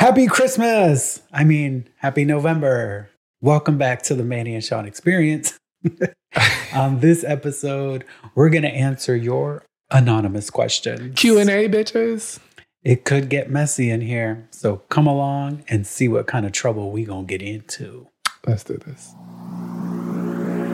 Happy 0.00 0.26
Christmas! 0.26 1.20
I 1.30 1.44
mean, 1.44 1.86
happy 1.96 2.24
November. 2.24 3.10
Welcome 3.42 3.76
back 3.76 4.00
to 4.04 4.14
the 4.14 4.24
Manny 4.24 4.54
and 4.54 4.64
Shawn 4.64 4.86
experience. 4.86 5.58
On 6.74 7.00
this 7.00 7.22
episode, 7.22 8.06
we're 8.34 8.48
going 8.48 8.62
to 8.62 8.70
answer 8.70 9.14
your 9.14 9.62
anonymous 9.90 10.48
questions. 10.48 11.20
Q&A, 11.20 11.68
bitches. 11.68 12.38
It 12.82 13.04
could 13.04 13.28
get 13.28 13.50
messy 13.50 13.90
in 13.90 14.00
here, 14.00 14.48
so 14.50 14.78
come 14.88 15.06
along 15.06 15.64
and 15.68 15.86
see 15.86 16.08
what 16.08 16.26
kind 16.26 16.46
of 16.46 16.52
trouble 16.52 16.90
we 16.90 17.04
going 17.04 17.26
to 17.26 17.38
get 17.38 17.46
into. 17.46 18.08
Let's 18.46 18.64
do 18.64 18.78
this. 18.78 19.12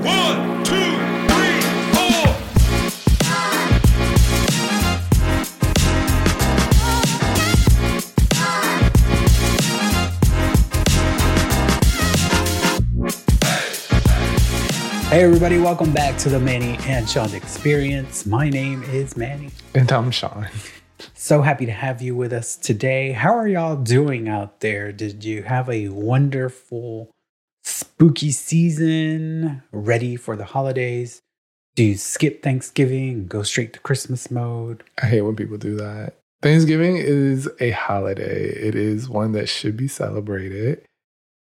One, 0.05 0.63
two, 0.63 1.16
Hey, 15.09 15.23
everybody, 15.23 15.59
welcome 15.61 15.93
back 15.93 16.19
to 16.19 16.29
the 16.29 16.41
Manny 16.41 16.77
and 16.89 17.09
Shawn 17.09 17.33
experience. 17.33 18.27
My 18.27 18.51
name 18.51 18.83
is 18.83 19.17
Manny. 19.17 19.51
And 19.73 19.91
I'm 19.93 20.11
Shawn. 20.11 20.49
So 21.15 21.43
happy 21.43 21.65
to 21.65 21.73
have 21.73 22.03
you 22.03 22.17
with 22.17 22.33
us 22.33 22.57
today. 22.57 23.13
How 23.13 23.33
are 23.33 23.47
y'all 23.47 23.77
doing 23.77 24.29
out 24.29 24.59
there? 24.59 24.91
Did 24.91 25.23
you 25.23 25.45
have 25.45 25.71
a 25.71 25.91
wonderful 25.91 27.13
spooky 27.63 28.33
season 28.33 29.63
ready 29.71 30.17
for 30.17 30.35
the 30.35 30.45
holidays? 30.45 31.23
Do 31.77 31.85
you 31.85 31.97
skip 31.97 32.43
Thanksgiving 32.43 33.11
and 33.11 33.29
go 33.29 33.45
straight 33.45 33.75
to 33.75 33.79
Christmas 33.79 34.29
mode? 34.29 34.83
I 35.01 35.07
hate 35.07 35.21
when 35.21 35.37
people 35.37 35.57
do 35.57 35.77
that. 35.77 36.15
Thanksgiving 36.43 36.97
is 36.97 37.49
a 37.61 37.71
holiday. 37.71 38.49
It 38.49 38.75
is 38.75 39.09
one 39.09 39.33
that 39.33 39.49
should 39.49 39.77
be 39.77 39.87
celebrated. 39.87 40.85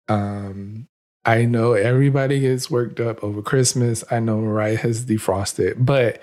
Um, 0.08 0.88
I 1.26 1.46
know 1.46 1.74
everybody 1.74 2.40
gets 2.40 2.72
worked 2.72 3.00
up 3.00 3.24
over 3.24 3.42
Christmas. 3.42 4.04
I 4.10 4.20
know 4.20 4.40
Mariah 4.40 4.78
has 4.78 5.06
defrosted, 5.06 5.86
but 5.86 6.22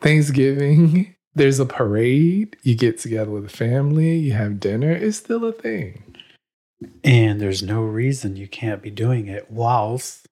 Thanksgiving, 0.00 1.14
there's 1.34 1.60
a 1.60 1.66
parade. 1.66 2.56
You 2.62 2.74
get 2.74 2.98
together 2.98 3.30
with 3.30 3.44
the 3.44 3.56
family, 3.56 4.16
you 4.16 4.32
have 4.32 4.60
dinner. 4.60 4.90
It's 4.90 5.18
still 5.18 5.44
a 5.44 5.52
thing. 5.52 6.16
And 7.04 7.40
there's 7.40 7.62
no 7.62 7.82
reason 7.82 8.36
you 8.36 8.48
can't 8.48 8.82
be 8.82 8.90
doing 8.90 9.28
it 9.28 9.50
whilst 9.50 10.26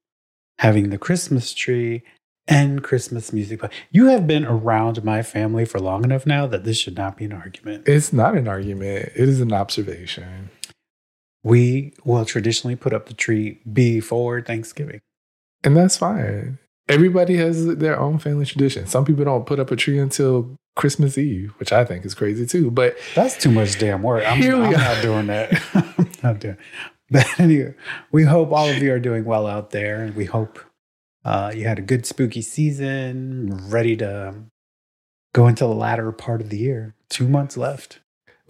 having 0.58 0.90
the 0.90 0.98
Christmas 0.98 1.54
tree 1.54 2.02
and 2.48 2.82
Christmas 2.82 3.32
music. 3.32 3.60
You 3.92 4.06
have 4.06 4.26
been 4.26 4.44
around 4.44 5.04
my 5.04 5.22
family 5.22 5.64
for 5.64 5.78
long 5.78 6.04
enough 6.04 6.26
now 6.26 6.46
that 6.48 6.64
this 6.64 6.76
should 6.76 6.96
not 6.96 7.16
be 7.16 7.26
an 7.26 7.32
argument. 7.32 7.86
It's 7.86 8.12
not 8.12 8.36
an 8.36 8.48
argument, 8.48 9.12
it 9.14 9.28
is 9.28 9.40
an 9.40 9.52
observation. 9.52 10.50
We 11.42 11.94
will 12.04 12.24
traditionally 12.24 12.76
put 12.76 12.92
up 12.92 13.06
the 13.06 13.14
tree 13.14 13.60
before 13.70 14.42
Thanksgiving. 14.42 15.00
And 15.64 15.76
that's 15.76 15.96
fine. 15.96 16.58
Everybody 16.88 17.36
has 17.36 17.76
their 17.76 17.98
own 17.98 18.18
family 18.18 18.44
tradition. 18.44 18.86
Some 18.86 19.04
people 19.04 19.24
don't 19.24 19.46
put 19.46 19.60
up 19.60 19.70
a 19.70 19.76
tree 19.76 19.98
until 19.98 20.56
Christmas 20.76 21.16
Eve, 21.16 21.52
which 21.58 21.72
I 21.72 21.84
think 21.84 22.04
is 22.04 22.14
crazy 22.14 22.46
too. 22.46 22.70
But 22.70 22.96
That's 23.14 23.36
too 23.36 23.50
much 23.50 23.78
damn 23.78 24.02
work. 24.02 24.24
I'm, 24.26 24.42
I'm 24.64 24.72
not 24.72 25.02
doing 25.02 25.26
that. 25.28 25.62
I'm 25.74 26.10
not 26.22 26.40
doing. 26.40 26.56
But 27.10 27.26
anyway, 27.40 27.74
we 28.12 28.24
hope 28.24 28.52
all 28.52 28.68
of 28.68 28.78
you 28.78 28.92
are 28.92 29.00
doing 29.00 29.24
well 29.24 29.46
out 29.46 29.70
there, 29.70 30.02
and 30.02 30.14
we 30.14 30.26
hope 30.26 30.60
uh, 31.24 31.52
you 31.54 31.64
had 31.64 31.78
a 31.78 31.82
good 31.82 32.06
spooky 32.06 32.40
season, 32.40 33.68
ready 33.68 33.96
to 33.96 34.34
go 35.32 35.48
into 35.48 35.64
the 35.64 35.74
latter 35.74 36.12
part 36.12 36.40
of 36.40 36.50
the 36.50 36.58
year. 36.58 36.94
Two 37.08 37.28
months 37.28 37.56
left. 37.56 38.00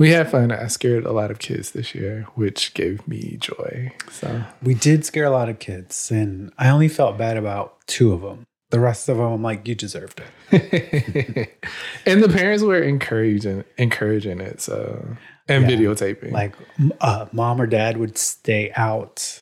We 0.00 0.10
had 0.10 0.30
fun. 0.30 0.50
I 0.50 0.66
scared 0.68 1.04
a 1.04 1.12
lot 1.12 1.30
of 1.30 1.38
kids 1.38 1.72
this 1.72 1.94
year, 1.94 2.26
which 2.34 2.72
gave 2.72 3.06
me 3.06 3.36
joy. 3.38 3.92
So 4.10 4.42
We 4.62 4.72
did 4.72 5.04
scare 5.04 5.24
a 5.26 5.30
lot 5.30 5.50
of 5.50 5.58
kids, 5.58 6.10
and 6.10 6.50
I 6.58 6.70
only 6.70 6.88
felt 6.88 7.18
bad 7.18 7.36
about 7.36 7.86
two 7.86 8.14
of 8.14 8.22
them. 8.22 8.44
The 8.70 8.80
rest 8.80 9.10
of 9.10 9.18
them, 9.18 9.26
I'm 9.26 9.42
like, 9.42 9.68
you 9.68 9.74
deserved 9.74 10.22
it. 10.50 11.58
and 12.06 12.22
the 12.22 12.30
parents 12.30 12.62
were 12.62 12.80
encouraging 12.82 13.64
encouraging 13.76 14.40
it. 14.40 14.62
So 14.62 15.16
and 15.48 15.64
Yeah. 15.68 15.76
videotaping. 15.76 16.32
Like, 16.32 16.54
uh, 17.02 17.26
mom 17.32 17.60
or 17.60 17.66
dad 17.66 17.98
would 17.98 18.16
stay 18.16 18.72
out 18.74 19.38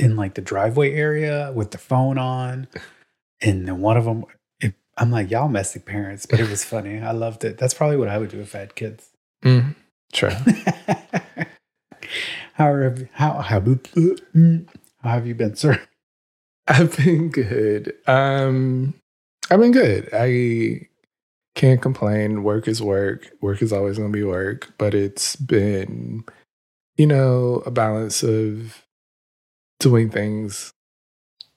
in 0.00 0.16
like 0.16 0.34
the 0.34 0.40
driveway 0.40 0.92
area 0.94 1.52
with 1.54 1.70
the 1.70 1.78
phone 1.78 2.18
on, 2.18 2.66
and 3.40 3.68
then 3.68 3.80
one 3.80 3.96
of 3.96 4.06
them, 4.06 4.24
it, 4.60 4.74
I'm 4.98 5.12
like, 5.12 5.30
y'all 5.30 5.48
messy 5.48 5.78
parents, 5.78 6.26
but 6.26 6.40
it 6.40 6.48
was 6.50 6.64
funny. 6.64 6.98
I 6.98 7.12
loved 7.12 7.44
it. 7.44 7.58
That's 7.58 7.74
probably 7.74 7.96
what 7.96 8.08
I 8.08 8.18
would 8.18 8.30
do 8.30 8.40
if 8.40 8.56
I 8.56 8.58
had 8.60 8.74
kids. 8.74 9.10
Mm, 9.44 9.74
true. 10.12 10.30
how 12.54 12.74
have 12.74 13.08
how 13.12 13.40
have 13.40 13.66
how 15.02 15.08
have 15.08 15.26
you 15.26 15.34
been, 15.34 15.56
sir? 15.56 15.80
I've 16.68 16.96
been 16.96 17.30
good. 17.30 17.94
Um, 18.06 18.94
I've 19.50 19.60
been 19.60 19.72
good. 19.72 20.08
I 20.12 20.88
can't 21.54 21.82
complain. 21.82 22.42
Work 22.42 22.68
is 22.68 22.80
work. 22.80 23.30
Work 23.40 23.62
is 23.62 23.72
always 23.72 23.98
going 23.98 24.12
to 24.12 24.16
be 24.16 24.24
work, 24.24 24.72
but 24.78 24.94
it's 24.94 25.36
been, 25.36 26.24
you 26.96 27.06
know, 27.06 27.62
a 27.66 27.70
balance 27.70 28.22
of 28.22 28.84
doing 29.80 30.10
things 30.10 30.72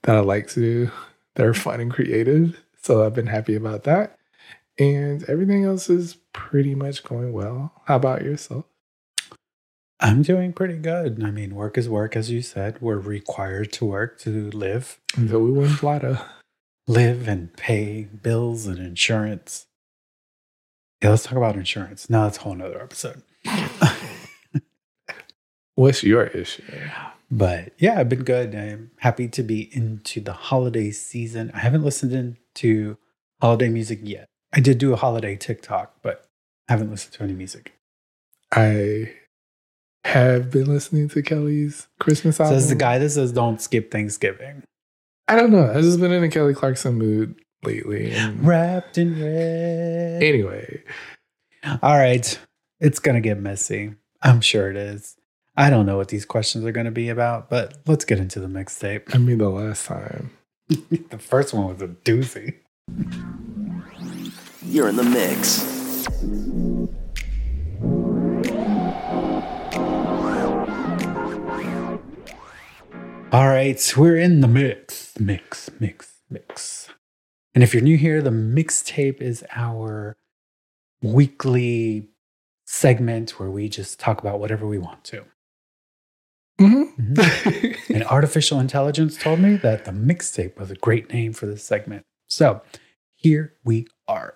that 0.03 0.16
I 0.16 0.22
like 0.22 0.47
to 0.50 0.59
do 0.59 0.92
that 1.36 1.46
are 1.46 1.53
fun 1.53 1.80
and 1.80 1.92
creative. 1.92 2.59
So 2.81 3.06
I've 3.06 3.13
been 3.13 3.28
happy 3.28 3.56
about 3.56 3.84
that. 3.84 4.18
And 4.80 5.24
everything 5.25 5.63
else 5.63 5.90
is 5.90 6.18
pretty 6.34 6.76
much 6.76 7.04
going 7.04 7.32
well. 7.34 7.74
How 7.86 7.96
about 7.98 8.24
yourself? 8.24 8.66
I'm 10.00 10.22
doing 10.22 10.52
pretty 10.52 10.78
good. 10.78 11.24
I 11.24 11.32
mean, 11.32 11.56
work 11.56 11.78
is 11.78 11.88
work, 11.88 12.16
as 12.18 12.30
you 12.30 12.42
said. 12.42 12.82
We're 12.82 12.98
required 12.98 13.72
to 13.74 13.86
work 13.86 14.20
to 14.20 14.50
live, 14.52 15.00
Until 15.16 15.40
we 15.42 15.52
win 15.52 15.76
Plata. 15.76 16.26
live 16.88 17.28
and 17.30 17.56
pay 17.56 18.04
bills 18.04 18.68
and 18.68 18.80
insurance. 18.80 19.68
Yeah, 21.02 21.12
let's 21.12 21.24
talk 21.24 21.38
about 21.38 21.56
insurance. 21.56 22.10
No, 22.10 22.24
that's 22.24 22.38
a 22.38 22.42
whole 22.42 22.56
nother 22.56 22.82
episode. 22.82 23.22
What's 25.76 26.04
your 26.04 26.26
issue? 26.28 26.64
But 27.32 27.74
yeah, 27.78 28.00
I've 28.00 28.10
been 28.10 28.24
good. 28.24 28.54
I'm 28.56 28.92
happy 28.98 29.28
to 29.30 29.42
be 29.44 29.76
into 29.76 30.22
the 30.22 30.34
holiday 30.34 30.92
season. 30.92 31.50
I 31.54 31.60
haven't 31.60 31.84
listened 31.84 32.14
into 32.14 32.98
holiday 33.42 33.70
music 33.70 34.00
yet. 34.04 34.28
I 34.53 34.59
did 34.59 34.78
do 34.78 34.94
a 34.94 34.96
holiday 34.96 35.36
TikTok, 35.36 35.96
but 36.02 36.25
haven't 36.68 36.91
listened 36.91 37.14
to 37.14 37.24
any 37.24 37.34
music. 37.34 37.74
I 38.53 39.12
have 40.06 40.52
been 40.52 40.66
listening 40.68 41.09
to 41.09 41.22
Kelly's 41.24 41.88
Christmas 42.00 42.40
album. 42.40 42.56
Says 42.59 42.69
the 42.69 42.75
guy 42.75 43.00
that 43.00 43.09
says 43.09 43.31
don't 43.31 43.62
skip 43.62 43.90
Thanksgiving. 43.92 44.63
I 45.28 45.36
don't 45.36 45.52
know. 45.52 45.69
I've 45.74 45.81
just 45.81 46.00
been 46.00 46.12
in 46.12 46.24
a 46.24 46.30
Kelly 46.30 46.53
Clarkson 46.53 46.96
mood 46.96 47.36
lately. 47.63 48.12
and- 48.12 48.46
Wrapped 48.46 48.97
in 48.97 49.19
red. 49.19 50.22
anyway, 50.22 50.84
All 51.81 51.97
right. 51.97 52.38
It's 52.80 53.00
going 53.00 53.16
to 53.16 53.22
get 53.22 53.40
messy. 53.40 53.94
I'm 54.22 54.42
sure 54.42 54.69
it 54.69 54.75
is. 54.75 55.16
I 55.56 55.69
don't 55.69 55.86
know 55.86 55.97
what 55.97 56.09
these 56.09 56.25
questions 56.25 56.66
are 56.66 56.72
going 56.74 56.86
to 56.86 56.92
be 56.92 57.08
about, 57.09 57.50
but 57.50 57.78
let's 57.88 58.03
get 58.06 58.19
into 58.19 58.40
the 58.40 58.47
mixtape. 58.47 59.16
I 59.16 59.18
mean, 59.18 59.38
the 59.38 59.50
last 59.50 59.86
time. 59.86 60.31
the 60.68 61.18
first 61.19 61.53
one 61.53 61.68
was 61.69 61.81
a 61.81 61.88
doozy. 61.88 62.56
You're 64.74 64.90
in 64.90 64.96
the 64.96 65.04
mix. 65.04 65.62
All 73.32 73.46
right, 73.46 73.94
we're 73.96 74.18
in 74.18 74.42
the 74.42 74.48
mix, 74.48 75.14
mix, 75.20 75.70
mix, 75.80 76.14
mix. 76.28 76.90
And 77.54 77.64
if 77.64 77.76
you're 77.76 77.84
new 77.84 77.98
here, 77.98 78.20
the 78.24 78.32
mixtape 78.32 79.22
is 79.22 79.46
our 79.54 80.18
weekly 81.04 82.10
segment 82.66 83.40
where 83.40 83.52
we 83.52 83.70
just 83.70 84.00
talk 84.00 84.22
about 84.22 84.40
whatever 84.40 84.66
we 84.66 84.80
want 84.80 85.04
to. 85.04 85.24
Mm-hmm. 86.60 87.74
And 87.94 88.04
artificial 88.06 88.60
intelligence 88.60 89.18
told 89.18 89.40
me 89.40 89.56
that 89.58 89.86
the 89.86 89.92
mixtape 89.92 90.58
was 90.58 90.72
a 90.72 90.76
great 90.76 91.14
name 91.14 91.34
for 91.34 91.46
this 91.46 91.64
segment. 91.64 92.06
So 92.28 92.64
here 93.14 93.54
we 93.64 93.86
are. 94.08 94.34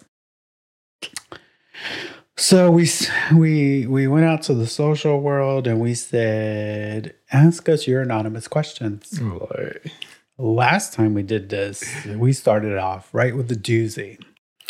So 2.35 2.69
we 2.69 2.87
we 3.35 3.87
we 3.87 4.07
went 4.07 4.25
out 4.25 4.43
to 4.43 4.53
the 4.53 4.67
social 4.67 5.19
world 5.21 5.65
and 5.65 5.79
we 5.79 5.95
said, 5.95 7.15
ask 7.31 7.67
us 7.67 7.87
your 7.87 8.01
anonymous 8.01 8.47
questions. 8.47 9.19
Lord. 9.19 9.91
Last 10.37 10.93
time 10.93 11.15
we 11.15 11.23
did 11.23 11.49
this, 11.49 11.83
we 12.05 12.31
started 12.33 12.77
off 12.77 13.09
right 13.11 13.35
with 13.35 13.47
the 13.47 13.55
doozy. 13.55 14.19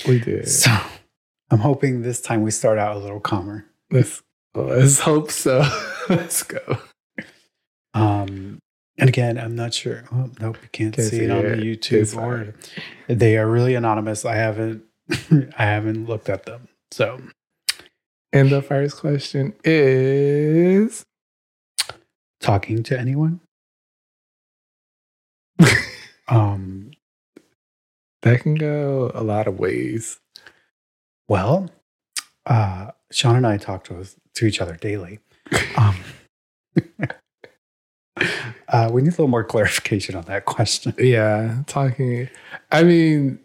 We 0.07 0.19
did. 0.19 0.47
So 0.47 0.71
I'm 1.51 1.59
hoping 1.59 2.03
this 2.03 2.21
time 2.21 2.41
we 2.41 2.51
start 2.51 2.77
out 2.77 2.95
a 2.95 2.99
little 2.99 3.19
calmer. 3.19 3.65
Let's, 3.91 4.21
let's 4.55 4.99
hope 4.99 5.29
so. 5.29 5.65
let's 6.09 6.43
go. 6.43 6.77
Um, 7.93 8.59
and 8.97 9.09
again, 9.09 9.37
I'm 9.37 9.55
not 9.55 9.73
sure. 9.73 10.05
Oh, 10.13 10.29
nope, 10.39 10.57
you 10.61 10.69
can't, 10.71 10.95
Can't 10.95 11.09
see 11.09 11.17
see 11.17 11.23
it 11.25 11.31
on 11.31 11.45
it. 11.45 11.57
the 11.57 11.75
YouTube 11.75 12.15
or 12.17 12.53
they 13.13 13.37
are 13.37 13.49
really 13.49 13.75
anonymous. 13.75 14.23
I 14.23 14.35
haven't 14.35 14.83
I 15.57 15.63
haven't 15.65 16.07
looked 16.07 16.29
at 16.29 16.45
them. 16.45 16.69
So 16.91 17.21
And 18.33 18.49
the 18.49 18.61
first 18.61 18.97
question 18.97 19.53
is 19.63 21.03
talking 22.39 22.83
to 22.83 22.99
anyone. 22.99 23.39
um, 26.27 26.91
That 28.21 28.41
can 28.41 28.55
go 28.55 29.11
a 29.13 29.23
lot 29.23 29.47
of 29.47 29.59
ways. 29.59 30.19
well, 31.27 31.69
uh, 32.45 32.91
Shawn 33.11 33.35
and 33.37 33.47
I 33.47 33.57
talk 33.57 33.83
to 33.85 33.99
us 33.99 34.15
to 34.35 34.45
each 34.45 34.61
other 34.61 34.75
daily. 34.75 35.19
Um, 35.77 35.95
uh, 38.69 38.89
we 38.91 39.01
need 39.01 39.09
a 39.09 39.11
little 39.11 39.27
more 39.27 39.43
clarification 39.53 40.15
on 40.15 40.23
that 40.25 40.45
question. 40.45 40.93
Yeah, 40.97 41.63
talking. 41.67 42.29
I 42.71 42.83
mean, 42.83 43.39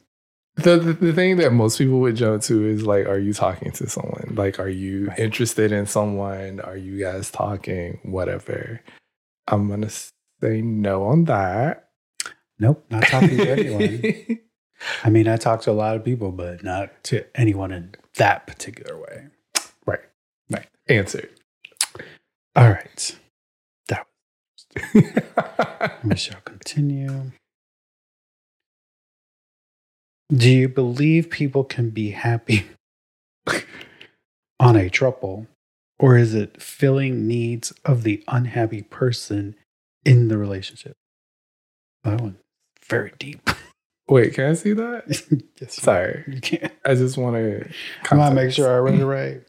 the, 0.57 0.77
the 0.79 0.93
the 0.93 1.13
thing 1.13 1.37
that 1.39 1.53
most 1.53 1.79
people 1.79 2.01
would 2.01 2.17
jump 2.17 2.43
to 2.45 2.67
is 2.67 2.85
like, 2.87 3.07
are 3.07 3.19
you 3.19 3.33
talking 3.33 3.73
to 3.73 3.89
someone? 3.89 4.33
Like, 4.35 4.59
are 4.61 4.69
you 4.69 5.09
Right. 5.09 5.19
interested 5.19 5.73
in 5.73 5.87
someone? 5.87 6.61
Are 6.61 6.77
you 6.77 6.99
guys 7.01 7.31
talking? 7.31 7.99
Whatever. 8.03 8.81
I'm 9.49 9.69
gonna 9.69 9.91
say 9.91 10.61
no 10.63 11.05
on 11.05 11.25
that. 11.25 11.89
Nope, 12.59 12.85
not 12.91 13.03
talking 13.05 13.37
to 13.39 13.51
anyone. 13.51 14.39
I 15.05 15.11
mean, 15.11 15.27
I 15.29 15.37
talk 15.37 15.63
to 15.63 15.71
a 15.71 15.73
lot 15.73 15.97
of 15.97 16.05
people, 16.05 16.33
but 16.33 16.63
not 16.63 17.03
to 17.05 17.25
anyone 17.39 17.73
in 17.73 17.95
that 18.17 18.47
particular 18.47 18.99
way. 19.01 19.27
right. 19.87 20.01
Right. 20.51 20.67
Answer. 20.89 21.29
All 22.55 22.69
right. 22.71 23.17
That. 23.89 24.07
We 26.05 26.17
shall 26.17 26.41
continue. 26.45 27.31
Do 30.35 30.51
you 30.51 30.69
believe 30.69 31.29
people 31.29 31.63
can 31.63 31.91
be 31.91 32.11
happy 32.11 32.65
on 34.59 34.77
a 34.77 34.89
throuple, 34.89 35.47
or 35.99 36.17
is 36.17 36.35
it 36.35 36.63
filling 36.63 37.27
needs 37.27 37.73
of 37.85 38.03
the 38.03 38.25
unhappy 38.29 38.83
person 38.83 39.57
in 40.07 40.29
the 40.29 40.39
relationship? 40.39 40.97
That 42.05 42.21
one 42.21 42.39
very 42.89 43.13
deep. 43.19 43.51
Wait, 44.09 44.35
can 44.35 44.51
I 44.51 44.55
see 44.55 44.73
that? 44.73 45.05
yes, 45.61 45.75
Sorry, 45.83 46.25
you 46.27 46.41
can't. 46.41 46.73
I 46.85 46.95
just 46.95 47.19
want 47.19 47.37
to. 47.37 47.69
I 48.11 48.17
want 48.17 48.31
to 48.31 48.43
make 48.43 48.53
sure 48.53 48.73
I 48.73 48.79
read 48.79 48.99
it 48.99 49.07
right. 49.07 49.43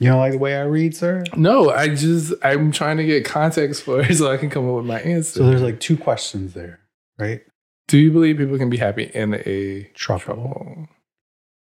You 0.00 0.10
don't 0.10 0.18
like 0.18 0.32
the 0.32 0.38
way 0.38 0.56
I 0.56 0.64
read, 0.64 0.94
sir? 0.94 1.24
No, 1.34 1.70
I 1.70 1.94
just 1.94 2.34
I'm 2.42 2.72
trying 2.72 2.98
to 2.98 3.04
get 3.04 3.24
context 3.24 3.84
for 3.84 4.00
it 4.00 4.14
so 4.16 4.30
I 4.30 4.36
can 4.36 4.50
come 4.50 4.68
up 4.68 4.76
with 4.76 4.84
my 4.84 5.00
answer. 5.00 5.38
So 5.38 5.46
there's 5.46 5.62
like 5.62 5.80
two 5.80 5.96
questions 5.96 6.52
there, 6.52 6.80
right? 7.18 7.42
Do 7.88 7.98
you 7.98 8.10
believe 8.10 8.38
people 8.38 8.58
can 8.58 8.70
be 8.70 8.78
happy 8.78 9.04
in 9.14 9.34
a 9.34 9.90
Throuple. 9.94 10.20
throuple, 10.24 10.88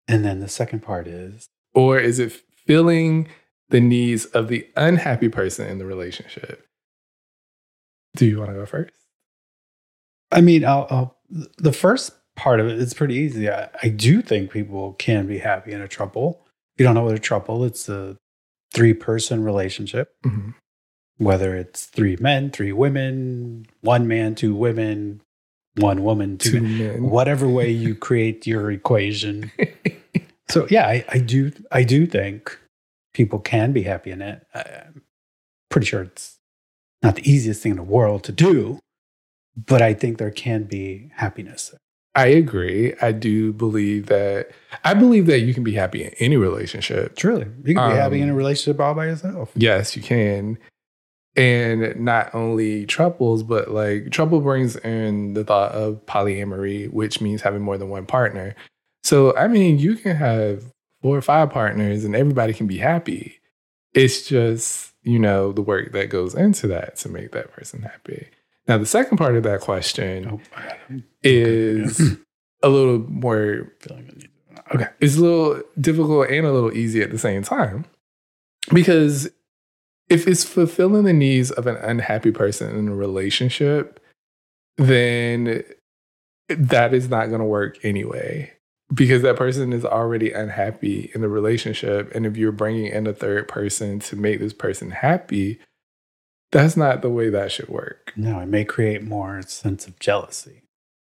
And 0.07 0.23
then 0.23 0.39
the 0.39 0.47
second 0.47 0.81
part 0.81 1.07
is 1.07 1.47
or 1.73 1.99
is 1.99 2.19
it 2.19 2.31
filling 2.65 3.27
the 3.69 3.81
needs 3.81 4.25
of 4.25 4.47
the 4.47 4.67
unhappy 4.75 5.27
person 5.29 5.67
in 5.67 5.79
the 5.79 5.85
relationship? 5.85 6.65
Do 8.15 8.25
you 8.25 8.37
want 8.39 8.51
to 8.51 8.55
go 8.55 8.65
first? 8.65 8.93
I 10.31 10.41
mean, 10.41 10.63
I'll, 10.65 10.87
I'll, 10.89 11.17
the 11.57 11.73
first 11.73 12.11
part 12.35 12.59
of 12.59 12.67
it 12.67 12.77
is 12.79 12.93
pretty 12.93 13.15
easy. 13.15 13.49
I, 13.49 13.69
I 13.81 13.89
do 13.89 14.21
think 14.21 14.51
people 14.51 14.93
can 14.93 15.25
be 15.27 15.39
happy 15.39 15.71
in 15.71 15.81
a 15.81 15.87
throuple. 15.87 16.35
If 16.75 16.79
you 16.79 16.85
don't 16.85 16.95
know 16.95 17.03
what 17.03 17.15
a 17.15 17.19
throuple, 17.19 17.65
it's 17.65 17.89
a 17.89 18.17
three 18.73 18.93
person 18.93 19.43
relationship, 19.43 20.13
Mm-hmm. 20.25 20.51
whether 21.17 21.55
it's 21.55 21.85
three 21.85 22.17
men, 22.19 22.51
three 22.51 22.71
women, 22.71 23.65
one 23.81 24.07
man, 24.07 24.35
two 24.35 24.55
women, 24.55 25.21
one 25.77 26.03
woman, 26.03 26.37
two, 26.37 26.51
Two 26.51 26.61
men, 26.61 26.77
men. 26.77 27.03
whatever 27.09 27.47
way 27.47 27.69
you 27.69 27.95
create 27.95 28.45
your 28.47 28.71
equation. 28.71 29.51
So 30.49 30.67
yeah, 30.69 30.85
I, 30.85 31.05
I 31.09 31.17
do 31.19 31.51
I 31.71 31.83
do 31.83 32.05
think 32.05 32.59
people 33.13 33.39
can 33.39 33.71
be 33.71 33.81
happy 33.83 34.11
in 34.11 34.21
it. 34.21 34.45
I, 34.53 34.59
I'm 34.85 35.01
pretty 35.71 35.87
sure 35.87 36.03
it's 36.03 36.37
not 37.01 37.15
the 37.15 37.27
easiest 37.27 37.63
thing 37.63 37.71
in 37.71 37.77
the 37.77 37.83
world 37.83 38.23
to 38.25 38.31
do, 38.33 38.77
but 39.55 39.81
I 39.81 39.93
think 39.93 40.17
there 40.19 40.29
can 40.29 40.63
be 40.65 41.09
happiness. 41.15 41.73
I 42.13 42.27
agree. 42.27 42.93
I 43.01 43.13
do 43.13 43.51
believe 43.53 44.07
that. 44.07 44.49
I 44.83 44.93
believe 44.93 45.25
that 45.27 45.39
you 45.39 45.53
can 45.55 45.63
be 45.63 45.73
happy 45.73 46.03
in 46.03 46.11
any 46.19 46.37
relationship. 46.37 47.15
Truly, 47.15 47.47
you 47.63 47.73
can 47.73 47.89
be 47.89 47.95
happy 47.95 48.19
in 48.21 48.27
a 48.29 48.33
Um, 48.33 48.37
relationship 48.37 48.79
all 48.79 48.93
by 48.93 49.05
yourself. 49.07 49.49
Yes, 49.55 49.95
you 49.95 50.03
can. 50.03 50.59
And 51.35 51.95
not 51.99 52.33
only 52.35 52.85
throuples, 52.85 53.47
but 53.47 53.71
like 53.71 54.05
throuple 54.05 54.43
brings 54.43 54.75
in 54.77 55.33
the 55.33 55.43
thought 55.43 55.71
of 55.71 56.05
polyamory, 56.05 56.91
which 56.91 57.21
means 57.21 57.41
having 57.41 57.61
more 57.63 57.77
than 57.77 57.89
one 57.89 58.05
partner. 58.05 58.55
So, 59.03 59.35
I 59.35 59.47
mean, 59.47 59.79
you 59.79 59.95
can 59.95 60.15
have 60.15 60.63
four 61.01 61.17
or 61.17 61.21
five 61.21 61.49
partners 61.49 62.05
and 62.05 62.15
everybody 62.15 62.53
can 62.53 62.67
be 62.67 62.77
happy. 62.77 63.39
It's 63.93 64.27
just, 64.27 64.93
you 65.01 65.17
know, 65.19 65.51
the 65.51 65.61
work 65.63 65.91
that 65.93 66.09
goes 66.09 66.35
into 66.35 66.67
that 66.67 66.97
to 66.97 67.09
make 67.09 67.31
that 67.31 67.51
person 67.51 67.81
happy. 67.81 68.27
Now, 68.67 68.77
the 68.77 68.85
second 68.85 69.17
part 69.17 69.35
of 69.35 69.43
that 69.43 69.59
question 69.61 70.27
Oh, 70.31 70.39
I 70.55 70.67
got 70.67 70.77
a 72.61 72.69
little 72.69 72.99
more 73.09 73.73
Feeling 73.79 74.07
the 74.07 74.13
need- 74.15 74.29
Okay. 74.73 74.87
it's 75.01 75.17
a 75.17 75.21
little 75.21 75.61
difficult 75.81 76.29
and 76.29 76.45
a 76.45 76.51
little 76.53 76.71
easy 76.77 77.01
at 77.01 77.11
the 77.11 77.17
same 77.17 77.41
time 77.43 77.85
because 78.73 79.29
if 80.09 80.27
it's 80.27 80.43
fulfilling 80.43 81.03
the 81.03 81.13
needs 81.13 81.51
of 81.51 81.67
an 81.67 81.77
unhappy 81.77 82.31
person 82.31 82.75
in 82.77 82.87
a 82.87 82.95
relationship 82.95 83.99
then 84.77 85.63
that 86.49 86.93
is 86.93 87.09
not 87.09 87.27
going 87.27 87.39
to 87.39 87.45
work 87.45 87.83
anyway. 87.85 88.51
Because 88.93 89.21
that 89.23 89.37
person 89.37 89.73
is 89.73 89.85
already 89.85 90.31
unhappy 90.31 91.09
in 91.15 91.21
the 91.21 91.29
relationship 91.29 92.13
and 92.13 92.25
if 92.25 92.37
you're 92.37 92.51
bringing 92.51 92.87
in 92.87 93.07
a 93.07 93.13
third 93.13 93.47
person 93.47 93.99
to 93.99 94.15
make 94.15 94.39
this 94.39 94.53
person 94.53 94.91
happy 94.91 95.59
that's 96.53 96.77
not 96.77 97.01
the 97.01 97.09
way 97.09 97.29
that 97.29 97.51
should 97.51 97.67
work. 97.67 98.13
No, 98.15 98.39
it 98.39 98.45
may 98.45 98.63
create 98.63 99.03
more 99.03 99.41
sense 99.41 99.87
of 99.87 99.97
jealousy 99.97 100.61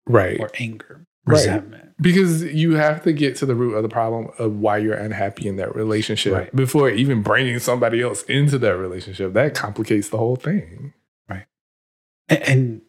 right. 0.08 0.40
or 0.40 0.50
anger, 0.58 1.04
Right. 1.26 1.64
Because 2.02 2.44
you 2.44 2.76
have 2.76 3.04
to 3.04 3.14
get 3.14 3.36
to 3.38 3.46
the 3.46 3.56
root 3.56 3.76
of 3.76 3.84
the 3.84 3.90
problem 3.90 4.30
of 4.40 4.58
why 4.58 4.78
you're 4.78 4.96
unhappy 4.96 5.48
in 5.48 5.56
that 5.58 5.74
relationship 5.76 6.34
Right. 6.34 6.56
before 6.56 6.90
even 6.90 7.22
bringing 7.22 7.60
somebody 7.60 8.02
else 8.02 8.24
into 8.24 8.58
that 8.60 8.76
relationship. 8.78 9.34
That 9.34 9.54
complicates 9.54 10.10
the 10.10 10.18
whole 10.18 10.36
thing. 10.36 10.94
Right. 11.30 11.46
And 12.28 12.82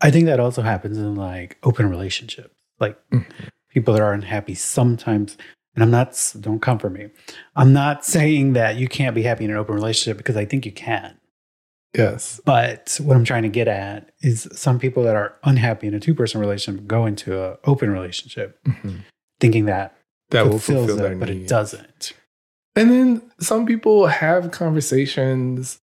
I 0.00 0.10
think 0.10 0.26
that 0.26 0.40
also 0.40 0.62
happens 0.62 0.96
in 0.98 1.14
like 1.14 1.58
open 1.62 1.90
relationships. 1.90 2.54
Like 2.80 2.96
Mhm. 3.10 3.26
people 3.70 3.92
that 3.94 4.02
are 4.02 4.12
unhappy 4.14 4.54
sometimes, 4.54 5.36
and 5.74 5.82
I'm 5.82 5.90
not, 5.90 6.18
don't 6.40 6.60
come 6.60 6.78
for 6.78 6.90
me. 6.90 7.08
I'm 7.54 7.72
not 7.72 8.04
saying 8.04 8.54
that 8.54 8.76
you 8.76 8.88
can't 8.88 9.14
be 9.14 9.22
happy 9.22 9.44
in 9.44 9.50
an 9.50 9.56
open 9.56 9.74
relationship 9.74 10.16
because 10.16 10.36
I 10.36 10.44
think 10.44 10.64
you 10.64 10.72
can. 10.72 11.18
Yes. 11.96 12.40
But 12.44 12.98
what 13.02 13.16
I'm 13.16 13.24
trying 13.24 13.42
to 13.42 13.48
get 13.48 13.68
at 13.68 14.10
is 14.20 14.48
some 14.52 14.78
people 14.78 15.02
that 15.02 15.14
are 15.14 15.34
unhappy 15.44 15.86
in 15.86 15.94
a 15.94 16.00
two 16.00 16.14
person 16.14 16.40
relationship 16.40 16.86
go 16.86 17.06
into 17.06 17.50
an 17.50 17.56
open 17.64 17.90
relationship 17.90 18.58
mm-hmm. 18.64 18.96
thinking 19.40 19.66
that, 19.66 19.96
That 20.30 20.44
will 20.44 20.52
fulfills 20.52 20.88
fulfill 20.88 20.96
their 20.96 21.12
it, 21.12 21.20
but 21.20 21.28
it 21.28 21.46
doesn't. 21.48 22.14
And 22.74 22.90
then 22.90 23.22
some 23.38 23.66
people 23.66 24.06
have 24.06 24.50
conversations 24.50 25.80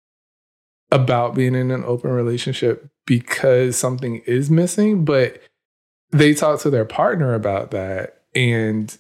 about 0.91 1.36
being 1.36 1.55
in 1.55 1.72
an 1.72 1.83
open 1.86 2.12
relationship 2.12 2.88
because 3.05 3.77
something 3.77 4.17
is 4.25 4.50
missing, 4.50 5.05
but 5.05 5.41
they 6.12 6.33
talk 6.33 6.60
to 6.62 6.69
their 6.69 6.86
partner 6.86 7.33
about 7.33 7.72
that. 7.72 8.22
And 8.36 8.95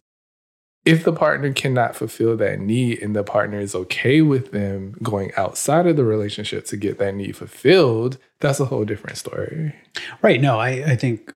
if 0.85 1.03
the 1.05 1.13
partner 1.13 1.53
cannot 1.53 1.95
fulfill 1.95 2.35
that 2.37 2.59
need 2.59 3.01
and 3.01 3.15
the 3.15 3.23
partner 3.23 3.59
is 3.59 3.73
okay 3.73 4.21
with 4.21 4.51
them 4.51 4.95
going 5.01 5.31
outside 5.37 5.87
of 5.87 5.95
the 5.95 6.03
relationship 6.03 6.65
to 6.65 6.77
get 6.77 6.97
that 6.99 7.15
need 7.15 7.37
fulfilled, 7.37 8.17
that's 8.39 8.59
a 8.59 8.65
whole 8.65 8.83
different 8.83 9.17
story. 9.17 9.73
Right. 10.21 10.41
No, 10.41 10.59
I, 10.59 10.69
I 10.91 10.95
think 10.97 11.33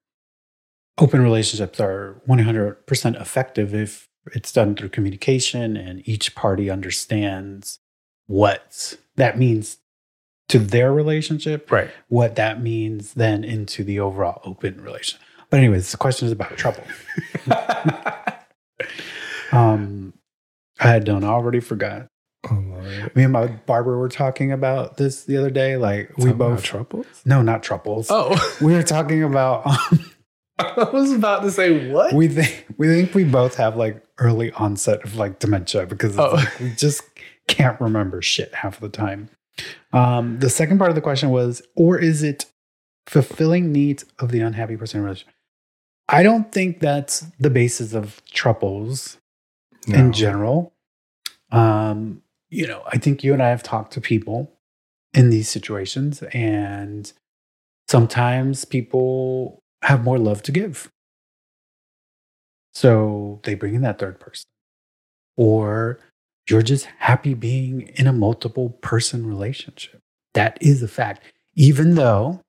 open 0.98 1.22
relationships 1.22 1.80
are 1.80 2.22
100% 2.28 3.22
effective 3.22 3.74
if 3.74 4.10
it's 4.34 4.52
done 4.52 4.76
through 4.76 4.90
communication 4.90 5.78
and 5.78 6.06
each 6.08 6.36
party 6.36 6.70
understands 6.70 7.80
what 8.26 8.96
that 9.16 9.38
means 9.40 9.78
to 10.50 10.60
their 10.60 10.92
relationship, 10.92 11.72
Right. 11.72 11.90
what 12.10 12.36
that 12.36 12.62
means 12.62 13.14
then 13.14 13.44
into 13.46 13.84
the 13.84 14.00
overall 14.00 14.42
open 14.44 14.82
relationship. 14.82 15.22
But, 15.50 15.60
anyways, 15.60 15.92
the 15.92 15.98
question 15.98 16.26
is 16.26 16.34
about 16.34 16.52
throuple. 16.58 16.84
Um, 19.58 20.14
I 20.80 20.90
had 20.90 21.04
done 21.06 21.24
already 21.24 21.60
forgot. 21.60 22.08
oh, 22.50 22.56
Lord. 22.56 23.16
Me 23.16 23.24
and 23.24 23.34
my 23.34 23.48
barber 23.48 23.98
were 23.98 24.10
talking 24.10 24.52
about 24.52 24.98
this 24.98 25.24
the 25.26 25.38
other 25.38 25.50
day. 25.50 25.76
Like, 25.78 26.10
we 26.18 26.26
Talking 26.26 26.30
about 26.32 26.50
both, 26.58 26.64
throuples? 26.64 27.26
no, 27.26 27.42
not 27.42 27.64
throuples. 27.64 28.08
Oh, 28.10 28.36
We 28.66 28.74
were 28.74 28.84
talking 28.84 29.24
about 29.24 29.66
um, 29.66 30.12
I 30.60 30.90
was 30.92 31.12
about 31.12 31.44
to 31.44 31.52
say 31.52 31.92
what? 31.92 32.14
we 32.14 32.28
think 32.28 32.66
we 32.78 32.88
think 32.88 33.14
we 33.14 33.24
both 33.24 33.56
have 33.56 33.76
like 33.76 34.04
early 34.20 34.52
onset 34.54 35.04
of 35.04 35.16
like 35.16 35.40
dementia 35.40 35.86
because 35.86 36.12
it's 36.12 36.20
Oh. 36.20 36.34
like 36.36 36.60
we 36.60 36.72
just 36.72 37.04
can't 37.48 37.80
remember 37.82 38.22
shit 38.22 38.54
half 38.56 38.76
of 38.76 38.82
the 38.92 38.98
time. 38.98 39.30
Um, 39.94 40.40
the 40.40 40.50
second 40.50 40.78
part 40.78 40.90
of 40.90 40.96
the 40.96 41.02
question 41.02 41.30
was, 41.32 41.62
or 41.76 41.98
is 42.00 42.22
it 42.24 42.46
fulfilling 43.08 43.72
needs 43.72 44.06
of 44.20 44.32
the 44.32 44.42
unhappy 44.42 44.78
person 44.78 45.00
in 45.00 45.04
a 45.04 45.06
relationship? 45.06 45.34
I 46.10 46.24
don't 46.24 46.52
think 46.52 46.80
that's 46.80 47.26
the 47.40 47.50
basis 47.50 47.94
of 47.94 48.22
throuples 48.34 49.18
in 49.88 50.12
general. 50.14 50.74
Um, 51.52 52.22
you 52.50 52.68
know, 52.68 52.84
I 52.88 52.98
think 52.98 53.24
you 53.24 53.34
and 53.34 53.42
I 53.42 53.50
have 53.50 53.64
talked 53.64 53.94
to 53.94 54.02
people 54.02 54.52
in 55.14 55.30
these 55.30 55.50
situations. 55.50 56.22
And 56.34 57.12
sometimes 57.88 58.66
people 58.66 59.64
have 59.82 60.04
more 60.04 60.20
love 60.20 60.42
to 60.44 60.52
give. 60.52 60.92
So 62.74 63.40
they 63.44 63.56
bring 63.56 63.76
in 63.76 63.82
that 63.82 64.00
third 64.00 64.20
person. 64.20 64.46
Or 65.36 66.00
you're 66.50 66.62
just 66.62 66.86
happy 67.00 67.34
being 67.34 67.90
in 67.96 68.08
a 68.08 68.14
multiple 68.14 68.70
person 68.82 69.26
relationship. 69.26 70.02
That 70.34 70.58
is 70.62 70.84
a 70.84 70.88
fact. 70.88 71.24
Even 71.56 71.96
though 71.96 72.42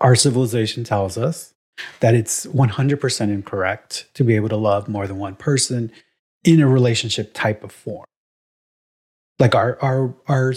our 0.00 0.14
civilization 0.14 0.84
tells 0.84 1.16
us 1.16 1.54
that 2.00 2.14
it's 2.14 2.46
100% 2.46 3.20
incorrect 3.20 4.08
to 4.14 4.24
be 4.24 4.36
able 4.36 4.48
to 4.48 4.56
love 4.56 4.88
more 4.88 5.06
than 5.06 5.18
one 5.18 5.36
person 5.36 5.92
in 6.44 6.60
a 6.60 6.66
relationship 6.68 7.32
type 7.34 7.62
of 7.64 7.72
form. 7.72 8.04
Like 9.38 9.54
our 9.54 9.78
our 9.80 10.14
our 10.28 10.54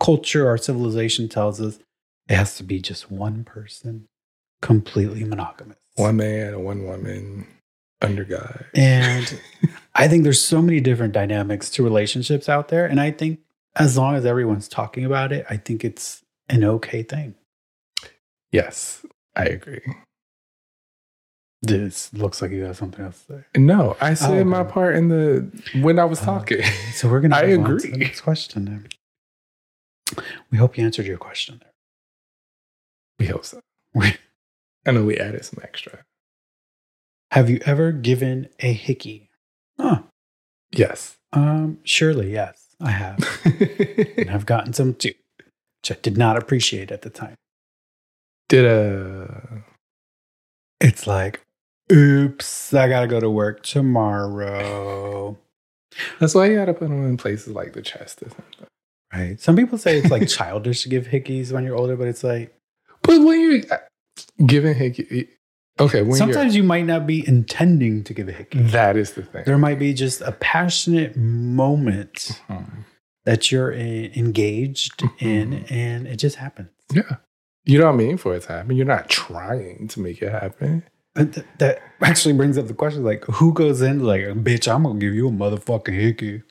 culture, 0.00 0.48
our 0.48 0.58
civilization 0.58 1.28
tells 1.28 1.60
us 1.60 1.78
it 2.28 2.34
has 2.34 2.56
to 2.56 2.62
be 2.62 2.80
just 2.80 3.10
one 3.10 3.44
person, 3.44 4.06
completely 4.60 5.24
monogamous. 5.24 5.76
One 5.94 6.16
man, 6.16 6.62
one 6.64 6.84
woman, 6.84 7.46
under 8.02 8.24
God. 8.24 8.66
And 8.74 9.40
I 9.94 10.08
think 10.08 10.24
there's 10.24 10.42
so 10.42 10.60
many 10.60 10.80
different 10.80 11.12
dynamics 11.12 11.70
to 11.70 11.82
relationships 11.82 12.48
out 12.48 12.68
there. 12.68 12.84
And 12.86 13.00
I 13.00 13.10
think 13.10 13.40
as 13.76 13.96
long 13.96 14.14
as 14.14 14.24
everyone's 14.24 14.68
talking 14.68 15.04
about 15.04 15.32
it, 15.32 15.46
I 15.48 15.56
think 15.56 15.84
it's 15.84 16.22
an 16.48 16.64
okay 16.64 17.02
thing. 17.02 17.34
Yes, 18.52 19.04
I 19.34 19.44
agree. 19.44 19.82
This 21.62 22.12
looks 22.12 22.42
like 22.42 22.50
you 22.50 22.64
got 22.64 22.76
something 22.76 23.04
else 23.04 23.24
to 23.24 23.38
say. 23.38 23.44
No, 23.60 23.96
I 24.00 24.14
said 24.14 24.30
okay. 24.30 24.44
my 24.44 24.62
part 24.62 24.94
in 24.94 25.08
the 25.08 25.50
when 25.80 25.98
I 25.98 26.04
was 26.04 26.20
talking. 26.20 26.62
So 26.92 27.08
we're 27.08 27.20
gonna 27.20 27.34
I 27.36 27.54
on 27.54 27.64
to 27.64 27.76
the 27.76 27.88
agree. 27.88 27.90
next 27.92 28.20
question 28.20 28.64
then. 28.66 28.88
We 30.50 30.58
hope 30.58 30.76
you 30.78 30.84
answered 30.84 31.06
your 31.06 31.18
question 31.18 31.60
there. 31.60 31.72
we 33.18 33.26
hope 33.26 33.44
so. 33.44 33.60
I 34.86 34.92
know 34.92 35.04
we 35.04 35.16
added 35.18 35.44
some 35.44 35.58
extra. 35.62 36.04
Have 37.32 37.50
you 37.50 37.58
ever 37.66 37.90
given 37.90 38.48
a 38.60 38.72
hickey? 38.72 39.30
Huh. 39.80 40.02
Yes. 40.70 41.16
Um, 41.32 41.78
surely, 41.82 42.32
yes, 42.32 42.66
I 42.80 42.90
have. 42.90 43.18
and 44.16 44.30
I've 44.30 44.46
gotten 44.46 44.72
some 44.72 44.94
too, 44.94 45.12
which 45.38 45.90
I 45.90 46.00
did 46.00 46.16
not 46.16 46.36
appreciate 46.36 46.92
at 46.92 47.02
the 47.02 47.10
time. 47.10 47.34
Did 48.48 48.64
a 48.64 49.64
It's 50.80 51.06
like, 51.08 51.40
oops, 51.92 52.72
I 52.74 52.88
gotta 52.88 53.06
go 53.06 53.20
to 53.20 53.30
work 53.30 53.62
tomorrow. 53.62 55.36
that's 56.18 56.34
why 56.34 56.46
you 56.46 56.56
gotta 56.56 56.74
put 56.74 56.88
them 56.88 57.06
in 57.06 57.16
places 57.16 57.48
like 57.54 57.72
the 57.72 57.82
chest 57.82 58.22
or 58.22 58.28
something. 58.30 58.66
Right. 59.12 59.40
Some 59.40 59.56
people 59.56 59.78
say 59.78 59.98
it's 59.98 60.10
like 60.10 60.28
childish 60.28 60.82
to 60.82 60.88
give 60.88 61.06
hickeys 61.06 61.52
when 61.52 61.64
you're 61.64 61.76
older, 61.76 61.96
but 61.96 62.08
it's 62.08 62.24
like 62.24 62.54
But 63.02 63.22
when 63.22 63.40
you're 63.40 63.62
giving 64.46 64.74
hickey, 64.74 65.28
okay, 65.80 66.02
when 66.02 66.16
sometimes 66.18 66.56
you 66.56 66.62
might 66.64 66.86
not 66.86 67.06
be 67.06 67.26
intending 67.26 68.02
to 68.04 68.12
give 68.14 68.28
a 68.28 68.32
hickey. 68.32 68.58
that 68.62 68.96
is 68.96 69.12
the 69.12 69.22
thing. 69.22 69.44
There 69.46 69.58
might 69.58 69.78
be 69.78 69.94
just 69.94 70.20
a 70.22 70.32
passionate 70.32 71.16
moment 71.16 72.40
Mhm. 72.48 72.84
that 73.24 73.50
you're 73.52 73.70
in, 73.70 74.12
engaged 74.14 75.02
in, 75.20 75.52
Mhm. 75.52 75.70
and 75.70 76.06
it 76.08 76.16
just 76.16 76.36
happens. 76.36 76.70
Yeah. 76.92 77.16
You 77.64 77.78
don't 77.78 77.96
mean 77.96 78.16
for 78.16 78.34
it 78.34 78.42
to 78.42 78.48
happen. 78.52 78.76
You're 78.76 78.86
not 78.86 79.08
trying 79.08 79.88
to 79.88 80.00
make 80.00 80.20
it 80.22 80.30
happen. 80.32 80.82
That 81.58 81.80
actually 82.02 82.34
brings 82.34 82.58
up 82.58 82.66
the 82.66 82.74
question: 82.74 83.02
like, 83.04 83.24
who 83.24 83.52
goes 83.52 83.80
in 83.82 84.04
like, 84.04 84.20
"Bitch, 84.22 84.72
I'm 84.72 84.82
gonna 84.84 84.98
give 84.98 85.14
you 85.14 85.28
a 85.28 85.30
motherfucking 85.30 85.94
hickey"? 85.98 86.42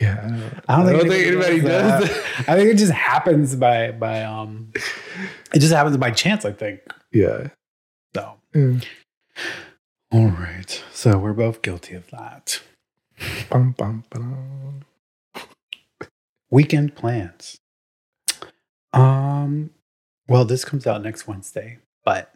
Yeah. 0.00 0.50
I 0.68 0.82
don't 0.82 1.08
think, 1.08 1.26
anybody 1.26 1.60
does 1.60 2.08
that. 2.08 2.44
I 2.48 2.56
think 2.56 2.70
it 2.70 2.76
just 2.78 2.92
happens 2.92 3.54
by 3.56 3.90
by 3.92 4.22
um, 4.22 4.72
it 5.54 5.58
just 5.60 5.72
happens 5.74 5.96
by 5.96 6.10
chance. 6.10 6.44
I 6.44 6.52
think 6.52 6.80
Yeah. 7.12 7.48
so. 8.14 8.34
Mm. 8.54 8.84
All 10.12 10.26
right, 10.28 10.82
so 10.92 11.18
we're 11.18 11.32
both 11.34 11.62
guilty 11.62 11.94
of 11.94 12.10
that. 12.10 12.60
Bum, 13.48 13.72
bum, 13.78 14.04
ba-dum. 14.10 14.80
Weekend 16.50 16.96
plans. 16.96 17.58
Um, 18.92 19.70
well, 20.26 20.44
this 20.44 20.64
comes 20.64 20.86
out 20.86 21.02
next 21.02 21.28
Wednesday, 21.28 21.78
but 22.04 22.32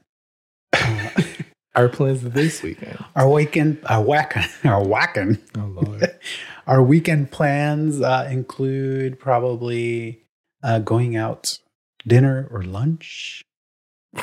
Our 1.76 1.88
plans 1.88 2.22
this 2.22 2.62
weekend. 2.62 3.04
our 3.16 3.28
weekend, 3.28 3.80
our 3.86 4.00
whacking, 4.00 4.44
our 4.64 4.84
whacking, 4.86 5.38
Oh 5.58 5.66
Lord. 5.82 6.08
our 6.68 6.80
weekend 6.82 7.32
plans 7.32 8.00
uh, 8.00 8.28
include 8.30 9.18
probably 9.18 10.22
uh, 10.62 10.78
going 10.78 11.16
out 11.16 11.58
dinner 12.06 12.46
or 12.52 12.62
lunch, 12.62 13.44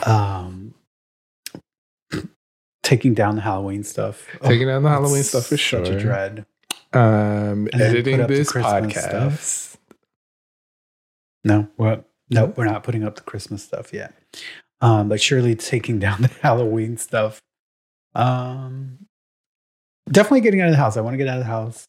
um, 0.06 0.74
taking 2.84 3.14
down 3.14 3.36
the 3.36 3.42
Halloween 3.42 3.84
stuff, 3.84 4.26
Taking 4.44 4.68
down 4.68 4.84
the 4.84 4.90
Halloween 4.90 5.24
stuff 5.24 5.44
for 5.48 5.58
Such 5.58 5.60
sure. 5.60 5.84
a 5.84 6.00
dread. 6.00 6.46
Um, 6.94 7.68
editing 7.74 8.16
put 8.16 8.22
up 8.24 8.28
the 8.30 8.36
this 8.36 8.52
podcast. 8.54 9.38
stuff. 9.38 9.78
No, 11.44 11.68
what? 11.76 12.08
No, 12.30 12.46
we're 12.56 12.64
not 12.66 12.84
putting 12.84 13.04
up 13.04 13.16
the 13.16 13.22
Christmas 13.24 13.64
stuff 13.64 13.94
yet. 13.94 14.14
Um, 14.82 15.10
but 15.10 15.22
surely 15.22 15.56
taking 15.56 16.00
down 16.06 16.22
the 16.22 16.28
Halloween 16.42 16.98
stuff. 16.98 17.42
Um, 18.16 19.08
definitely 20.10 20.42
getting 20.42 20.62
out 20.62 20.68
of 20.68 20.74
the 20.74 20.78
house. 20.78 20.98
I 20.98 21.02
want 21.02 21.14
to 21.14 21.18
get 21.18 21.28
out 21.28 21.38
of 21.38 21.44
the 21.44 21.52
house. 21.52 21.86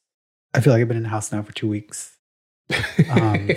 I 0.55 0.61
feel 0.61 0.73
like 0.73 0.83
I've 0.83 0.89
been 0.89 0.99
in 0.99 1.03
the 1.05 1.09
house 1.09 1.33
now 1.33 1.43
for 1.43 1.53
two 1.53 1.69
weeks. 1.69 2.17
Um, 3.11 3.51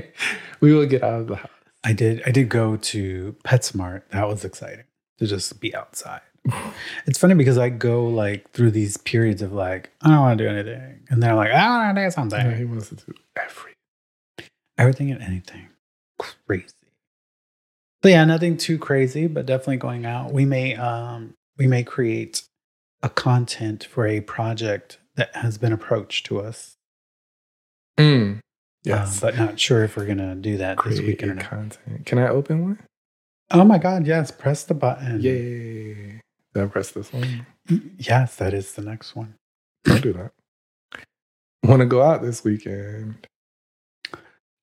we 0.60 0.72
will 0.72 0.86
get 0.86 1.02
out 1.02 1.20
of 1.20 1.26
the 1.26 1.36
house. 1.36 1.50
I 1.84 1.92
did. 1.92 2.22
I 2.26 2.30
did 2.30 2.48
go 2.48 2.76
to 2.76 3.36
PetSmart. 3.44 4.02
That 4.10 4.26
was 4.28 4.44
exciting 4.44 4.84
to 5.18 5.26
just 5.26 5.60
be 5.60 5.74
outside. 5.74 6.22
It's 7.06 7.18
funny 7.18 7.34
because 7.34 7.56
I 7.56 7.68
go 7.68 8.06
like 8.06 8.50
through 8.50 8.72
these 8.72 8.96
periods 8.96 9.42
of 9.42 9.52
like 9.52 9.92
I 10.02 10.08
don't 10.08 10.20
want 10.20 10.38
to 10.38 10.44
do 10.44 10.50
anything, 10.50 11.00
and 11.08 11.22
they're 11.22 11.34
like 11.34 11.50
I 11.50 11.68
want 11.68 11.96
to 11.96 12.04
do 12.04 12.10
something. 12.10 12.38
Yeah, 12.38 12.54
he 12.56 12.64
wants 12.64 12.88
to 12.88 12.96
do 12.96 13.14
everything, 13.36 14.50
everything 14.76 15.10
and 15.12 15.22
anything 15.22 15.68
crazy 16.18 16.85
but 18.02 18.10
yeah 18.10 18.24
nothing 18.24 18.56
too 18.56 18.78
crazy 18.78 19.26
but 19.26 19.46
definitely 19.46 19.76
going 19.76 20.04
out 20.06 20.32
we 20.32 20.44
may 20.44 20.74
um 20.76 21.34
we 21.58 21.66
may 21.66 21.82
create 21.82 22.42
a 23.02 23.08
content 23.08 23.84
for 23.84 24.06
a 24.06 24.20
project 24.20 24.98
that 25.16 25.34
has 25.36 25.58
been 25.58 25.72
approached 25.72 26.26
to 26.26 26.40
us 26.40 26.76
Mm. 27.98 28.40
Yes. 28.84 29.20
but 29.20 29.36
not 29.38 29.58
sure 29.58 29.82
if 29.82 29.96
we're 29.96 30.06
gonna 30.06 30.34
do 30.34 30.58
that 30.58 30.78
this 30.84 31.00
weekend 31.00 31.30
or 31.32 31.34
your 31.34 31.42
not 31.42 31.50
content. 31.50 32.04
Can 32.06 32.18
I 32.18 32.28
open 32.28 32.62
one? 32.62 32.78
oh 33.52 33.64
my 33.64 33.78
god 33.78 34.06
yes 34.06 34.30
press 34.30 34.64
the 34.64 34.74
button 34.74 35.20
Yay. 35.20 36.20
Did 36.54 36.62
I 36.62 36.66
press 36.66 36.90
this 36.90 37.12
one? 37.12 37.46
yes 37.98 38.36
that 38.36 38.52
is 38.54 38.72
the 38.72 38.82
next 38.82 39.16
one 39.16 39.34
Don't 39.84 40.02
do 40.02 40.12
that. 40.12 40.32
Want 41.64 41.80
to 41.80 41.86
go 41.86 42.02
out 42.02 42.22
this 42.22 42.44
weekend? 42.44 43.26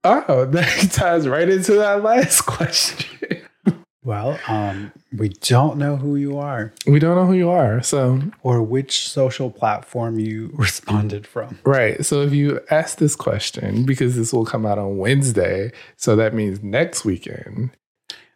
Oh, 0.04 0.46
that 0.52 0.92
ties 0.92 1.28
right 1.28 1.50
into 1.50 1.74
that 1.74 2.04
last 2.04 2.42
question. 2.42 3.40
well 4.06 4.38
um 4.50 4.92
we 5.18 5.30
don't 5.30 5.78
know 5.78 5.96
who 5.96 6.18
you 6.18 6.38
are 6.38 6.74
We 6.86 7.00
don't 7.00 7.16
know 7.16 7.26
who 7.26 7.36
you 7.36 7.50
are. 7.50 7.82
So, 7.82 8.22
or 8.42 8.62
which 8.62 9.08
social 9.08 9.50
platform 9.50 10.20
you 10.20 10.52
responded 10.56 11.26
from 11.26 11.58
right. 11.64 12.04
So, 12.06 12.22
if 12.22 12.34
you 12.34 12.60
ask 12.70 12.98
this 12.98 13.16
question, 13.16 13.86
because 13.86 14.18
this 14.18 14.34
will 14.34 14.46
come 14.46 14.66
out 14.66 14.78
on 14.78 14.98
Wednesday, 14.98 15.72
so 15.96 16.18
that 16.18 16.34
means 16.34 16.62
next 16.62 17.06
weekend. 17.06 17.72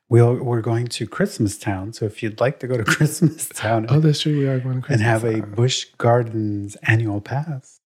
we'll, 0.10 0.36
we're 0.36 0.62
going 0.62 0.88
to 0.88 1.06
christmas 1.06 1.58
town 1.58 1.92
so 1.92 2.06
if 2.06 2.24
you'd 2.24 2.40
like 2.40 2.60
to 2.62 2.68
go 2.68 2.78
to 2.78 2.86
christmas 2.86 3.50
town 3.50 3.88
Oh, 3.90 4.00
that's 4.00 4.22
true. 4.22 4.40
We 4.40 4.48
are 4.48 4.60
going 4.62 4.82
to 4.84 4.92
and 4.94 5.02
have 5.02 5.26
a 5.26 5.42
Busch 5.42 5.84
Gardens 5.98 6.78
annual 6.84 7.20
pass. 7.20 7.82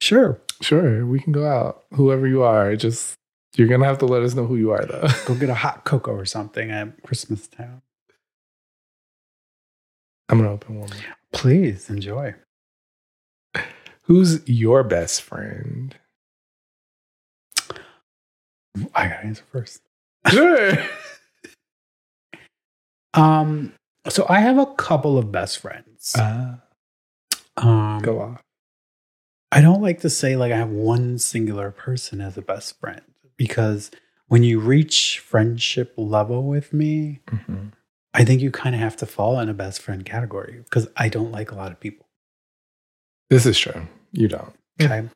Sure. 0.00 0.40
Sure, 0.62 1.04
we 1.06 1.20
can 1.20 1.32
go 1.32 1.46
out. 1.46 1.84
Whoever 1.94 2.26
you 2.26 2.42
are, 2.42 2.76
just 2.76 3.14
you're 3.56 3.68
gonna 3.68 3.84
have 3.86 3.98
to 3.98 4.06
let 4.06 4.22
us 4.22 4.34
know 4.34 4.46
who 4.46 4.56
you 4.56 4.70
are, 4.72 4.84
though. 4.84 5.08
Go 5.26 5.34
get 5.34 5.48
a 5.50 5.54
hot 5.54 5.84
cocoa 5.84 6.12
or 6.12 6.24
something 6.24 6.70
at 6.70 7.02
Christmas 7.02 7.46
Town. 7.48 7.82
I'm 10.28 10.38
gonna 10.38 10.52
open 10.52 10.80
one 10.80 10.88
more. 10.90 10.98
Please 11.32 11.88
enjoy. 11.90 12.34
Who's 14.04 14.46
your 14.48 14.82
best 14.84 15.22
friend? 15.22 15.94
I 18.94 19.08
gotta 19.08 19.24
answer 19.24 19.44
first. 19.52 19.80
Sure. 20.28 20.72
Um, 23.14 23.72
so 24.10 24.26
I 24.28 24.40
have 24.40 24.58
a 24.58 24.66
couple 24.66 25.16
of 25.16 25.32
best 25.32 25.56
friends. 25.58 26.14
Uh, 26.14 26.56
Um, 27.56 28.00
go 28.02 28.20
off. 28.20 28.42
I 29.52 29.60
don't 29.60 29.82
like 29.82 30.00
to 30.00 30.10
say 30.10 30.36
like 30.36 30.52
I 30.52 30.56
have 30.56 30.70
one 30.70 31.18
singular 31.18 31.70
person 31.70 32.20
as 32.20 32.36
a 32.36 32.42
best 32.42 32.78
friend 32.80 33.02
because 33.36 33.90
when 34.28 34.42
you 34.42 34.58
reach 34.58 35.20
friendship 35.20 35.94
level 35.96 36.44
with 36.44 36.72
me, 36.72 37.20
Mm-hmm. 37.28 37.68
I 38.16 38.24
think 38.24 38.40
you 38.40 38.50
kind 38.50 38.74
of 38.74 38.80
have 38.80 38.96
to 38.96 39.06
fall 39.06 39.38
in 39.40 39.50
a 39.50 39.54
best 39.54 39.82
friend 39.82 40.02
category 40.02 40.62
because 40.64 40.88
I 40.96 41.10
don't 41.10 41.32
like 41.32 41.50
a 41.50 41.54
lot 41.54 41.70
of 41.70 41.78
people. 41.78 42.06
This 43.28 43.44
is 43.44 43.58
true. 43.58 43.86
You 44.12 44.28
don't. 44.28 44.54
Okay. 44.80 45.06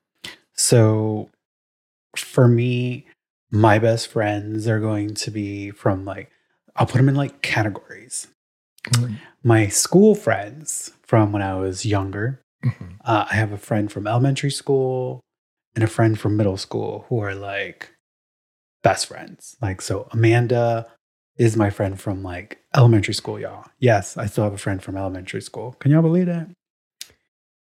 So 0.53 1.31
for 2.15 2.47
me, 2.47 3.07
my 3.51 3.79
best 3.79 4.09
friends 4.09 4.69
are 4.69 4.81
going 4.81 5.15
to 5.15 5.31
be 5.31 5.71
from 5.71 6.05
like, 6.05 6.31
I'll 6.77 6.85
put 6.85 6.99
them 6.99 7.09
in 7.09 7.15
like 7.15 7.41
categories. 7.41 8.27
Mm. 8.89 9.17
My 9.43 9.69
school 9.69 10.15
friends 10.15 10.93
from 11.01 11.33
when 11.33 11.41
I 11.41 11.55
was 11.55 11.87
younger. 11.87 12.43
Mhm. 12.65 12.97
Uh, 13.05 13.27
I 13.31 13.35
have 13.35 13.53
a 13.53 13.59
friend 13.59 13.91
from 13.91 14.07
elementary 14.07 14.51
school 14.51 15.21
and 15.75 15.85
a 15.85 15.87
friend 15.89 16.19
from 16.19 16.37
middle 16.37 16.57
school 16.57 17.07
who 17.09 17.21
are 17.21 17.35
like 17.35 17.95
best 18.83 19.07
friends. 19.07 19.57
Like, 19.63 19.81
so 19.81 20.09
Amanda 20.13 20.87
is 21.37 21.57
my 21.57 21.71
friend 21.71 21.99
from 22.01 22.23
like 22.23 22.61
elementary 22.75 23.15
school, 23.15 23.39
y'all. 23.41 23.65
Yes, 23.79 24.17
I 24.17 24.27
still 24.27 24.45
have 24.45 24.53
a 24.53 24.59
friend 24.59 24.83
from 24.83 24.97
elementary 24.97 25.41
school. 25.43 25.73
Can 25.79 25.91
y'all 25.91 26.03
believe 26.03 26.27
that? 26.27 26.49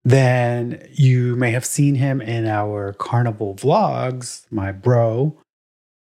Then 0.03 0.87
you 0.91 1.35
may 1.35 1.51
have 1.51 1.65
seen 1.65 1.95
him 1.95 2.21
in 2.21 2.45
our 2.45 2.93
carnival 2.93 3.55
vlogs, 3.55 4.45
my 4.51 4.71
bro, 4.71 5.37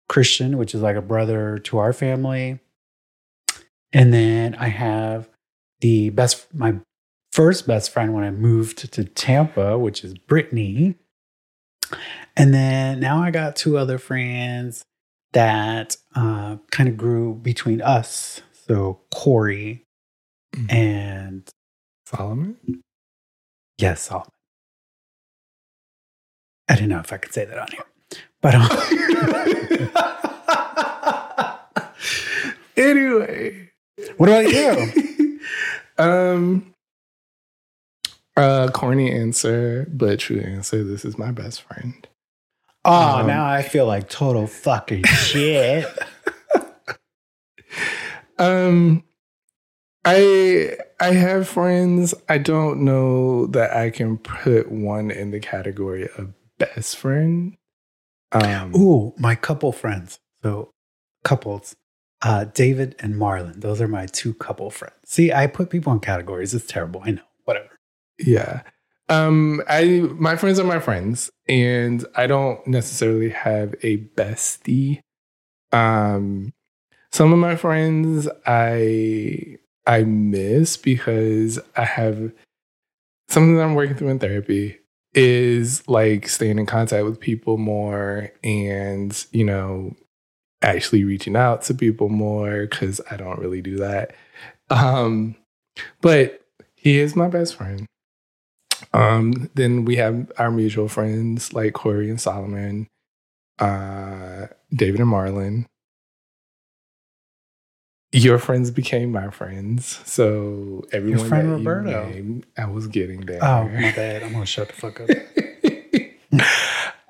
Christian, 0.07 0.57
which 0.57 0.73
is 0.73 0.81
like 0.81 0.95
a 0.95 1.01
brother 1.01 1.57
to 1.59 1.77
our 1.77 1.93
family. 1.93 2.59
And 3.93 4.13
then 4.13 4.55
I 4.55 4.67
have 4.67 5.29
the 5.81 6.09
best, 6.11 6.53
my 6.53 6.75
first 7.37 7.67
best 7.67 7.91
friend 7.91 8.15
when 8.15 8.23
I 8.23 8.31
moved 8.31 8.91
to 8.91 9.03
Tampa, 9.05 9.77
which 9.77 10.03
is 10.03 10.15
Brittany. 10.17 10.95
And 12.35 12.51
then 12.51 12.99
now 12.99 13.21
I 13.21 13.29
got 13.29 13.55
two 13.55 13.77
other 13.77 13.99
friends 13.99 14.83
that 15.33 15.97
uh, 16.15 16.57
kind 16.71 16.89
of 16.89 16.97
grew 16.97 17.35
between 17.35 17.79
us. 17.79 18.41
So 18.67 19.01
Corey 19.13 19.83
Mhm. 20.55 20.73
and 20.73 21.49
Solomon. 22.07 22.57
yes, 23.77 24.01
Solomon. 24.01 24.31
I 26.67 26.73
didn't 26.73 26.89
know 26.89 26.99
if 27.01 27.13
I 27.13 27.17
could 27.17 27.33
say 27.33 27.45
that 27.45 27.59
on 27.59 27.67
here, 27.71 27.85
but 28.41 28.55
um, 28.55 28.67
anyway, 32.77 33.69
what 34.17 34.27
about 34.27 34.49
you? 34.51 35.39
um, 35.99 36.73
uh, 38.37 38.69
corny 38.73 39.11
answer, 39.11 39.87
but 39.91 40.19
true 40.19 40.39
answer. 40.39 40.83
This 40.83 41.03
is 41.05 41.17
my 41.17 41.31
best 41.31 41.61
friend. 41.63 42.07
Oh, 42.85 43.19
Um, 43.19 43.27
now 43.27 43.45
I 43.45 43.63
feel 43.63 43.85
like 43.85 44.09
total 44.09 44.47
fucking 44.47 45.03
shit. 45.05 45.85
Um, 48.39 49.03
I 50.05 50.77
I 50.99 51.07
have 51.13 51.47
friends. 51.47 52.13
I 52.29 52.37
don't 52.37 52.85
know 52.85 53.47
that 53.47 53.75
I 53.75 53.89
can 53.89 54.17
put 54.19 54.71
one 54.71 55.09
in 55.09 55.31
the 55.31 55.39
category 55.39 56.07
of 56.17 56.33
best 56.59 56.97
friend. 56.97 57.55
Um, 58.31 58.75
Ooh, 58.75 59.13
my 59.17 59.33
couple 59.33 59.71
friends. 59.71 60.19
So 60.43 60.69
couples, 61.23 61.75
uh, 62.21 62.45
David 62.45 62.95
and 62.99 63.15
Marlon. 63.15 63.59
Those 63.61 63.81
are 63.81 63.87
my 63.87 64.05
two 64.05 64.35
couple 64.35 64.69
friends. 64.69 64.93
See, 65.05 65.33
I 65.33 65.47
put 65.47 65.71
people 65.71 65.91
in 65.93 65.99
categories. 65.99 66.53
It's 66.53 66.67
terrible. 66.67 67.01
I 67.03 67.11
know. 67.11 67.23
Whatever. 67.45 67.69
Yeah. 68.19 68.61
Um, 69.09 69.61
I 69.69 70.01
my 70.15 70.35
friends 70.35 70.59
are 70.59 70.65
my 70.65 70.79
friends, 70.79 71.29
and 71.47 72.05
I 72.15 72.27
don't 72.27 72.65
necessarily 72.67 73.29
have 73.29 73.73
a 73.83 73.97
bestie. 73.97 74.99
Um, 75.71 76.53
some 77.11 77.31
of 77.31 77.39
my 77.39 77.55
friends 77.55 78.27
I 78.45 79.57
I 79.85 80.03
miss 80.03 80.77
because 80.77 81.59
I 81.75 81.85
have 81.85 82.31
something 83.29 83.55
that 83.55 83.63
I'm 83.63 83.75
working 83.75 83.95
through 83.95 84.09
in 84.09 84.19
therapy 84.19 84.79
is 85.13 85.87
like 85.87 86.27
staying 86.27 86.59
in 86.59 86.65
contact 86.65 87.05
with 87.05 87.19
people 87.19 87.57
more 87.57 88.31
and 88.43 89.25
you 89.31 89.43
know 89.43 89.95
actually 90.61 91.03
reaching 91.03 91.35
out 91.35 91.61
to 91.63 91.73
people 91.73 92.09
more 92.09 92.67
because 92.67 92.99
I 93.09 93.17
don't 93.17 93.39
really 93.39 93.61
do 93.61 93.77
that. 93.77 94.15
Um, 94.69 95.35
but 96.01 96.41
he 96.75 96.99
is 96.99 97.15
my 97.15 97.27
best 97.27 97.55
friend. 97.55 97.85
Um, 98.93 99.49
then 99.53 99.85
we 99.85 99.97
have 99.97 100.31
our 100.37 100.51
mutual 100.51 100.87
friends 100.87 101.53
like 101.53 101.73
Corey 101.73 102.09
and 102.09 102.19
Solomon, 102.19 102.87
uh, 103.59 104.47
David 104.73 105.01
and 105.01 105.09
Marlon. 105.11 105.65
Your 108.13 108.39
friends 108.39 108.71
became 108.71 109.11
my 109.11 109.29
friends, 109.29 109.99
so 110.05 110.85
everyone 110.93 111.27
friend 111.27 111.49
that 111.49 111.59
you 111.59 111.69
Roberto. 111.69 112.09
named, 112.09 112.45
I 112.57 112.65
was 112.65 112.87
getting 112.87 113.21
there. 113.21 113.43
Oh, 113.43 113.67
my 113.67 113.91
bad. 113.91 114.23
I'm 114.23 114.31
going 114.31 114.43
to 114.43 114.47
shut 114.47 114.69
the 114.69 114.73
fuck 114.73 115.01
up. 115.01 115.09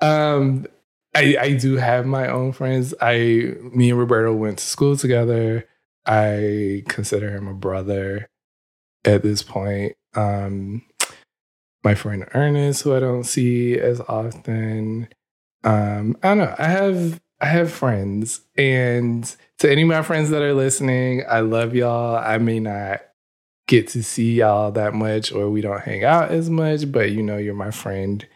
um, 0.00 0.66
I 1.14 1.36
I 1.40 1.52
do 1.54 1.76
have 1.76 2.04
my 2.04 2.28
own 2.28 2.52
friends. 2.52 2.94
I 3.00 3.54
me 3.72 3.90
and 3.90 3.98
Roberto 3.98 4.32
went 4.34 4.58
to 4.58 4.64
school 4.64 4.96
together. 4.96 5.66
I 6.06 6.84
consider 6.88 7.30
him 7.30 7.48
a 7.48 7.54
brother 7.54 8.28
at 9.04 9.22
this 9.22 9.42
point. 9.42 9.94
Um, 10.14 10.82
my 11.88 11.94
friend 11.94 12.26
Ernest, 12.34 12.82
who 12.82 12.94
I 12.94 13.00
don't 13.00 13.24
see 13.24 13.78
as 13.78 13.98
often. 14.02 15.08
Um, 15.64 16.18
I 16.22 16.28
don't 16.28 16.38
know. 16.38 16.54
I 16.58 16.66
have 16.66 17.18
I 17.40 17.46
have 17.46 17.72
friends, 17.72 18.42
and 18.58 19.24
to 19.60 19.72
any 19.72 19.82
of 19.82 19.88
my 19.88 20.02
friends 20.02 20.28
that 20.28 20.42
are 20.42 20.52
listening, 20.52 21.24
I 21.26 21.40
love 21.40 21.74
y'all. 21.74 22.16
I 22.16 22.36
may 22.36 22.60
not 22.60 23.00
get 23.66 23.88
to 23.88 24.02
see 24.02 24.34
y'all 24.34 24.70
that 24.72 24.92
much, 24.92 25.32
or 25.32 25.48
we 25.48 25.62
don't 25.62 25.80
hang 25.80 26.04
out 26.04 26.30
as 26.30 26.50
much, 26.50 26.92
but 26.92 27.10
you 27.10 27.22
know, 27.22 27.38
you're 27.38 27.54
my 27.54 27.70
friend, 27.70 28.26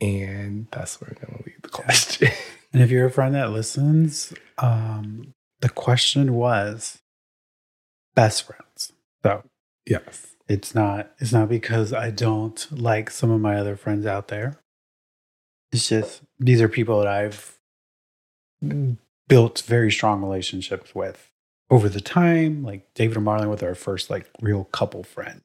and 0.00 0.68
that's 0.70 1.00
where 1.00 1.10
I'm 1.10 1.26
gonna 1.26 1.42
leave 1.44 1.62
the 1.62 1.68
question. 1.68 2.30
And 2.72 2.82
if 2.82 2.90
you're 2.90 3.06
a 3.06 3.10
friend 3.10 3.36
that 3.36 3.52
listens, 3.52 4.32
um, 4.58 5.32
the 5.60 5.68
question 5.68 6.34
was 6.34 6.98
best 8.16 8.42
friends. 8.42 8.92
So 9.22 9.44
yes. 9.86 10.33
It's 10.48 10.74
not 10.74 11.10
it's 11.18 11.32
not 11.32 11.48
because 11.48 11.92
I 11.92 12.10
don't 12.10 12.66
like 12.70 13.10
some 13.10 13.30
of 13.30 13.40
my 13.40 13.56
other 13.56 13.76
friends 13.76 14.06
out 14.06 14.28
there. 14.28 14.58
It's 15.72 15.88
just 15.88 16.22
these 16.38 16.60
are 16.60 16.68
people 16.68 16.98
that 17.00 17.08
I've 17.08 17.58
built 19.28 19.62
very 19.66 19.90
strong 19.90 20.22
relationships 20.22 20.94
with 20.94 21.30
over 21.70 21.88
the 21.88 22.00
time. 22.00 22.62
Like 22.62 22.92
David 22.94 23.16
and 23.16 23.26
Marlon 23.26 23.50
with 23.50 23.62
our 23.62 23.74
first 23.74 24.10
like 24.10 24.28
real 24.40 24.64
couple 24.64 25.02
friend 25.02 25.40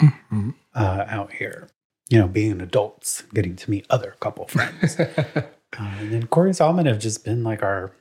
Mhm. 0.00 0.54
uh, 0.74 1.04
out 1.08 1.32
here. 1.34 1.68
You 2.10 2.18
know, 2.18 2.28
being 2.28 2.60
adults, 2.60 3.22
getting 3.32 3.56
to 3.56 3.70
meet 3.70 3.86
other 3.90 4.14
couple 4.20 4.46
friends. 4.46 4.98
uh, 5.00 5.42
and 5.78 6.12
then 6.12 6.26
Corey 6.26 6.50
and 6.50 6.56
Solomon 6.56 6.86
have 6.86 6.98
just 6.98 7.24
been 7.24 7.42
like 7.42 7.62
our 7.62 7.92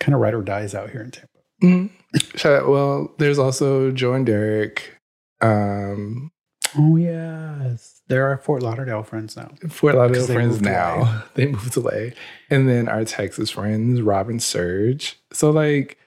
kind 0.00 0.14
of 0.14 0.20
ride 0.20 0.34
or 0.34 0.42
dies 0.42 0.74
out 0.74 0.90
here 0.90 1.02
in 1.02 1.10
Tampa. 1.10 1.90
Shout 2.36 2.68
Well, 2.68 3.12
there's 3.18 3.38
also 3.38 3.90
Joe 3.90 4.14
and 4.14 4.24
Derek. 4.26 4.96
Um, 5.40 6.32
Oh 6.78 6.94
yes, 6.94 8.00
there 8.06 8.30
are 8.30 8.36
Fort 8.38 8.62
Lauderdale 8.62 9.02
friends 9.02 9.36
now. 9.36 9.50
Fort 9.68 9.96
Lauderdale 9.96 10.26
friends 10.26 10.52
moved 10.52 10.64
now. 10.64 10.98
away. 11.00 11.20
They 11.34 11.46
moved 11.46 11.76
away. 11.76 12.14
And 12.48 12.68
then 12.68 12.88
our 12.88 13.04
Texas 13.04 13.50
friends, 13.50 14.00
Robin 14.00 14.38
Surge. 14.38 15.18
So 15.32 15.50
like 15.50 15.98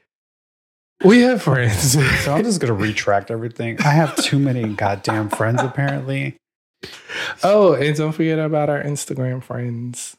we 1.03 1.19
have 1.21 1.41
friends. 1.41 1.93
So 2.23 2.33
I'm 2.33 2.43
just 2.45 2.61
gonna 2.61 2.73
retract 2.73 3.29
everything. 3.29 3.77
I 3.81 3.89
have 3.89 4.15
too 4.15 4.39
many 4.39 4.73
goddamn 4.73 5.27
friends 5.29 5.61
apparently. 5.61 6.37
oh, 7.43 7.73
and 7.73 7.93
don't 7.97 8.13
forget 8.13 8.39
about 8.39 8.69
our 8.69 8.81
Instagram 8.81 9.43
friends. 9.43 10.15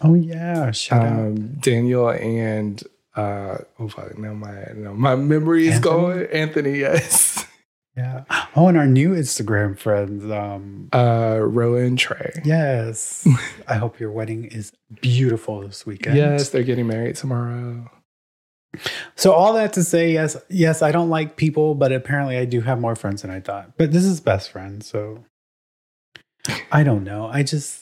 Oh 0.00 0.14
yeah, 0.14 0.70
shout 0.70 1.04
out. 1.04 1.12
Um, 1.12 1.54
Daniel 1.60 2.08
and 2.10 2.80
uh 3.16 3.58
oh 3.80 3.88
fuck, 3.88 4.16
now 4.16 4.32
my 4.32 4.64
now 4.74 4.92
my 4.92 5.16
memory 5.16 5.66
is 5.66 5.74
Anthony? 5.76 5.92
going. 5.92 6.26
Anthony, 6.32 6.78
yes. 6.78 7.31
Yeah. 7.96 8.24
Oh, 8.56 8.68
and 8.68 8.78
our 8.78 8.86
new 8.86 9.10
Instagram 9.10 9.78
friends. 9.78 10.24
Um, 10.30 10.88
Uh 10.92 11.38
Roa 11.42 11.82
and 11.82 11.98
Trey. 11.98 12.40
yes. 12.44 13.26
I 13.68 13.74
hope 13.74 14.00
your 14.00 14.10
wedding 14.10 14.44
is 14.44 14.72
beautiful 15.00 15.60
this 15.60 15.84
weekend. 15.84 16.16
Yes, 16.16 16.48
they're 16.48 16.62
getting 16.62 16.86
married 16.86 17.16
tomorrow. 17.16 17.90
So 19.16 19.32
all 19.32 19.52
that 19.52 19.74
to 19.74 19.84
say, 19.84 20.12
yes, 20.12 20.36
yes, 20.48 20.80
I 20.80 20.92
don't 20.92 21.10
like 21.10 21.36
people, 21.36 21.74
but 21.74 21.92
apparently 21.92 22.38
I 22.38 22.46
do 22.46 22.62
have 22.62 22.80
more 22.80 22.96
friends 22.96 23.20
than 23.20 23.30
I 23.30 23.40
thought. 23.40 23.76
But 23.76 23.92
this 23.92 24.04
is 24.04 24.20
best 24.20 24.50
friend, 24.50 24.82
so 24.82 25.24
I 26.70 26.82
don't 26.82 27.04
know. 27.04 27.26
I 27.26 27.42
just 27.42 27.81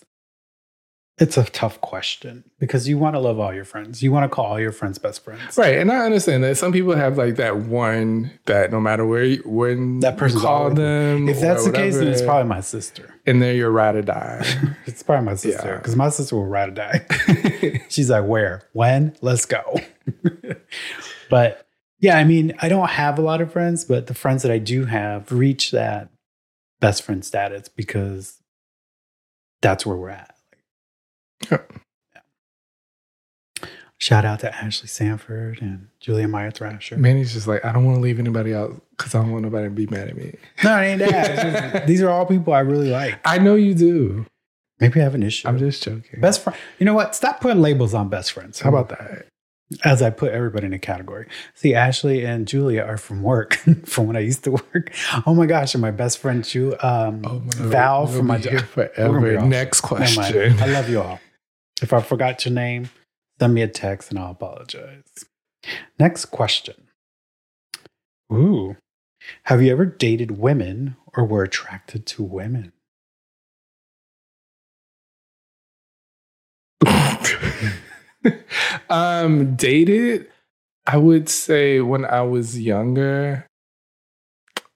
it's 1.21 1.37
a 1.37 1.45
tough 1.45 1.81
question 1.83 2.43
because 2.59 2.89
you 2.89 2.97
want 2.99 3.15
to 3.15 3.21
love 3.21 3.39
all 3.39 3.53
your 3.55 3.65
friends. 3.67 4.03
You 4.03 4.11
want 4.11 4.25
to 4.25 4.35
call 4.35 4.47
all 4.47 4.59
your 4.61 4.73
friends 4.73 4.99
best 4.99 5.23
friends. 5.23 5.57
Right, 5.59 5.77
and 5.79 5.93
I 5.93 5.99
understand 6.07 6.43
that 6.45 6.57
some 6.57 6.73
people 6.73 6.97
have 6.97 7.19
like 7.19 7.37
that 7.37 7.59
one 7.59 8.31
that 8.47 8.73
no 8.73 8.81
matter 8.81 9.05
where 9.07 9.25
you, 9.25 9.43
when 9.45 10.01
That 10.01 10.17
person's 10.17 10.43
you 10.43 10.49
call 10.49 10.71
them, 10.71 11.29
If 11.29 11.39
that's 11.41 11.65
the 11.67 11.73
case, 11.73 11.97
then 11.99 12.09
it's 12.09 12.23
probably 12.23 12.49
my 12.49 12.61
sister. 12.63 13.15
and 13.27 13.41
they're 13.43 13.55
your 13.55 13.71
ride 13.71 13.97
or 13.97 14.03
die. 14.03 14.45
It's 14.87 15.03
probably 15.03 15.27
my 15.27 15.35
sister 15.37 15.69
Yeah. 15.69 15.77
because 15.77 15.95
my 15.95 16.09
sister 16.09 16.35
will 16.37 16.47
ride 16.47 16.71
or 16.71 16.73
die. 16.73 17.07
She's 17.89 18.11
like, 18.11 18.25
where, 18.25 18.63
when, 18.73 19.15
let's 19.21 19.45
go. 19.47 19.79
but 21.29 21.67
yeah, 22.01 22.17
I 22.17 22.25
mean, 22.25 22.55
I 22.61 22.69
don't 22.69 22.89
have 22.89 23.19
a 23.19 23.23
lot 23.23 23.41
of 23.43 23.53
friends, 23.53 23.85
but 23.85 24.07
the 24.07 24.15
friends 24.15 24.43
that 24.43 24.51
I 24.51 24.59
do 24.59 24.87
have 24.87 25.31
reach 25.31 25.71
that 25.73 26.09
best 26.81 27.03
friend 27.03 27.23
status 27.25 27.69
because 27.69 28.41
that's 29.61 29.85
where 29.85 29.97
we're 29.97 30.09
at. 30.11 30.30
Yeah. 31.51 31.59
Yeah. 32.15 33.69
Shout 33.99 34.25
out 34.25 34.41
to 34.41 34.55
Ashley 34.55 34.89
Sanford 34.89 35.61
and 35.61 35.89
Julia 36.01 36.27
Meyer 36.27 36.51
Thrasher. 36.51 36.97
Manny's 36.97 37.35
just 37.35 37.47
like, 37.47 37.65
I 37.65 37.73
don't 37.73 37.85
want 37.85 37.97
to 37.97 38.01
leave 38.01 38.19
anybody 38.19 38.55
out 38.55 38.81
because 38.97 39.15
I 39.15 39.21
don't 39.21 39.31
want 39.31 39.45
nobody 39.45 39.65
to 39.65 39.71
be 39.71 39.87
mad 39.87 40.09
at 40.09 40.17
me. 40.17 40.37
No, 40.65 40.79
it 40.81 40.87
ain't 40.87 40.99
that. 41.01 41.73
Just- 41.75 41.87
these 41.87 42.03
are 42.03 42.11
all 42.11 42.25
people 42.27 42.53
I 42.53 42.61
really 42.61 42.91
like. 42.91 43.21
I 43.25 43.39
know 43.39 43.55
you 43.57 43.75
do. 43.75 44.27
Maybe 44.79 45.01
I 45.01 45.05
have 45.05 45.15
an 45.15 45.23
issue. 45.23 45.47
I'm 45.47 45.59
just 45.59 45.83
joking. 45.83 46.21
best 46.21 46.43
friend. 46.43 46.59
You 46.79 46.87
know 46.87 46.95
what? 46.95 47.15
Stop 47.15 47.43
putting 47.43 47.61
labels 47.61 47.93
on 47.93 48.09
best 48.09 48.33
friends. 48.33 48.61
How 48.61 48.71
about 48.71 48.89
that? 48.89 49.27
as 49.85 50.03
I 50.03 50.11
put 50.11 50.33
everybody 50.33 50.67
in 50.67 50.73
a 50.73 50.79
category. 50.79 51.27
See, 51.55 51.75
Ashley 51.75 52.25
and 52.25 52.47
Julia 52.47 52.83
are 52.83 52.97
from 52.97 53.23
work, 53.23 53.55
from 53.85 54.07
when 54.07 54.17
I 54.17 54.21
used 54.21 54.45
to 54.45 54.51
work. 54.53 54.93
Oh 55.27 55.35
my 55.35 55.47
gosh, 55.47 55.75
and 55.75 55.83
my 55.83 55.91
best 55.93 56.19
friend, 56.19 56.45
Ju, 56.45 56.75
um, 56.81 57.23
Oh 57.25 57.43
Val 57.45 58.07
from 58.07 58.27
my 58.27 58.39
job. 58.39 58.53
here 58.53 58.69
We're 58.75 58.87
gonna 58.91 59.21
forever. 59.21 59.47
Next 59.47 59.81
question. 59.83 60.59
I 60.61 60.67
love 60.67 60.89
you 60.89 61.01
all. 61.03 61.21
If 61.83 61.93
I 61.93 62.01
forgot 62.01 62.45
your 62.45 62.55
name, 62.55 62.91
send 63.39 63.55
me 63.55 63.63
a 63.63 63.69
text 63.69 64.11
and 64.11 64.19
I'll 64.19 64.33
apologize. 64.33 65.03
Next 65.99 66.27
question. 66.27 66.89
Ooh. 68.33 68.77
Have 69.45 69.63
you 69.63 69.73
ever 69.73 69.85
dated 69.85 70.39
women 70.39 70.97
or 71.15 71.25
were 71.25 71.43
attracted 71.43 72.07
to 72.07 72.23
women? 72.23 72.73
um, 78.91 79.57
dated. 79.57 80.29
I 80.87 80.97
would 80.97 81.29
say 81.29 81.81
when 81.81 82.05
I 82.05 82.23
was 82.23 82.61
younger. 82.61 83.47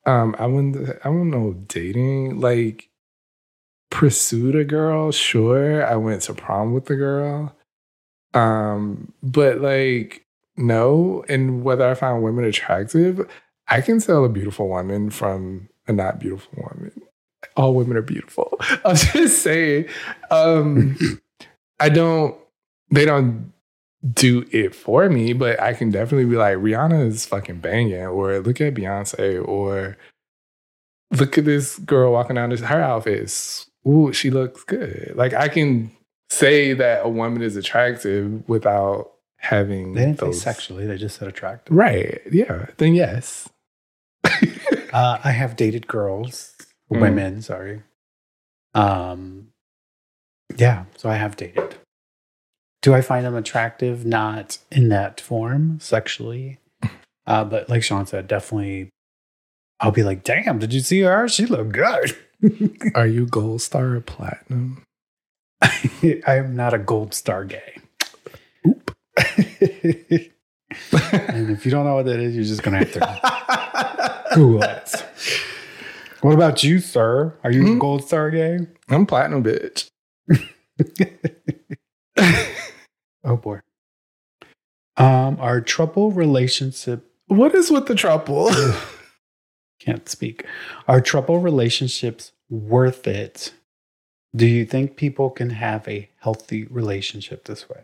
Um, 0.07 0.37
I 0.39 0.47
wouldn't. 0.47 0.91
I 1.05 1.09
don't 1.09 1.31
know 1.31 1.55
dating. 1.55 2.41
Like 2.41 2.89
pursued 3.95 4.57
a 4.57 4.65
girl. 4.65 5.13
Sure, 5.13 5.87
I 5.87 5.95
went 5.95 6.23
to 6.23 6.35
prom 6.35 6.75
with 6.75 6.87
the 6.87 6.97
girl. 6.97 7.55
Um, 8.35 9.13
but 9.23 9.61
like 9.61 10.27
no. 10.57 11.25
And 11.29 11.63
whether 11.63 11.89
I 11.89 11.95
found 11.95 12.23
women 12.25 12.45
attractive, 12.45 13.27
I 13.69 13.81
can 13.81 14.01
tell 14.01 14.25
a 14.25 14.29
beautiful 14.29 14.69
woman 14.69 15.11
from 15.11 15.69
a 15.87 15.93
not 15.93 16.19
beautiful 16.19 16.53
woman. 16.57 16.91
All 17.57 17.75
women 17.75 17.97
are 17.97 18.03
beautiful. 18.03 18.59
I'm 18.85 18.97
just 18.97 19.43
saying. 19.43 19.87
Um, 20.31 20.99
I 21.79 21.89
don't. 21.89 22.37
They 22.91 23.05
don't 23.05 23.53
do 24.13 24.45
it 24.51 24.75
for 24.75 25.09
me, 25.09 25.33
but 25.33 25.61
I 25.61 25.73
can 25.73 25.91
definitely 25.91 26.27
be 26.27 26.37
like, 26.37 26.59
Rihanna 26.59 27.07
is 27.07 27.27
fucking 27.27 27.61
banging, 27.61 27.95
or 28.07 28.41
look 28.41 28.61
at 28.61 28.75
Beyonce, 28.75 29.47
or 29.47 29.97
look 31.13 31.39
at 31.39 31.45
this 31.45 31.79
girl 31.79 32.13
walking 32.13 32.37
down 32.37 32.51
this 32.51 32.61
her 32.61 32.81
outfit. 32.83 33.21
is- 33.21 33.67
Ooh, 33.87 34.13
she 34.13 34.31
looks 34.31 34.65
good. 34.65 35.13
Like 35.15 35.33
I 35.35 35.49
can 35.49 35.91
say 36.31 36.73
that 36.75 37.05
a 37.05 37.09
woman 37.09 37.43
is 37.43 37.57
attractive 37.57 38.49
without 38.49 39.11
having 39.39 39.93
They 39.93 40.07
didn't 40.07 40.19
those 40.21 40.39
say 40.41 40.45
sexually, 40.45 40.87
they 40.87 40.97
just 40.97 41.19
said 41.19 41.29
attractive. 41.29 41.77
Right. 41.77 42.21
Yeah. 42.31 42.67
Then 42.79 42.95
yes. 42.95 43.49
Uh, 44.93 45.19
I 45.25 45.33
have 45.33 45.57
dated 45.57 45.89
girls, 45.89 46.55
Mm. 46.89 47.01
women, 47.01 47.43
sorry. 47.43 47.83
Um, 48.75 49.49
yeah, 50.57 50.85
so 50.97 51.09
I 51.09 51.17
have 51.17 51.37
dated. 51.37 51.75
Do 52.81 52.95
I 52.95 53.01
find 53.01 53.27
them 53.27 53.35
attractive? 53.35 54.07
Not 54.07 54.59
in 54.71 54.91
that 54.91 55.21
form, 55.21 55.81
sexually. 55.81 56.59
Uh, 57.27 57.43
but 57.45 57.69
like 57.69 57.83
Shawn 57.83 58.07
said, 58.07 58.29
definitely, 58.29 58.91
I'll 59.81 59.91
be 59.91 60.05
like, 60.05 60.23
damn, 60.23 60.61
did 60.61 60.73
you 60.73 60.81
see 60.81 61.01
her? 61.01 61.27
She 61.27 61.47
looked 61.47 61.73
good. 61.73 62.17
Are 62.95 63.07
you 63.07 63.27
gold 63.27 63.63
star 63.63 63.95
or 63.95 64.01
platinum? 64.01 64.83
I 65.63 66.23
am 66.27 66.55
not 66.57 66.75
a 66.75 66.79
gold 66.79 67.15
star 67.15 67.45
gay. 67.45 67.79
Oop. 68.67 68.91
and 69.17 70.31
if 71.51 71.65
you 71.65 71.71
don't 71.71 71.85
know 71.87 71.95
what 71.95 72.07
that 72.07 72.19
is, 72.21 72.35
you're 72.35 72.45
just 72.45 72.63
to 72.63 72.71
have 72.71 72.93
to 72.93 74.35
Google 74.35 74.63
it. 74.63 75.07
What 76.21 76.35
about 76.35 76.63
you, 76.65 76.81
sir? 76.81 77.35
Are 77.45 77.51
you 77.53 77.65
Hmm? 77.75 77.79
gold 77.79 78.05
star 78.05 78.31
gay? 78.31 78.59
I'm 78.89 79.07
platinum 79.07 79.43
bitch. 79.45 79.89
Oh 83.25 83.37
boy. 83.37 83.61
Um, 84.97 85.39
our 85.41 85.61
throuple 85.61 86.15
relationship 86.15 87.11
what 87.27 87.55
is 87.55 87.71
with 87.71 87.87
the 87.87 87.95
throuple? 87.95 88.51
can't 89.81 90.07
speak. 90.09 90.45
Our 90.87 91.01
throuple 91.01 91.43
relationships 91.43 92.33
worth 92.51 93.07
it? 93.07 93.53
Do 94.35 94.47
you 94.47 94.65
think 94.65 94.97
people 94.97 95.31
can 95.31 95.51
have 95.51 95.87
a 95.89 96.11
healthy 96.19 96.65
relationship 96.65 97.45
this 97.45 97.69
way? 97.69 97.83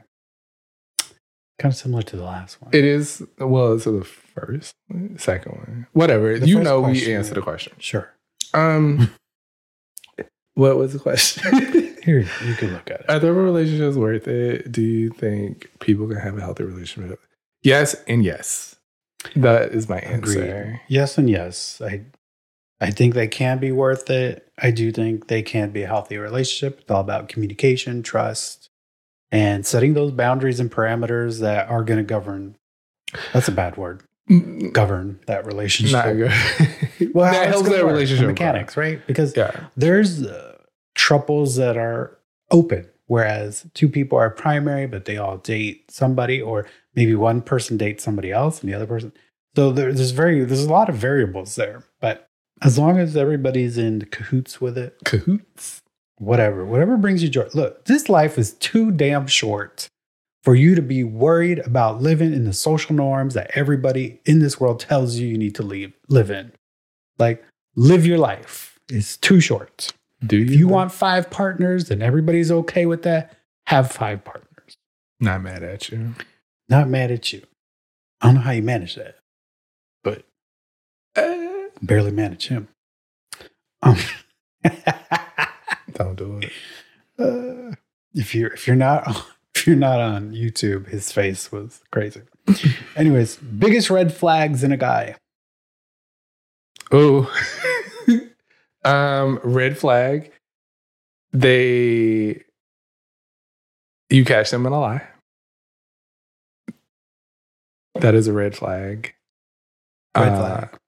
Kind 1.58 1.72
of 1.72 1.76
similar 1.76 2.02
to 2.02 2.16
the 2.16 2.24
last 2.24 2.60
one. 2.60 2.70
It 2.72 2.84
is 2.84 3.22
well 3.38 3.78
to 3.78 3.90
the 3.90 4.04
first, 4.04 4.74
second 5.16 5.52
one, 5.52 5.86
whatever. 5.92 6.38
The 6.38 6.48
you 6.48 6.58
know, 6.60 6.80
we 6.80 7.14
answer 7.14 7.34
the 7.34 7.42
question. 7.42 7.74
sure. 7.78 8.12
Um, 8.54 9.12
what 10.54 10.76
was 10.76 10.94
the 10.94 10.98
question? 10.98 11.98
Here, 12.02 12.20
you 12.46 12.54
can 12.54 12.72
look 12.72 12.90
at 12.90 13.00
it. 13.00 13.10
Are 13.10 13.18
there 13.18 13.34
relationships 13.34 13.96
worth 13.96 14.26
it? 14.26 14.72
Do 14.72 14.80
you 14.80 15.10
think 15.10 15.70
people 15.80 16.08
can 16.08 16.16
have 16.16 16.38
a 16.38 16.40
healthy 16.40 16.64
relationship? 16.64 17.20
Yes, 17.62 17.94
and 18.08 18.24
yes. 18.24 18.76
That 19.36 19.72
is 19.72 19.88
my 19.88 19.98
answer. 19.98 20.42
Agreed. 20.42 20.80
Yes 20.88 21.18
and 21.18 21.28
yes. 21.28 21.82
I 21.84 22.04
I 22.80 22.90
think 22.90 23.14
they 23.14 23.28
can 23.28 23.58
be 23.58 23.72
worth 23.72 24.08
it. 24.10 24.50
I 24.58 24.70
do 24.70 24.90
think 24.90 25.28
they 25.28 25.42
can 25.42 25.70
be 25.70 25.82
a 25.82 25.86
healthy 25.86 26.16
relationship. 26.16 26.80
It's 26.80 26.90
all 26.90 27.00
about 27.00 27.28
communication, 27.28 28.02
trust, 28.02 28.70
and 29.30 29.66
setting 29.66 29.94
those 29.94 30.12
boundaries 30.12 30.60
and 30.60 30.70
parameters 30.70 31.40
that 31.40 31.68
are 31.68 31.84
going 31.84 31.98
to 31.98 32.04
govern. 32.04 32.56
That's 33.32 33.48
a 33.48 33.52
bad 33.52 33.76
word. 33.76 34.02
Mm, 34.30 34.72
Govern 34.72 35.18
that 35.26 35.44
relationship. 35.44 35.92
Not 36.04 36.14
good. 36.14 36.32
Well, 37.14 37.32
that 37.32 37.48
helps 37.48 37.68
that 37.68 37.84
relationship. 37.84 38.26
mechanics, 38.26 38.76
right? 38.76 39.04
Because 39.06 39.36
Yeah. 39.36 39.68
there's 39.76 40.22
uh, 40.24 40.58
throuples 40.96 41.56
that 41.56 41.76
are 41.76 42.18
open, 42.50 42.86
whereas 43.06 43.66
two 43.74 43.88
people 43.88 44.16
are 44.18 44.30
primary, 44.30 44.86
but 44.86 45.06
they 45.06 45.16
all 45.16 45.38
date 45.38 45.90
somebody, 45.90 46.40
or 46.40 46.66
maybe 46.94 47.14
one 47.14 47.40
person 47.40 47.76
dates 47.76 48.04
somebody 48.04 48.30
else 48.30 48.60
and 48.60 48.70
the 48.70 48.74
other 48.76 48.86
person. 48.86 49.12
So 49.56 49.72
there, 49.72 49.92
there's 49.92 50.10
very 50.12 50.44
there's 50.44 50.64
a 50.64 50.70
lot 50.70 50.88
of 50.88 50.94
variables 50.94 51.56
there, 51.56 51.82
but 52.00 52.28
as 52.62 52.78
long 52.78 52.98
as 52.98 53.16
everybody's 53.16 53.78
in 53.78 54.02
cahoots 54.10 54.60
with 54.60 54.76
it, 54.78 54.96
Cahoots. 55.04 55.80
whatever, 56.18 56.64
whatever 56.64 56.96
brings 56.96 57.22
you 57.22 57.28
joy. 57.28 57.48
Look, 57.54 57.84
this 57.86 58.08
life 58.08 58.38
is 58.38 58.52
too 58.54 58.90
damn 58.90 59.26
short 59.26 59.88
for 60.44 60.54
you 60.54 60.74
to 60.74 60.82
be 60.82 61.04
worried 61.04 61.58
about 61.60 62.00
living 62.02 62.32
in 62.32 62.44
the 62.44 62.52
social 62.52 62.94
norms 62.94 63.34
that 63.34 63.50
everybody 63.54 64.20
in 64.24 64.38
this 64.38 64.58
world 64.60 64.80
tells 64.80 65.16
you 65.16 65.28
you 65.28 65.36
need 65.38 65.54
to 65.56 65.62
leave, 65.62 65.92
live 66.08 66.30
in. 66.30 66.52
Like, 67.18 67.44
live 67.76 68.06
your 68.06 68.18
life. 68.18 68.78
It's 68.88 69.16
too 69.18 69.40
short. 69.40 69.92
Do 70.26 70.36
you? 70.36 70.44
If 70.44 70.50
you 70.52 70.68
want 70.68 70.92
five 70.92 71.30
partners 71.30 71.90
and 71.90 72.02
everybody's 72.02 72.50
okay 72.50 72.86
with 72.86 73.02
that, 73.02 73.36
have 73.66 73.90
five 73.90 74.24
partners. 74.24 74.76
Not 75.20 75.42
mad 75.42 75.62
at 75.62 75.90
you. 75.90 76.14
Not 76.68 76.88
mad 76.88 77.10
at 77.10 77.32
you. 77.32 77.42
I 78.20 78.26
don't 78.26 78.34
know 78.36 78.40
how 78.42 78.50
you 78.52 78.62
manage 78.62 78.94
that, 78.96 79.16
but 80.04 80.24
Eh, 81.16 81.49
barely 81.82 82.10
manage 82.10 82.48
him. 82.48 82.68
Um, 83.82 83.96
don't 85.92 86.16
do 86.16 86.40
it. 86.42 86.52
uh, 87.18 87.74
if 88.14 88.34
you're 88.34 88.52
if 88.52 88.66
you're 88.66 88.76
not 88.76 89.06
if 89.54 89.66
you're 89.66 89.76
not 89.76 90.00
on 90.00 90.32
YouTube, 90.32 90.88
his 90.88 91.10
face 91.12 91.50
was 91.52 91.80
crazy. 91.90 92.22
Anyways, 92.96 93.36
biggest 93.36 93.90
red 93.90 94.12
flags 94.12 94.64
in 94.64 94.72
a 94.72 94.76
guy. 94.76 95.14
Oh, 96.92 97.32
um, 98.84 99.38
red 99.44 99.78
flag. 99.78 100.32
They, 101.32 102.42
you 104.08 104.24
catch 104.24 104.50
them 104.50 104.66
in 104.66 104.72
a 104.72 104.80
lie. 104.80 105.06
That 107.94 108.16
is 108.16 108.26
a 108.26 108.32
red 108.32 108.56
flag. 108.56 109.14
Red 110.16 110.32
Uh, 110.32 110.36
flag. 110.40 110.79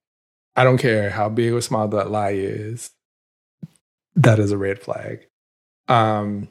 I 0.54 0.64
don't 0.64 0.78
care 0.78 1.10
how 1.10 1.28
big 1.28 1.52
or 1.52 1.60
small 1.60 1.88
that 1.88 2.10
lie 2.10 2.34
is. 2.34 2.90
That 4.14 4.38
is 4.38 4.52
a 4.52 4.58
red 4.58 4.78
flag. 4.78 5.26
Um, 5.88 6.48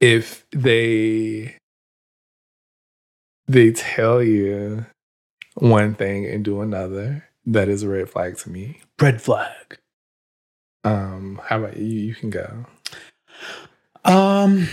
if 0.00 0.46
they 0.50 1.56
they 3.46 3.72
tell 3.72 4.22
you 4.22 4.86
one 5.54 5.94
thing 5.94 6.26
and 6.26 6.44
do 6.44 6.60
another, 6.60 7.28
that 7.46 7.68
is 7.68 7.82
a 7.82 7.88
red 7.88 8.08
flag 8.08 8.38
to 8.38 8.50
me. 8.50 8.80
Red 9.00 9.20
flag. 9.20 9.78
Um, 10.84 11.40
how 11.44 11.58
about 11.58 11.76
you? 11.76 11.86
You 11.86 12.14
can 12.14 12.30
go. 12.30 12.66
Um, 14.04 14.68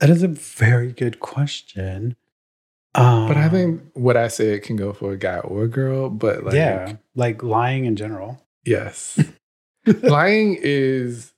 that 0.00 0.10
is 0.10 0.22
a 0.22 0.28
very 0.28 0.92
good 0.92 1.20
question. 1.20 2.16
Um, 2.96 3.28
But 3.28 3.36
I 3.36 3.48
think 3.48 3.82
what 3.94 4.16
I 4.16 4.28
said 4.28 4.62
can 4.62 4.76
go 4.76 4.92
for 4.92 5.12
a 5.12 5.16
guy 5.18 5.38
or 5.38 5.64
a 5.64 5.68
girl. 5.68 6.08
But 6.10 6.44
like, 6.44 6.54
yeah, 6.54 6.96
like 7.14 7.42
lying 7.42 7.84
in 7.84 7.96
general. 7.96 8.42
yes, 8.64 9.18
lying 10.02 10.56
is 10.60 11.32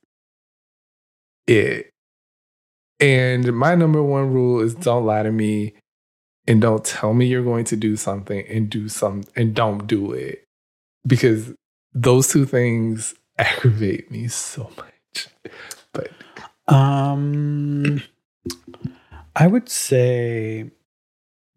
it. 1.46 1.90
And 3.00 3.52
my 3.56 3.74
number 3.74 4.02
one 4.02 4.32
rule 4.32 4.60
is 4.60 4.74
don't 4.74 5.06
lie 5.06 5.22
to 5.22 5.30
me 5.32 5.74
and 6.48 6.60
don't 6.60 6.84
tell 6.84 7.14
me 7.14 7.26
you're 7.26 7.44
going 7.44 7.64
to 7.66 7.76
do 7.76 7.96
something 7.96 8.44
and 8.48 8.68
do 8.68 8.88
some 8.88 9.22
and 9.36 9.54
don't 9.54 9.86
do 9.86 10.12
it. 10.12 10.44
Because 11.06 11.52
those 11.92 12.28
two 12.28 12.44
things 12.44 13.14
aggravate 13.38 14.10
me 14.10 14.26
so 14.28 14.70
much. 14.76 15.28
But 15.92 16.10
Um, 16.66 18.02
I 19.36 19.46
would 19.46 19.68
say, 19.68 20.70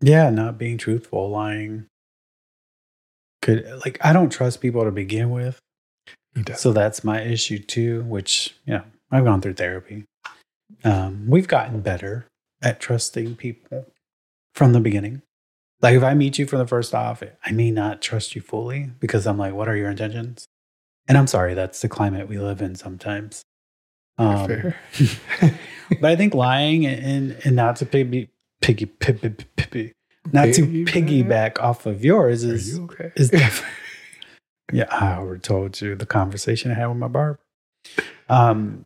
yeah, 0.01 0.29
not 0.29 0.57
being 0.57 0.77
truthful, 0.77 1.29
lying. 1.29 1.85
Could 3.41 3.65
like 3.85 3.97
I 4.03 4.13
don't 4.13 4.31
trust 4.31 4.61
people 4.61 4.83
to 4.83 4.91
begin 4.91 5.29
with, 5.29 5.59
so 6.55 6.73
that's 6.73 7.03
my 7.03 7.21
issue 7.21 7.59
too. 7.59 8.03
Which 8.03 8.55
you 8.65 8.73
know 8.75 8.83
I've 9.11 9.25
gone 9.25 9.41
through 9.41 9.53
therapy. 9.53 10.05
Um, 10.83 11.25
we've 11.27 11.47
gotten 11.47 11.81
better 11.81 12.27
at 12.61 12.79
trusting 12.79 13.35
people 13.35 13.85
from 14.55 14.73
the 14.73 14.79
beginning. 14.79 15.21
Like 15.81 15.95
if 15.95 16.03
I 16.03 16.13
meet 16.13 16.37
you 16.37 16.45
for 16.45 16.57
the 16.57 16.67
first 16.67 16.93
off, 16.93 17.23
I 17.45 17.51
may 17.51 17.71
not 17.71 18.01
trust 18.01 18.35
you 18.35 18.41
fully 18.41 18.91
because 18.99 19.25
I'm 19.25 19.37
like, 19.37 19.53
what 19.53 19.67
are 19.67 19.75
your 19.75 19.89
intentions? 19.89 20.45
And 21.07 21.17
I'm 21.17 21.27
sorry, 21.27 21.55
that's 21.55 21.81
the 21.81 21.89
climate 21.89 22.27
we 22.27 22.37
live 22.37 22.61
in 22.61 22.75
sometimes. 22.75 23.41
Um, 24.17 24.73
but 25.99 26.11
I 26.11 26.15
think 26.15 26.35
lying 26.35 26.85
and 26.85 27.03
and, 27.03 27.37
and 27.43 27.55
not 27.55 27.77
to 27.77 27.85
piggy 27.85 28.29
piggy 28.61 28.85
piggy 28.85 29.29
piggy 29.55 29.93
not 30.31 30.53
to 30.53 30.61
Piggyback? 30.85 31.59
off 31.59 31.85
of 31.85 32.05
yours 32.05 32.43
is 32.43 32.77
you 32.77 32.83
okay? 32.85 33.11
is 33.15 33.29
def- 33.31 33.65
yeah. 34.71 34.85
I 34.91 35.15
already 35.15 35.41
told 35.41 35.81
you 35.81 35.95
the 35.95 36.05
conversation 36.05 36.71
I 36.71 36.75
had 36.75 36.87
with 36.87 36.97
my 36.97 37.07
barber. 37.07 37.39
Um, 38.29 38.85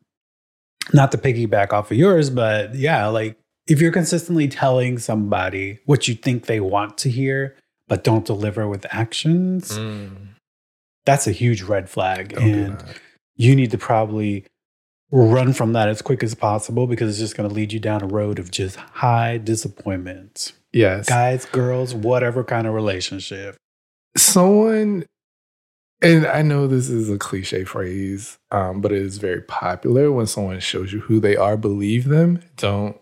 not 0.93 1.11
to 1.11 1.17
piggyback 1.17 1.73
off 1.73 1.91
of 1.91 1.97
yours, 1.97 2.29
but 2.29 2.75
yeah, 2.75 3.07
like 3.07 3.37
if 3.67 3.81
you're 3.81 3.91
consistently 3.91 4.47
telling 4.47 4.97
somebody 4.97 5.79
what 5.85 6.07
you 6.07 6.15
think 6.15 6.45
they 6.45 6.59
want 6.59 6.97
to 6.99 7.09
hear, 7.09 7.55
but 7.87 8.03
don't 8.03 8.25
deliver 8.25 8.67
with 8.67 8.85
actions, 8.91 9.77
Mm, 9.77 10.29
that's 11.05 11.27
a 11.27 11.31
huge 11.31 11.63
red 11.63 11.89
flag, 11.89 12.29
don't 12.35 12.43
and 12.43 12.83
you 13.35 13.55
need 13.55 13.71
to 13.71 13.77
probably 13.77 14.45
run 15.23 15.53
from 15.53 15.73
that 15.73 15.87
as 15.87 16.01
quick 16.01 16.23
as 16.23 16.35
possible 16.35 16.87
because 16.87 17.09
it's 17.09 17.19
just 17.19 17.37
going 17.37 17.47
to 17.47 17.55
lead 17.55 17.71
you 17.71 17.79
down 17.79 18.03
a 18.03 18.07
road 18.07 18.37
of 18.39 18.51
just 18.51 18.75
high 18.75 19.37
disappointment. 19.37 20.51
Yes. 20.73 21.07
Guys, 21.07 21.45
girls, 21.45 21.93
whatever 21.93 22.43
kind 22.43 22.67
of 22.67 22.73
relationship. 22.73 23.55
someone 24.17 25.05
and 26.01 26.25
i 26.27 26.41
know 26.41 26.67
this 26.67 26.89
is 26.89 27.09
a 27.09 27.17
cliche 27.17 27.63
phrase 27.63 28.37
um, 28.51 28.81
but 28.81 28.91
it 28.91 29.01
is 29.01 29.17
very 29.17 29.41
popular 29.41 30.11
when 30.11 30.27
someone 30.27 30.59
shows 30.59 30.91
you 30.93 30.99
who 30.99 31.19
they 31.19 31.35
are 31.37 31.55
believe 31.57 32.05
them 32.05 32.41
don't 32.57 32.97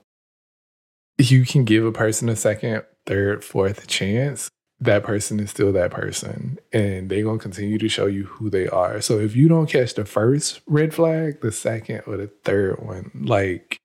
you 1.17 1.45
can 1.45 1.63
give 1.65 1.85
a 1.85 1.91
person 1.91 2.29
a 2.29 2.35
second 2.35 2.83
third 3.05 3.43
fourth 3.43 3.87
chance 3.87 4.49
that 4.83 5.03
person 5.03 5.39
is 5.39 5.49
still 5.49 5.71
that 5.71 5.91
person 5.91 6.59
and 6.71 7.09
they're 7.09 7.23
going 7.23 7.39
to 7.39 7.43
continue 7.43 7.77
to 7.77 7.89
show 7.89 8.05
you 8.05 8.25
who 8.25 8.49
they 8.49 8.67
are 8.67 9.01
so 9.01 9.19
if 9.19 9.35
you 9.35 9.47
don't 9.47 9.69
catch 9.69 9.93
the 9.93 10.05
first 10.05 10.61
red 10.67 10.93
flag 10.93 11.41
the 11.41 11.51
second 11.51 12.01
or 12.05 12.17
the 12.17 12.27
third 12.43 12.79
one 12.85 13.11
like 13.13 13.77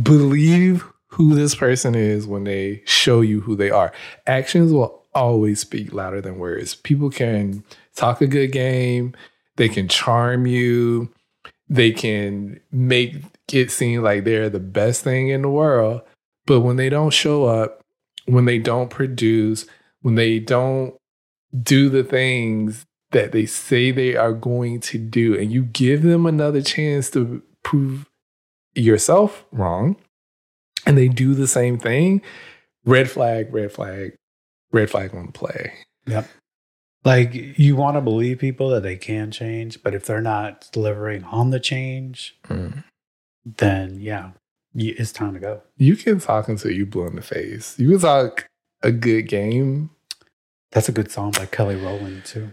believe 0.00 0.84
who 1.08 1.34
this 1.34 1.54
person 1.54 1.94
is 1.94 2.26
when 2.26 2.44
they 2.44 2.82
show 2.84 3.20
you 3.20 3.40
who 3.40 3.54
they 3.56 3.70
are 3.70 3.92
actions 4.26 4.72
will 4.72 5.04
always 5.14 5.60
speak 5.60 5.92
louder 5.92 6.20
than 6.20 6.38
words. 6.38 6.74
People 6.74 7.10
can 7.10 7.64
talk 7.94 8.20
a 8.20 8.26
good 8.26 8.52
game, 8.52 9.14
they 9.56 9.68
can 9.68 9.88
charm 9.88 10.46
you, 10.46 11.12
they 11.68 11.92
can 11.92 12.60
make 12.72 13.16
it 13.52 13.70
seem 13.70 14.02
like 14.02 14.24
they're 14.24 14.50
the 14.50 14.60
best 14.60 15.02
thing 15.02 15.28
in 15.28 15.42
the 15.42 15.48
world. 15.48 16.02
But 16.46 16.60
when 16.60 16.76
they 16.76 16.90
don't 16.90 17.12
show 17.12 17.44
up, 17.44 17.80
when 18.26 18.44
they 18.44 18.58
don't 18.58 18.90
produce, 18.90 19.66
when 20.02 20.14
they 20.14 20.38
don't 20.38 20.94
do 21.62 21.88
the 21.88 22.04
things 22.04 22.84
that 23.12 23.32
they 23.32 23.46
say 23.46 23.90
they 23.90 24.16
are 24.16 24.32
going 24.32 24.80
to 24.80 24.98
do, 24.98 25.38
and 25.38 25.52
you 25.52 25.64
give 25.64 26.02
them 26.02 26.26
another 26.26 26.62
chance 26.62 27.10
to 27.10 27.42
prove 27.62 28.06
yourself 28.74 29.44
wrong, 29.52 29.96
and 30.86 30.98
they 30.98 31.08
do 31.08 31.34
the 31.34 31.46
same 31.46 31.78
thing, 31.78 32.22
red 32.84 33.10
flag, 33.10 33.52
red 33.54 33.72
flag, 33.72 34.14
red 34.72 34.90
flag 34.90 35.14
on 35.14 35.26
the 35.26 35.32
play. 35.32 35.72
Yep. 36.06 36.28
Like 37.04 37.58
you 37.58 37.76
want 37.76 37.96
to 37.96 38.00
believe 38.00 38.38
people 38.38 38.70
that 38.70 38.82
they 38.82 38.96
can 38.96 39.30
change, 39.30 39.82
but 39.82 39.94
if 39.94 40.06
they're 40.06 40.20
not 40.20 40.68
delivering 40.72 41.24
on 41.24 41.50
the 41.50 41.60
change, 41.60 42.36
mm. 42.48 42.82
then 43.44 44.00
yeah, 44.00 44.30
it's 44.74 45.12
time 45.12 45.34
to 45.34 45.40
go. 45.40 45.62
You 45.76 45.96
can 45.96 46.18
talk 46.20 46.48
until 46.48 46.70
you 46.70 46.84
blue 46.86 47.06
in 47.06 47.16
the 47.16 47.22
face. 47.22 47.78
You 47.78 47.90
can 47.90 48.00
talk 48.00 48.46
a 48.82 48.90
good 48.92 49.28
game. 49.28 49.90
That's 50.72 50.88
a 50.88 50.92
good 50.92 51.10
song 51.10 51.30
by 51.32 51.46
Kelly 51.46 51.76
Rowland 51.76 52.24
too. 52.24 52.50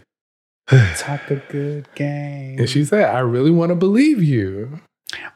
Talk 0.96 1.28
a 1.28 1.36
good 1.50 1.88
game. 1.96 2.60
And 2.60 2.68
she 2.70 2.84
said, 2.84 3.12
I 3.12 3.18
really 3.18 3.50
want 3.50 3.70
to 3.70 3.74
believe 3.74 4.22
you. 4.22 4.78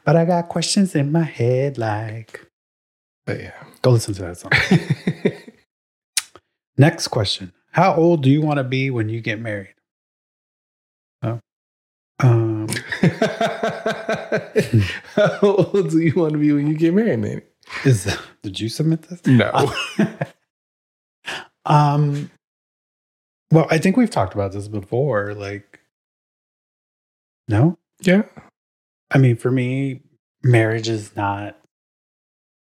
but 0.05 0.15
I 0.15 0.23
got 0.23 0.47
questions 0.47 0.95
in 0.95 1.11
my 1.11 1.23
head. 1.23 1.77
Like, 1.77 2.47
But 3.25 3.41
yeah. 3.41 3.51
go 3.81 3.91
listen 3.91 4.13
to 4.13 4.21
that 4.21 4.37
song. 4.37 4.51
Next 6.77 7.09
question: 7.09 7.51
How 7.71 7.93
old 7.95 8.23
do 8.23 8.29
you 8.29 8.41
want 8.41 8.57
to 8.57 8.63
be 8.63 8.89
when 8.89 9.09
you 9.09 9.19
get 9.19 9.39
married? 9.41 9.73
Oh, 11.21 11.39
um, 12.19 12.46
How 15.15 15.39
old 15.41 15.89
do 15.89 15.99
you 15.99 16.13
want 16.15 16.33
to 16.33 16.39
be 16.39 16.51
when 16.51 16.67
you 16.67 16.75
get 16.75 16.93
married, 16.93 17.19
Manny? 17.19 17.41
is 17.85 18.17
did 18.43 18.59
you 18.59 18.69
submit 18.69 19.03
this? 19.03 19.25
No. 19.25 19.71
um, 21.65 22.29
well, 23.51 23.67
I 23.69 23.77
think 23.77 23.97
we've 23.97 24.09
talked 24.09 24.33
about 24.33 24.51
this 24.51 24.67
before. 24.67 25.33
Like, 25.33 25.79
no, 27.47 27.77
yeah. 28.01 28.23
I 29.11 29.17
mean, 29.17 29.35
for 29.35 29.51
me, 29.51 30.01
marriage 30.43 30.89
is 30.89 31.15
not 31.15 31.57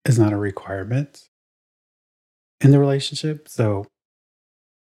is 0.04 0.18
not 0.18 0.32
a 0.32 0.36
requirement 0.36 1.28
in 2.60 2.70
the 2.70 2.78
relationship. 2.78 3.48
So, 3.48 3.86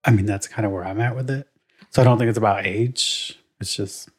I 0.04 0.12
mean, 0.12 0.26
that's 0.26 0.47
kind 0.47 0.65
of 0.65 0.71
where 0.71 0.84
I'm 0.84 1.00
at 1.00 1.15
with 1.15 1.30
it. 1.30 1.47
So 1.89 2.02
I 2.02 2.06
don't 2.06 2.17
think 2.17 2.30
it's 2.30 2.38
about 2.38 2.65
age. 2.65 3.38
It's 3.60 3.76
just, 3.76 4.10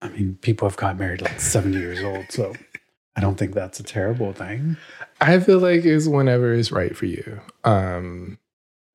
I 0.00 0.08
mean, 0.08 0.38
people 0.40 0.68
have 0.68 0.76
got 0.76 0.98
married 0.98 1.20
like 1.22 1.40
70 1.40 1.76
years 1.78 2.02
old. 2.02 2.30
So 2.30 2.54
I 3.16 3.20
don't 3.20 3.36
think 3.36 3.54
that's 3.54 3.80
a 3.80 3.82
terrible 3.82 4.32
thing. 4.32 4.76
I 5.20 5.40
feel 5.40 5.58
like 5.58 5.84
it's 5.84 6.06
whenever 6.06 6.52
it's 6.54 6.70
right 6.70 6.96
for 6.96 7.06
you. 7.06 7.40
Um, 7.64 8.38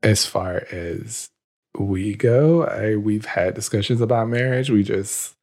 as 0.01 0.25
far 0.25 0.65
as 0.71 1.29
we 1.77 2.15
go, 2.15 2.63
I 2.65 2.95
we've 2.95 3.25
had 3.25 3.53
discussions 3.53 3.99
about 4.01 4.29
marriage. 4.29 4.69
We 4.69 4.83
just 4.83 5.35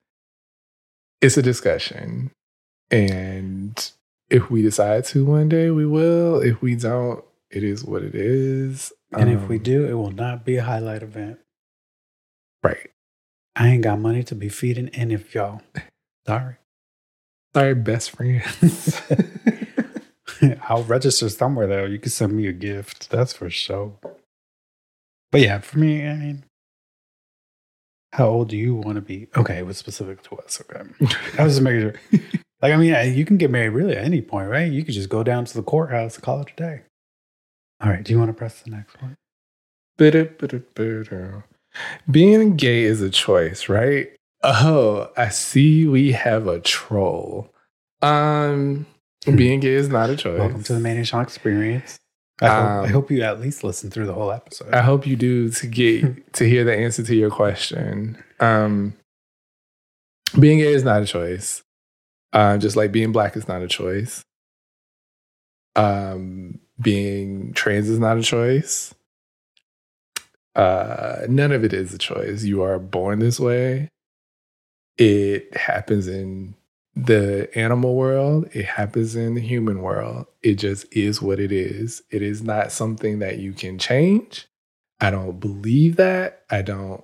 it's 1.20 1.36
a 1.36 1.42
discussion. 1.42 2.30
And 2.90 3.90
if 4.30 4.50
we 4.50 4.62
decide 4.62 5.04
to 5.06 5.24
one 5.24 5.48
day, 5.48 5.70
we 5.70 5.84
will. 5.86 6.40
If 6.40 6.62
we 6.62 6.74
don't, 6.76 7.22
it 7.50 7.62
is 7.62 7.84
what 7.84 8.02
it 8.02 8.14
is. 8.14 8.92
And 9.12 9.28
if 9.28 9.48
we 9.48 9.56
Um, 9.56 9.62
do, 9.62 9.86
it 9.86 9.94
will 9.94 10.12
not 10.12 10.44
be 10.44 10.56
a 10.56 10.62
highlight 10.62 11.02
event. 11.02 11.38
right. 12.62 12.90
I 13.60 13.68
ain't 13.68 13.82
got 13.82 13.98
money 13.98 14.22
to 14.24 14.34
be 14.34 14.48
feeding 14.48 14.88
any 14.88 15.12
of 15.12 15.34
y'all. 15.34 15.60
Sorry. 16.26 16.56
Sorry, 17.54 17.74
best 17.74 18.10
friends. 18.12 19.02
I'll 20.68 20.84
register 20.84 21.28
somewhere 21.28 21.66
though. 21.66 21.84
You 21.84 21.98
can 21.98 22.10
send 22.10 22.32
me 22.32 22.46
a 22.46 22.52
gift. 22.52 23.10
That's 23.10 23.34
for 23.34 23.50
sure. 23.50 23.92
But 25.30 25.42
yeah, 25.42 25.58
for 25.58 25.78
me, 25.78 26.08
I 26.08 26.14
mean, 26.14 26.44
how 28.14 28.28
old 28.28 28.48
do 28.48 28.56
you 28.56 28.74
want 28.74 28.96
to 28.96 29.02
be? 29.02 29.28
Okay, 29.36 29.58
it 29.58 29.66
was 29.66 29.76
specific 29.76 30.22
to 30.22 30.36
us. 30.36 30.62
Okay, 30.62 30.82
I 31.38 31.44
was 31.44 31.54
just 31.54 31.62
making 31.62 31.80
sure. 31.80 31.94
Like, 32.62 32.74
I 32.74 32.76
mean, 32.76 33.14
you 33.16 33.24
can 33.24 33.38
get 33.38 33.50
married 33.50 33.70
really 33.70 33.96
at 33.96 34.04
any 34.04 34.20
point, 34.20 34.50
right? 34.50 34.70
You 34.70 34.84
could 34.84 34.92
just 34.92 35.08
go 35.08 35.22
down 35.22 35.46
to 35.46 35.54
the 35.54 35.62
courthouse 35.62 36.16
and 36.16 36.22
call 36.22 36.42
it 36.42 36.50
a 36.52 36.56
day. 36.56 36.82
All 37.82 37.88
right. 37.88 38.04
Do 38.04 38.12
you 38.12 38.18
want 38.18 38.28
to 38.28 38.34
press 38.34 38.60
the 38.60 38.68
next 38.68 39.00
one? 39.00 39.16
Being 42.10 42.56
gay 42.56 42.82
is 42.82 43.00
a 43.00 43.10
choice, 43.10 43.68
right? 43.68 44.10
Oh, 44.42 45.08
I 45.16 45.28
see 45.28 45.86
we 45.86 46.12
have 46.12 46.46
a 46.46 46.60
troll. 46.60 47.52
Um, 48.02 48.86
being 49.24 49.60
gay 49.60 49.74
is 49.74 49.88
not 49.88 50.10
a 50.10 50.16
choice. 50.16 50.38
Welcome 50.38 50.62
to 50.64 50.78
the 50.78 51.04
Shawn 51.04 51.22
experience. 51.22 51.98
I, 52.40 52.46
hope, 52.46 52.54
I 52.56 52.84
Um, 52.84 52.90
hope 52.90 53.10
you 53.10 53.22
at 53.22 53.40
least 53.40 53.62
listen 53.62 53.90
through 53.90 54.06
the 54.06 54.14
whole 54.14 54.32
episode. 54.32 54.72
I 54.72 54.80
hope 54.80 55.06
you 55.06 55.14
do 55.16 55.50
to 55.50 55.66
get 55.66 56.32
to 56.34 56.48
hear 56.48 56.64
the 56.64 56.74
answer 56.74 57.02
to 57.02 57.14
your 57.14 57.30
question. 57.30 58.22
Um, 58.40 58.94
being 60.38 60.58
gay 60.58 60.72
is 60.72 60.84
not 60.84 61.02
a 61.02 61.06
choice. 61.06 61.62
Uh, 62.32 62.56
just 62.56 62.76
like 62.76 62.92
being 62.92 63.12
black 63.12 63.36
is 63.36 63.46
not 63.48 63.60
a 63.60 63.68
choice. 63.68 64.22
Um, 65.76 66.60
being 66.80 67.52
trans 67.52 67.88
is 67.88 67.98
not 67.98 68.16
a 68.16 68.22
choice. 68.22 68.94
Uh, 70.54 71.20
none 71.28 71.52
of 71.52 71.64
it 71.64 71.72
is 71.72 71.94
a 71.94 71.98
choice. 71.98 72.44
You 72.44 72.62
are 72.62 72.78
born 72.78 73.20
this 73.20 73.38
way. 73.38 73.88
It 74.98 75.56
happens 75.56 76.08
in 76.08 76.54
the 76.96 77.48
animal 77.56 77.94
world, 77.94 78.48
it 78.52 78.66
happens 78.66 79.16
in 79.16 79.34
the 79.34 79.40
human 79.40 79.80
world. 79.80 80.26
It 80.42 80.56
just 80.56 80.86
is 80.94 81.22
what 81.22 81.38
it 81.38 81.52
is. 81.52 82.02
It 82.10 82.20
is 82.22 82.42
not 82.42 82.72
something 82.72 83.20
that 83.20 83.38
you 83.38 83.52
can 83.52 83.78
change. 83.78 84.46
I 85.00 85.10
don't 85.10 85.40
believe 85.40 85.96
that. 85.96 86.42
I 86.50 86.62
don't. 86.62 87.02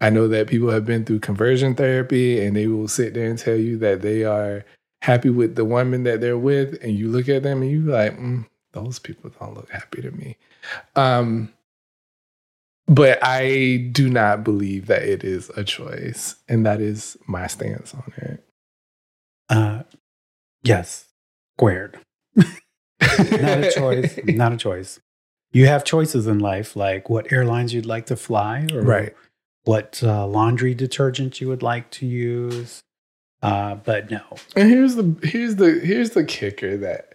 I 0.00 0.10
know 0.10 0.28
that 0.28 0.48
people 0.48 0.70
have 0.70 0.84
been 0.84 1.04
through 1.04 1.20
conversion 1.20 1.74
therapy 1.74 2.44
and 2.44 2.56
they 2.56 2.66
will 2.66 2.88
sit 2.88 3.14
there 3.14 3.28
and 3.28 3.38
tell 3.38 3.56
you 3.56 3.78
that 3.78 4.02
they 4.02 4.24
are 4.24 4.64
happy 5.02 5.30
with 5.30 5.56
the 5.56 5.64
woman 5.64 6.04
that 6.04 6.20
they're 6.20 6.38
with. 6.38 6.78
And 6.82 6.96
you 6.96 7.08
look 7.08 7.28
at 7.28 7.42
them 7.42 7.62
and 7.62 7.70
you're 7.70 7.92
like, 7.92 8.16
mm, 8.16 8.46
those 8.72 8.98
people 8.98 9.30
don't 9.40 9.54
look 9.54 9.70
happy 9.70 10.02
to 10.02 10.10
me. 10.12 10.36
Um, 10.94 11.52
but 12.88 13.18
I 13.22 13.88
do 13.92 14.08
not 14.08 14.42
believe 14.44 14.86
that 14.86 15.02
it 15.02 15.22
is 15.24 15.50
a 15.56 15.64
choice. 15.64 16.36
And 16.48 16.64
that 16.66 16.80
is 16.80 17.16
my 17.26 17.46
stance 17.46 17.94
on 17.94 18.12
it. 18.16 18.44
Uh, 19.48 19.82
yes, 20.62 21.06
squared. 21.56 21.98
not 22.36 23.64
a 23.64 23.70
choice. 23.74 24.18
Not 24.26 24.52
a 24.52 24.56
choice. 24.56 25.00
You 25.52 25.66
have 25.66 25.84
choices 25.84 26.26
in 26.26 26.38
life, 26.40 26.76
like 26.76 27.08
what 27.08 27.32
airlines 27.32 27.72
you'd 27.72 27.86
like 27.86 28.06
to 28.06 28.16
fly, 28.16 28.66
or 28.72 28.82
Right. 28.82 29.14
what 29.64 30.00
uh, 30.02 30.26
laundry 30.26 30.74
detergent 30.74 31.40
you 31.40 31.48
would 31.48 31.62
like 31.62 31.90
to 31.92 32.06
use. 32.06 32.80
Uh, 33.42 33.76
but 33.76 34.10
no, 34.10 34.20
And 34.56 34.68
here's 34.68 34.96
the 34.96 35.16
here's 35.22 35.56
the 35.56 35.80
here's 35.80 36.10
the 36.10 36.24
kicker 36.24 36.76
that 36.78 37.14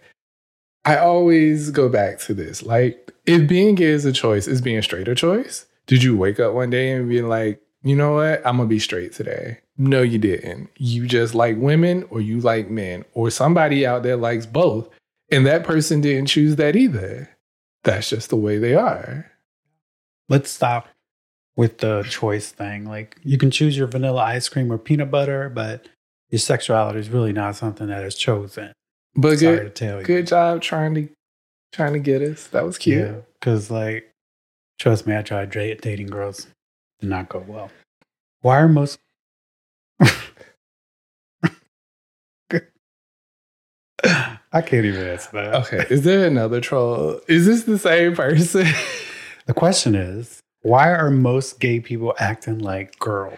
I 0.84 0.96
always 0.96 1.70
go 1.70 1.88
back 1.88 2.18
to 2.20 2.34
this. 2.34 2.62
Like, 2.62 3.03
if 3.26 3.48
being 3.48 3.74
gay 3.74 3.86
is 3.86 4.04
a 4.04 4.12
choice, 4.12 4.46
is 4.46 4.60
being 4.60 4.82
straight 4.82 5.08
a 5.08 5.14
choice? 5.14 5.66
Did 5.86 6.02
you 6.02 6.16
wake 6.16 6.40
up 6.40 6.54
one 6.54 6.70
day 6.70 6.92
and 6.92 7.08
be 7.08 7.22
like, 7.22 7.60
you 7.82 7.94
know 7.96 8.14
what? 8.14 8.46
I'm 8.46 8.56
gonna 8.56 8.68
be 8.68 8.78
straight 8.78 9.12
today. 9.12 9.58
No, 9.76 10.02
you 10.02 10.18
didn't. 10.18 10.70
You 10.76 11.06
just 11.06 11.34
like 11.34 11.56
women 11.58 12.04
or 12.10 12.20
you 12.20 12.40
like 12.40 12.70
men, 12.70 13.04
or 13.12 13.30
somebody 13.30 13.84
out 13.86 14.02
there 14.02 14.16
likes 14.16 14.46
both. 14.46 14.88
And 15.30 15.44
that 15.46 15.64
person 15.64 16.00
didn't 16.00 16.26
choose 16.26 16.56
that 16.56 16.76
either. 16.76 17.30
That's 17.82 18.08
just 18.08 18.30
the 18.30 18.36
way 18.36 18.58
they 18.58 18.74
are. 18.74 19.30
let's 20.28 20.50
stop 20.50 20.88
with 21.56 21.78
the 21.78 22.02
choice 22.08 22.50
thing. 22.50 22.86
Like 22.86 23.16
you 23.22 23.36
can 23.38 23.50
choose 23.50 23.76
your 23.76 23.86
vanilla 23.86 24.22
ice 24.22 24.48
cream 24.48 24.72
or 24.72 24.78
peanut 24.78 25.10
butter, 25.10 25.48
but 25.50 25.86
your 26.30 26.38
sexuality 26.38 26.98
is 27.00 27.10
really 27.10 27.32
not 27.32 27.56
something 27.56 27.88
that 27.88 28.04
is 28.04 28.14
chosen. 28.14 28.72
But 29.14 29.38
Sorry 29.38 29.56
good 29.58 29.64
to 29.64 29.70
tell 29.70 29.98
you. 30.00 30.04
good 30.04 30.26
job 30.26 30.62
trying 30.62 30.94
to 30.94 31.08
trying 31.74 31.92
to 31.92 31.98
get 31.98 32.22
us. 32.22 32.46
That 32.48 32.64
was 32.64 32.78
cute. 32.78 33.00
Yeah, 33.00 33.16
because 33.38 33.70
like, 33.70 34.10
trust 34.78 35.06
me, 35.06 35.16
I 35.16 35.22
tried 35.22 35.50
dating 35.50 36.06
girls, 36.08 36.46
did 37.00 37.10
not 37.10 37.28
go 37.28 37.44
well. 37.46 37.70
Why 38.42 38.60
are 38.60 38.68
most? 38.68 38.98
I 44.52 44.60
can't 44.62 44.84
even 44.84 45.06
answer 45.06 45.30
that. 45.32 45.54
Okay. 45.66 45.84
Is 45.90 46.02
there 46.02 46.26
another 46.26 46.60
troll? 46.60 47.20
Is 47.26 47.46
this 47.46 47.64
the 47.64 47.78
same 47.78 48.14
person? 48.14 48.66
The 49.46 49.52
question 49.52 49.94
is, 49.94 50.40
why 50.62 50.90
are 50.90 51.10
most 51.10 51.60
gay 51.60 51.78
people 51.78 52.14
acting 52.18 52.60
like 52.60 52.98
girls? 52.98 53.36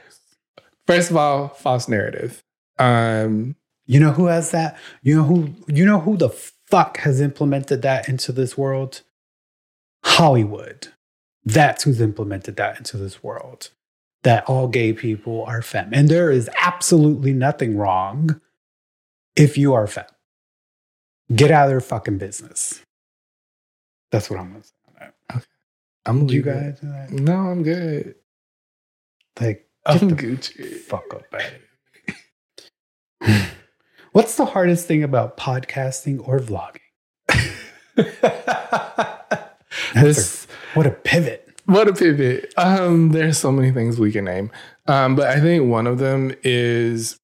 First 0.86 1.10
of 1.10 1.16
all, 1.16 1.48
false 1.48 1.88
narrative. 1.88 2.44
Um, 2.78 3.56
You 3.86 3.98
know 3.98 4.12
who 4.12 4.26
has 4.26 4.52
that? 4.52 4.78
You 5.02 5.16
know 5.16 5.24
who? 5.24 5.48
You 5.66 5.84
know 5.84 5.98
who 5.98 6.16
the 6.16 6.28
fuck 6.66 6.98
has 6.98 7.20
implemented 7.20 7.82
that 7.82 8.08
into 8.08 8.32
this 8.32 8.56
world? 8.58 9.02
Hollywood. 10.04 10.88
That's 11.44 11.84
who's 11.84 12.00
implemented 12.00 12.56
that 12.56 12.78
into 12.78 12.96
this 12.96 13.22
world. 13.22 13.70
That 14.22 14.44
all 14.48 14.66
gay 14.66 14.92
people 14.92 15.44
are 15.44 15.62
femme, 15.62 15.90
and 15.92 16.08
there 16.08 16.30
is 16.32 16.50
absolutely 16.60 17.32
nothing 17.32 17.76
wrong 17.76 18.40
if 19.36 19.56
you 19.56 19.72
are 19.74 19.86
femme. 19.86 20.04
Get 21.34 21.50
out 21.52 21.64
of 21.64 21.70
their 21.70 21.80
fucking 21.80 22.18
business. 22.18 22.82
That's 24.10 24.28
what 24.28 24.40
I'm 24.40 24.52
gonna 24.52 24.64
say. 24.64 24.72
that. 25.28 25.46
I'm 26.06 26.28
you 26.28 26.42
guys? 26.42 26.78
No, 27.10 27.34
I'm 27.34 27.62
good. 27.62 28.14
like 29.40 29.68
I'm 29.84 30.16
Gucci. 30.16 30.78
fuck 30.78 31.04
up. 31.14 31.24
What's 34.16 34.36
the 34.36 34.46
hardest 34.46 34.86
thing 34.86 35.02
about 35.02 35.36
podcasting 35.36 36.26
or 36.26 36.40
vlogging? 36.40 36.80
this, 39.94 40.46
What 40.72 40.86
a 40.86 40.90
pivot. 40.90 41.60
what 41.66 41.86
a 41.86 41.92
pivot. 41.92 42.50
Um, 42.56 43.10
there's 43.10 43.36
so 43.36 43.52
many 43.52 43.72
things 43.72 44.00
we 44.00 44.10
can 44.10 44.24
name. 44.24 44.50
Um, 44.86 45.16
but 45.16 45.26
I 45.26 45.38
think 45.38 45.68
one 45.68 45.86
of 45.86 45.98
them 45.98 46.34
is 46.42 47.18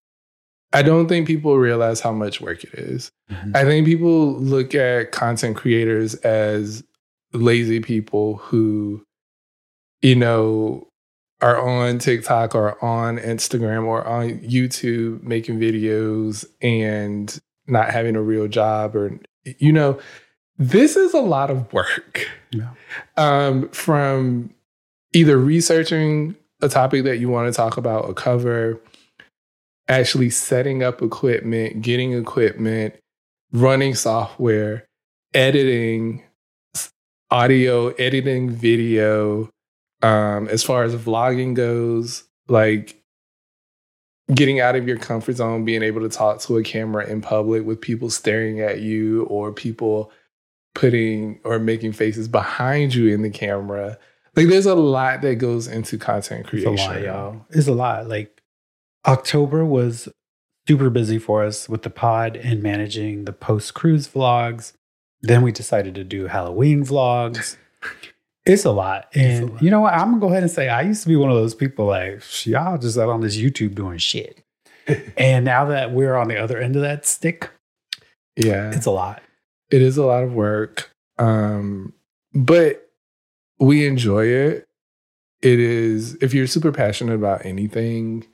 I 0.74 0.82
don't 0.82 1.08
think 1.08 1.26
people 1.26 1.56
realize 1.56 2.00
how 2.00 2.12
much 2.12 2.42
work 2.42 2.62
it 2.62 2.74
is. 2.74 3.10
I 3.54 3.64
think 3.64 3.86
people 3.86 4.34
look 4.34 4.74
at 4.74 5.12
content 5.12 5.56
creators 5.56 6.14
as 6.16 6.84
lazy 7.32 7.80
people 7.80 8.36
who, 8.36 9.02
you 10.02 10.14
know, 10.14 10.88
are 11.42 11.60
on 11.60 11.98
TikTok 11.98 12.54
or 12.54 12.82
on 12.82 13.18
Instagram 13.18 13.84
or 13.84 14.06
on 14.06 14.38
YouTube 14.38 15.22
making 15.22 15.58
videos 15.58 16.44
and 16.62 17.40
not 17.66 17.90
having 17.90 18.16
a 18.16 18.22
real 18.22 18.48
job 18.48 18.94
or, 18.96 19.18
you 19.58 19.72
know, 19.72 19.98
this 20.58 20.96
is 20.96 21.12
a 21.12 21.20
lot 21.20 21.50
of 21.50 21.70
work. 21.72 22.28
Yeah. 22.50 22.70
Um, 23.16 23.68
from 23.70 24.54
either 25.12 25.36
researching 25.36 26.36
a 26.60 26.68
topic 26.68 27.04
that 27.04 27.18
you 27.18 27.28
want 27.28 27.52
to 27.52 27.56
talk 27.56 27.76
about, 27.76 28.08
a 28.08 28.14
cover, 28.14 28.80
actually 29.88 30.30
setting 30.30 30.82
up 30.82 31.02
equipment, 31.02 31.82
getting 31.82 32.12
equipment, 32.12 32.94
running 33.52 33.94
software, 33.94 34.86
editing 35.34 36.22
audio, 37.30 37.88
editing 37.94 38.50
video. 38.50 39.50
Um, 40.02 40.48
as 40.48 40.62
far 40.62 40.82
as 40.82 40.94
vlogging 40.96 41.54
goes, 41.54 42.24
like 42.48 43.00
getting 44.34 44.60
out 44.60 44.74
of 44.76 44.86
your 44.88 44.98
comfort 44.98 45.36
zone, 45.36 45.64
being 45.64 45.82
able 45.82 46.00
to 46.00 46.08
talk 46.08 46.40
to 46.40 46.56
a 46.56 46.62
camera 46.62 47.06
in 47.06 47.20
public 47.20 47.64
with 47.64 47.80
people 47.80 48.10
staring 48.10 48.60
at 48.60 48.80
you 48.80 49.24
or 49.24 49.52
people 49.52 50.10
putting 50.74 51.38
or 51.44 51.58
making 51.58 51.92
faces 51.92 52.28
behind 52.28 52.94
you 52.94 53.12
in 53.12 53.22
the 53.22 53.30
camera. 53.30 53.98
Like 54.34 54.48
there's 54.48 54.66
a 54.66 54.74
lot 54.74 55.20
that 55.22 55.36
goes 55.36 55.66
into 55.66 55.98
content 55.98 56.40
It's 56.42 56.50
creation. 56.50 56.90
a 56.90 56.94
lot, 56.94 57.02
y'all. 57.02 57.46
It's 57.50 57.68
a 57.68 57.72
lot. 57.74 58.08
Like 58.08 58.40
October 59.06 59.64
was 59.64 60.08
super 60.66 60.88
busy 60.90 61.18
for 61.18 61.44
us 61.44 61.68
with 61.68 61.82
the 61.82 61.90
pod 61.90 62.36
and 62.36 62.62
managing 62.62 63.24
the 63.24 63.32
post 63.32 63.74
cruise 63.74 64.08
vlogs. 64.08 64.72
Then 65.20 65.42
we 65.42 65.52
decided 65.52 65.94
to 65.96 66.04
do 66.04 66.26
Halloween 66.28 66.84
vlogs. 66.84 67.56
It's 68.44 68.64
a 68.64 68.70
lot. 68.72 69.08
And 69.14 69.50
lot. 69.52 69.62
you 69.62 69.70
know 69.70 69.80
what? 69.80 69.94
I'm 69.94 70.08
gonna 70.10 70.20
go 70.20 70.28
ahead 70.28 70.42
and 70.42 70.50
say 70.50 70.68
I 70.68 70.82
used 70.82 71.02
to 71.02 71.08
be 71.08 71.16
one 71.16 71.30
of 71.30 71.36
those 71.36 71.54
people 71.54 71.86
like 71.86 72.22
y'all 72.46 72.78
just 72.78 72.98
out 72.98 73.08
on 73.08 73.20
this 73.20 73.36
YouTube 73.36 73.74
doing 73.74 73.98
shit. 73.98 74.42
and 75.16 75.44
now 75.44 75.64
that 75.66 75.92
we're 75.92 76.16
on 76.16 76.28
the 76.28 76.36
other 76.36 76.58
end 76.58 76.74
of 76.76 76.82
that 76.82 77.06
stick, 77.06 77.50
Yeah. 78.36 78.72
it's 78.74 78.86
a 78.86 78.90
lot. 78.90 79.22
it 79.70 79.80
is 79.80 79.96
a 79.96 80.04
lot 80.04 80.22
of 80.24 80.32
work 80.34 80.90
um 81.18 81.92
but 82.34 82.90
we 83.60 83.86
enjoy 83.86 84.24
it 84.26 84.66
it 85.42 85.60
is 85.60 86.14
if 86.16 86.32
you're 86.34 86.46
super 86.46 86.72
passionate 86.72 87.14
about 87.14 87.44
anything 87.46 88.26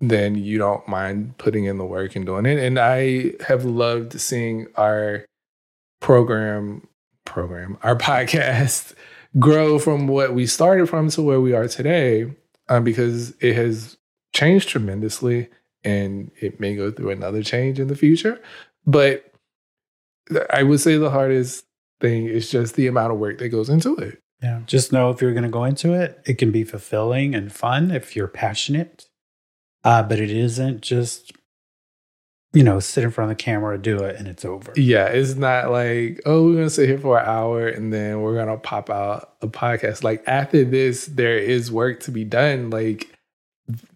then 0.00 0.34
you 0.34 0.58
don't 0.58 0.86
mind 0.88 1.38
putting 1.38 1.64
in 1.64 1.78
the 1.78 1.84
work 1.86 2.14
and 2.16 2.26
doing 2.26 2.44
it 2.46 2.58
and 2.58 2.78
i 2.80 3.32
have 3.46 3.64
loved 3.64 4.20
seeing 4.20 4.66
our 4.76 5.24
program 6.00 6.86
program 7.24 7.78
our 7.82 7.96
podcast 8.10 8.92
grow 9.38 9.78
from 9.78 10.06
what 10.06 10.34
we 10.34 10.46
started 10.46 10.88
from 10.88 11.08
to 11.10 11.22
where 11.22 11.40
we 11.40 11.52
are 11.52 11.68
today 11.68 12.32
um, 12.68 12.84
because 12.84 13.30
it 13.40 13.54
has 13.54 13.96
changed 14.32 14.68
tremendously 14.68 15.48
and 15.84 16.30
it 16.40 16.58
may 16.58 16.74
go 16.74 16.90
through 16.90 17.10
another 17.10 17.42
change 17.42 17.78
in 17.78 17.88
the 17.88 17.96
future 17.96 18.40
but 18.86 19.32
I 20.50 20.62
would 20.62 20.80
say 20.80 20.96
the 20.96 21.10
hardest 21.10 21.64
thing 22.00 22.26
is 22.26 22.50
just 22.50 22.74
the 22.74 22.86
amount 22.86 23.12
of 23.12 23.18
work 23.18 23.38
that 23.38 23.48
goes 23.48 23.68
into 23.68 23.96
it. 23.96 24.22
Yeah. 24.42 24.60
Just 24.66 24.92
know 24.92 25.10
if 25.10 25.20
you're 25.20 25.32
going 25.32 25.44
to 25.44 25.50
go 25.50 25.64
into 25.64 25.92
it, 25.94 26.20
it 26.26 26.34
can 26.38 26.52
be 26.52 26.64
fulfilling 26.64 27.34
and 27.34 27.52
fun 27.52 27.90
if 27.90 28.14
you're 28.14 28.28
passionate. 28.28 29.08
Uh, 29.84 30.02
but 30.02 30.18
it 30.18 30.30
isn't 30.30 30.82
just, 30.82 31.32
you 32.52 32.62
know, 32.62 32.80
sit 32.80 33.04
in 33.04 33.10
front 33.10 33.30
of 33.30 33.36
the 33.36 33.42
camera, 33.42 33.76
do 33.76 33.98
it, 33.98 34.16
and 34.16 34.26
it's 34.26 34.44
over. 34.44 34.72
Yeah, 34.76 35.06
it's 35.06 35.34
not 35.34 35.70
like, 35.70 36.22
oh, 36.24 36.46
we're 36.46 36.54
going 36.54 36.64
to 36.64 36.70
sit 36.70 36.88
here 36.88 36.98
for 36.98 37.18
an 37.18 37.26
hour 37.26 37.68
and 37.68 37.92
then 37.92 38.22
we're 38.22 38.34
going 38.34 38.48
to 38.48 38.56
pop 38.56 38.88
out 38.88 39.34
a 39.42 39.46
podcast. 39.46 40.02
Like 40.02 40.22
after 40.26 40.64
this, 40.64 41.06
there 41.06 41.36
is 41.36 41.70
work 41.70 42.00
to 42.00 42.10
be 42.10 42.24
done. 42.24 42.70
Like 42.70 43.14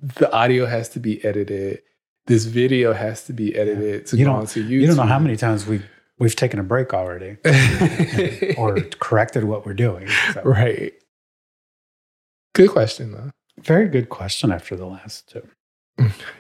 the 0.02 0.30
audio 0.32 0.66
has 0.66 0.88
to 0.90 1.00
be 1.00 1.24
edited. 1.24 1.82
This 2.26 2.44
video 2.44 2.92
has 2.92 3.24
to 3.24 3.32
be 3.32 3.56
edited 3.56 4.06
to 4.06 4.16
You 4.16 4.26
go 4.26 4.32
onto 4.32 4.62
YouTube. 4.64 4.68
You 4.68 4.86
don't 4.86 4.96
know 4.96 5.02
how 5.04 5.18
many 5.18 5.36
times 5.36 5.66
we've 5.66 5.84
we've 6.18 6.36
taken 6.36 6.60
a 6.60 6.62
break 6.62 6.92
already 6.92 7.38
or 8.58 8.80
corrected 9.00 9.44
what 9.44 9.64
we're 9.64 9.74
doing. 9.74 10.06
So, 10.34 10.42
right. 10.42 10.92
Good 12.54 12.70
question 12.70 13.12
though. 13.12 13.30
Very 13.62 13.88
good 13.88 14.10
question 14.10 14.52
after 14.52 14.76
the 14.76 14.86
last 14.86 15.28
two. 15.28 15.48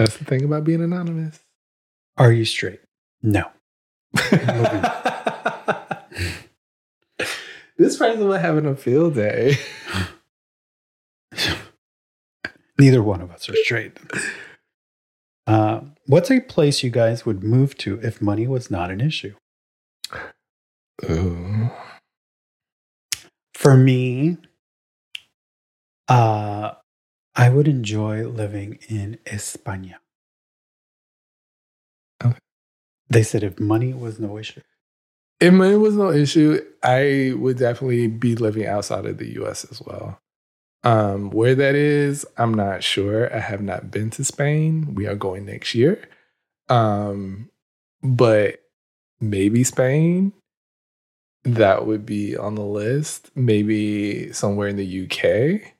That's 0.00 0.16
the 0.16 0.24
thing 0.24 0.42
about 0.44 0.64
being 0.64 0.82
anonymous. 0.82 1.40
Are 2.16 2.32
you 2.32 2.46
straight? 2.46 2.80
No. 3.22 3.44
this 7.76 7.98
person 7.98 8.26
was 8.26 8.40
having 8.40 8.64
a 8.64 8.74
field 8.74 9.14
day. 9.16 9.58
Neither 12.78 13.02
one 13.02 13.20
of 13.20 13.30
us 13.30 13.50
are 13.50 13.56
straight. 13.56 13.98
Uh, 15.46 15.82
what's 16.06 16.30
a 16.30 16.40
place 16.40 16.82
you 16.82 16.88
guys 16.88 17.26
would 17.26 17.44
move 17.44 17.76
to 17.76 18.00
if 18.02 18.22
money 18.22 18.46
was 18.46 18.70
not 18.70 18.90
an 18.90 19.02
issue? 19.02 19.34
Ooh. 21.04 21.70
For 23.52 23.76
me, 23.76 24.38
uh, 26.08 26.70
I 27.40 27.48
would 27.48 27.66
enjoy 27.66 28.28
living 28.28 28.78
in 28.90 29.18
España. 29.24 29.94
Okay. 32.22 32.36
They 33.08 33.22
said 33.22 33.42
if 33.42 33.58
money 33.58 33.94
was 33.94 34.20
no 34.20 34.36
issue. 34.36 34.60
If 35.40 35.54
money 35.54 35.76
was 35.76 35.96
no 35.96 36.10
issue, 36.10 36.60
I 36.82 37.32
would 37.34 37.56
definitely 37.56 38.08
be 38.08 38.36
living 38.36 38.66
outside 38.66 39.06
of 39.06 39.16
the 39.16 39.40
US 39.40 39.64
as 39.64 39.80
well. 39.80 40.18
Um, 40.84 41.30
where 41.30 41.54
that 41.54 41.74
is, 41.74 42.26
I'm 42.36 42.52
not 42.52 42.84
sure. 42.84 43.34
I 43.34 43.38
have 43.38 43.62
not 43.62 43.90
been 43.90 44.10
to 44.10 44.24
Spain. 44.24 44.94
We 44.94 45.06
are 45.06 45.14
going 45.16 45.46
next 45.46 45.74
year. 45.74 45.98
Um, 46.68 47.48
but 48.02 48.60
maybe 49.18 49.64
Spain. 49.64 50.34
That 51.44 51.86
would 51.86 52.04
be 52.04 52.36
on 52.36 52.54
the 52.54 52.66
list. 52.66 53.30
Maybe 53.34 54.30
somewhere 54.34 54.68
in 54.68 54.76
the 54.76 55.06
UK. 55.06 55.72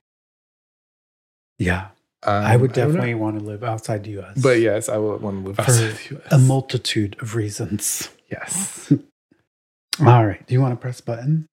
Yeah, 1.61 1.87
Um, 2.23 2.43
I 2.45 2.55
would 2.55 2.73
definitely 2.73 3.13
want 3.15 3.37
to 3.39 3.45
live 3.45 3.63
outside 3.63 4.03
the 4.03 4.19
US. 4.21 4.41
But 4.41 4.59
yes, 4.59 4.89
I 4.89 4.97
would 4.97 5.21
want 5.21 5.41
to 5.43 5.47
live 5.47 5.55
For 5.57 5.61
outside 5.61 5.91
the 6.09 6.15
US. 6.17 6.31
a 6.31 6.37
multitude 6.39 7.15
of 7.21 7.35
reasons. 7.35 8.09
yes. 8.31 8.91
All 9.99 10.25
right. 10.25 10.45
Do 10.47 10.53
you 10.53 10.61
want 10.61 10.73
to 10.73 10.81
press 10.81 11.01
button? 11.01 11.45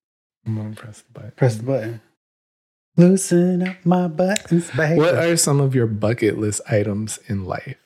I'm 0.46 0.56
gonna 0.56 0.74
press 0.74 1.02
the 1.02 1.12
button. 1.12 1.32
Press 1.36 1.56
the 1.56 1.62
button. 1.64 2.00
Loosen 2.96 3.62
up 3.68 3.76
my 3.84 4.08
buttons, 4.08 4.70
baby. 4.76 4.96
What 4.98 5.14
are 5.14 5.36
some 5.36 5.60
of 5.60 5.74
your 5.74 5.86
bucket 5.86 6.38
list 6.38 6.60
items 6.70 7.18
in 7.28 7.44
life? 7.44 7.76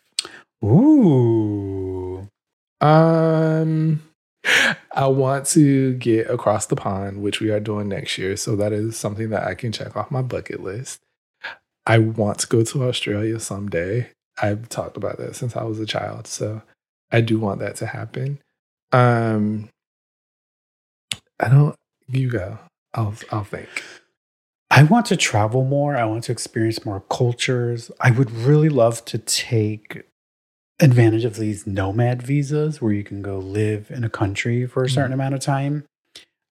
Ooh. 0.65 2.29
Um, 2.81 4.03
I 4.95 5.07
want 5.09 5.47
to 5.49 5.95
get 5.95 6.31
across 6.31 6.67
the 6.67 6.77
pond, 6.77 7.23
which 7.23 7.41
we 7.41 7.51
are 7.51 7.61
doing 7.61 7.89
next 7.89 8.17
year. 8.19 8.37
So 8.37 8.57
that 8.57 8.73
is 8.73 8.97
something 8.97 9.31
that 9.31 9.45
I 9.45 9.55
can 9.55 9.73
check 9.73 9.97
off 9.97 10.11
my 10.11 10.23
bucket 10.23 10.63
list. 10.63 11.01
I 11.87 11.99
want 11.99 12.39
to 12.41 12.47
go 12.47 12.63
to 12.63 12.85
Australia 12.85 13.41
someday. 13.41 14.11
I've 14.41 14.69
talked 14.69 14.97
about 14.97 15.19
that 15.19 15.37
since 15.37 15.57
I 15.57 15.65
was 15.65 15.81
a 15.81 15.87
child. 15.87 16.27
So 16.27 16.63
I 17.11 17.21
do 17.21 17.39
want 17.39 17.61
that 17.61 17.77
to 17.77 17.87
happen. 17.87 18.39
Um, 18.93 19.69
I 21.41 21.49
don't, 21.49 21.77
you 22.09 22.31
go. 22.31 22.59
I'll, 22.95 23.15
I'll 23.31 23.45
think. 23.45 23.69
I 24.71 24.85
want 24.85 25.07
to 25.07 25.17
travel 25.17 25.65
more. 25.65 25.97
I 25.97 26.05
want 26.05 26.25
to 26.25 26.33
experience 26.33 26.85
more 26.85 27.03
cultures. 27.11 27.91
I 28.01 28.11
would 28.11 28.31
really 28.31 28.69
love 28.69 29.05
to 29.07 29.19
take 29.19 30.05
advantage 30.81 31.25
of 31.25 31.37
these 31.37 31.67
nomad 31.67 32.23
visas 32.23 32.81
where 32.81 32.93
you 32.93 33.05
can 33.05 33.23
go 33.23 33.39
live 33.39 33.91
in 33.91 34.05
a 34.05 34.11
country 34.11 34.67
for 34.67 34.83
a 34.83 34.91
certain 34.91 35.13
amount 35.13 35.35
of 35.35 35.41
time. 35.41 35.85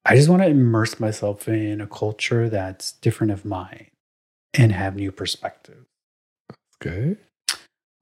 I 0.06 0.16
just 0.16 0.30
want 0.30 0.42
to 0.42 0.48
immerse 0.48 1.00
myself 1.00 1.48
in 1.48 1.82
a 1.82 1.88
culture 1.88 2.50
that's 2.50 2.94
different 2.94 3.32
of 3.32 3.46
mine 3.46 3.91
and 4.54 4.72
have 4.72 4.96
new 4.96 5.12
perspectives. 5.12 5.86
Okay. 6.82 7.16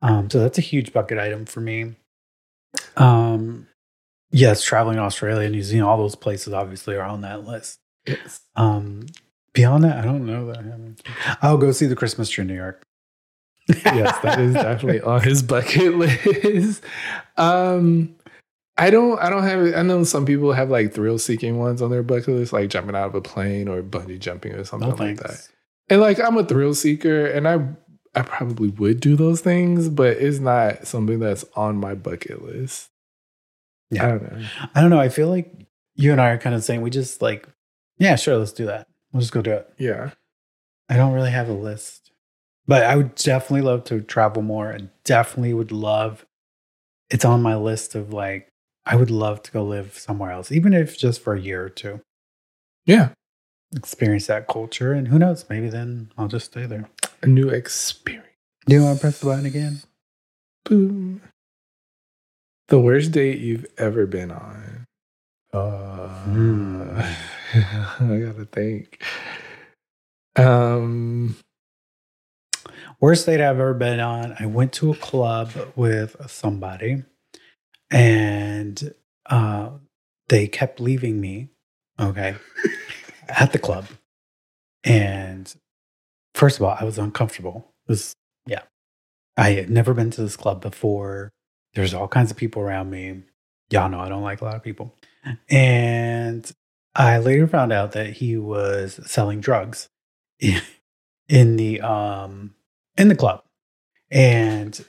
Um, 0.01 0.29
so 0.29 0.39
that's 0.39 0.57
a 0.57 0.61
huge 0.61 0.93
bucket 0.93 1.17
item 1.17 1.45
for 1.45 1.59
me. 1.61 1.95
Um, 2.97 3.67
yes, 4.31 4.63
traveling 4.63 4.95
to 4.97 5.01
Australia, 5.03 5.49
New 5.49 5.63
Zealand, 5.63 5.89
all 5.89 5.97
those 5.97 6.15
places 6.15 6.53
obviously 6.53 6.95
are 6.95 7.03
on 7.03 7.21
that 7.21 7.45
list. 7.45 7.79
Yes. 8.07 8.41
Um, 8.55 9.07
beyond 9.53 9.83
that, 9.83 9.97
I 9.97 10.01
don't 10.01 10.25
know 10.25 10.47
that. 10.47 10.59
I 10.59 10.63
haven't- 10.63 11.01
I'll 11.41 11.57
go 11.57 11.71
see 11.71 11.85
the 11.87 11.95
Christmas 11.95 12.29
tree 12.29 12.43
in 12.43 12.47
New 12.47 12.55
York. 12.55 12.81
yes, 13.67 14.17
that 14.23 14.39
is 14.39 14.53
definitely 14.55 15.01
on 15.01 15.21
his 15.21 15.43
bucket 15.43 15.95
list. 15.95 16.83
Um, 17.37 18.15
I 18.77 18.89
don't, 18.89 19.19
I 19.19 19.29
don't 19.29 19.43
have. 19.43 19.75
I 19.75 19.81
know 19.83 20.03
some 20.05 20.25
people 20.25 20.53
have 20.53 20.69
like 20.69 20.93
thrill-seeking 20.93 21.57
ones 21.59 21.81
on 21.81 21.91
their 21.91 22.01
bucket 22.01 22.29
list, 22.29 22.53
like 22.53 22.69
jumping 22.69 22.95
out 22.95 23.07
of 23.09 23.15
a 23.15 23.21
plane 23.21 23.67
or 23.67 23.83
bungee 23.83 24.17
jumping 24.17 24.53
or 24.53 24.63
something 24.63 24.89
No 24.89 24.95
like 24.95 25.17
that. 25.17 25.47
And 25.89 26.01
like, 26.01 26.19
I'm 26.19 26.37
a 26.37 26.43
thrill 26.43 26.73
seeker, 26.73 27.25
and 27.25 27.47
I, 27.47 27.65
I 28.15 28.21
probably 28.21 28.69
would 28.69 28.99
do 28.99 29.15
those 29.15 29.41
things, 29.41 29.89
but 29.89 30.17
it's 30.17 30.39
not 30.39 30.87
something 30.87 31.19
that's 31.19 31.45
on 31.55 31.77
my 31.77 31.95
bucket 31.95 32.43
list. 32.43 32.89
Yeah. 33.91 34.05
I 34.05 34.09
don't 34.09 34.23
know. 34.23 34.45
I 34.75 34.81
don't 34.81 34.89
know. 34.91 34.99
I 34.99 35.09
feel 35.09 35.29
like 35.29 35.51
you 35.95 36.11
and 36.11 36.21
I 36.21 36.29
are 36.29 36.37
kind 36.37 36.55
of 36.55 36.63
saying 36.63 36.81
we 36.81 36.89
just 36.91 37.21
like, 37.21 37.47
yeah, 37.97 38.15
sure, 38.15 38.37
let's 38.37 38.51
do 38.51 38.65
that. 38.67 38.87
We'll 39.11 39.21
just 39.21 39.33
go 39.33 39.41
do 39.41 39.51
it. 39.51 39.73
Yeah, 39.77 40.11
I 40.87 40.95
don't 40.95 41.13
really 41.13 41.31
have 41.31 41.49
a 41.49 41.53
list, 41.53 42.11
but 42.67 42.83
I 42.83 42.95
would 42.95 43.15
definitely 43.15 43.61
love 43.61 43.83
to 43.85 44.01
travel 44.01 44.41
more. 44.43 44.69
and 44.71 44.89
definitely 45.03 45.53
would 45.53 45.71
love. 45.71 46.25
It's 47.09 47.25
on 47.25 47.41
my 47.41 47.55
list 47.55 47.95
of 47.95 48.13
like, 48.13 48.51
I 48.85 48.95
would 48.95 49.09
love 49.11 49.41
to 49.43 49.51
go 49.51 49.63
live 49.63 49.97
somewhere 49.97 50.31
else, 50.31 50.51
even 50.51 50.73
if 50.73 50.97
just 50.97 51.21
for 51.21 51.33
a 51.33 51.39
year 51.41 51.63
or 51.63 51.69
two. 51.69 52.01
yeah, 52.85 53.09
experience 53.75 54.27
that 54.27 54.47
culture. 54.47 54.93
And 54.93 55.07
who 55.07 55.19
knows, 55.19 55.45
maybe 55.49 55.69
then 55.69 56.11
I'll 56.17 56.27
just 56.27 56.47
stay 56.47 56.65
there. 56.65 56.89
a 57.21 57.27
new 57.27 57.49
experience. 57.49 58.25
Do 58.65 58.75
you 58.75 58.83
want 58.83 58.97
to 58.97 59.01
press 59.01 59.19
the 59.19 59.25
button 59.25 59.45
again? 59.45 59.81
Boom. 60.65 61.21
The 62.67 62.79
worst 62.79 63.11
date 63.11 63.39
you've 63.39 63.65
ever 63.77 64.05
been 64.05 64.31
on. 64.31 64.85
Uh. 65.53 67.13
I 67.53 67.97
gotta 67.99 68.45
think. 68.51 69.03
Um, 70.35 71.35
Worst 73.01 73.25
date 73.25 73.35
I've 73.41 73.59
ever 73.59 73.73
been 73.73 73.99
on. 73.99 74.35
I 74.39 74.45
went 74.45 74.73
to 74.73 74.91
a 74.91 74.95
club 74.95 75.51
with 75.75 76.17
somebody 76.29 77.03
and 77.89 78.93
uh, 79.25 79.69
they 80.27 80.47
kept 80.47 80.79
leaving 80.81 81.19
me, 81.21 81.49
okay, 81.99 82.35
at 83.29 83.51
the 83.51 83.59
club. 83.59 83.85
And 84.83 85.53
first 86.33 86.57
of 86.57 86.63
all, 86.63 86.75
I 86.79 86.83
was 86.83 86.97
uncomfortable. 86.97 87.73
It 87.87 87.91
was, 87.91 88.15
yeah. 88.45 88.63
I 89.37 89.51
had 89.51 89.69
never 89.69 89.93
been 89.93 90.11
to 90.11 90.21
this 90.21 90.37
club 90.37 90.61
before. 90.61 91.31
There's 91.73 91.93
all 91.93 92.07
kinds 92.07 92.31
of 92.31 92.37
people 92.37 92.61
around 92.61 92.89
me. 92.89 93.23
Y'all 93.71 93.89
know 93.89 93.99
I 93.99 94.09
don't 94.09 94.23
like 94.23 94.41
a 94.41 94.45
lot 94.45 94.55
of 94.55 94.63
people. 94.63 94.95
And 95.49 96.49
I 96.95 97.19
later 97.19 97.47
found 97.47 97.71
out 97.71 97.91
that 97.91 98.13
he 98.13 98.37
was 98.37 98.99
selling 99.05 99.39
drugs 99.41 99.89
in, 100.39 101.55
the 101.55 101.81
um 101.81 102.55
in 102.97 103.07
the 103.07 103.15
club. 103.15 103.43
And 104.11 104.83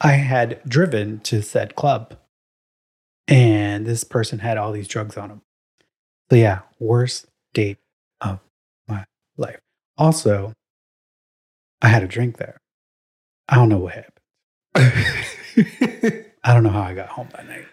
I 0.00 0.12
had 0.12 0.60
driven 0.66 1.20
to 1.20 1.42
said 1.42 1.76
club. 1.76 2.16
And 3.28 3.86
this 3.86 4.02
person 4.02 4.40
had 4.40 4.58
all 4.58 4.72
these 4.72 4.88
drugs 4.88 5.16
on 5.16 5.30
him. 5.30 5.42
So 6.30 6.36
yeah, 6.36 6.60
worst 6.80 7.29
date 7.54 7.78
of 8.20 8.40
my 8.88 9.04
life. 9.36 9.58
Also, 9.98 10.52
I 11.82 11.88
had 11.88 12.02
a 12.02 12.08
drink 12.08 12.36
there. 12.38 12.58
I 13.48 13.56
don't 13.56 13.68
know 13.68 13.78
what 13.78 13.94
happened. 13.94 14.16
I 16.44 16.54
don't 16.54 16.62
know 16.62 16.70
how 16.70 16.82
I 16.82 16.94
got 16.94 17.08
home 17.08 17.28
that 17.32 17.46
night. 17.48 17.66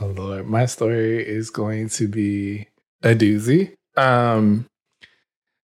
oh 0.00 0.06
Lord, 0.06 0.46
my 0.46 0.66
story 0.66 1.26
is 1.26 1.50
going 1.50 1.88
to 1.90 2.08
be 2.08 2.66
a 3.02 3.14
doozy. 3.14 3.74
Um, 3.96 4.66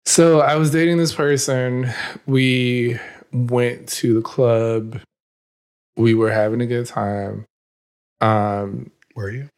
so 0.07 0.41
I 0.41 0.57
was 0.57 0.71
dating 0.71 0.99
this 0.99 1.15
person. 1.15 1.91
We 2.27 2.99
went 3.33 3.89
to 3.89 4.15
the 4.15 4.23
club. 4.23 5.01
We 5.97 6.15
were 6.15 6.31
having 6.31 6.61
a 6.61 6.67
good 6.67 6.87
time. 6.87 7.45
Um, 8.21 8.91
Were 9.15 9.31
you? 9.31 9.49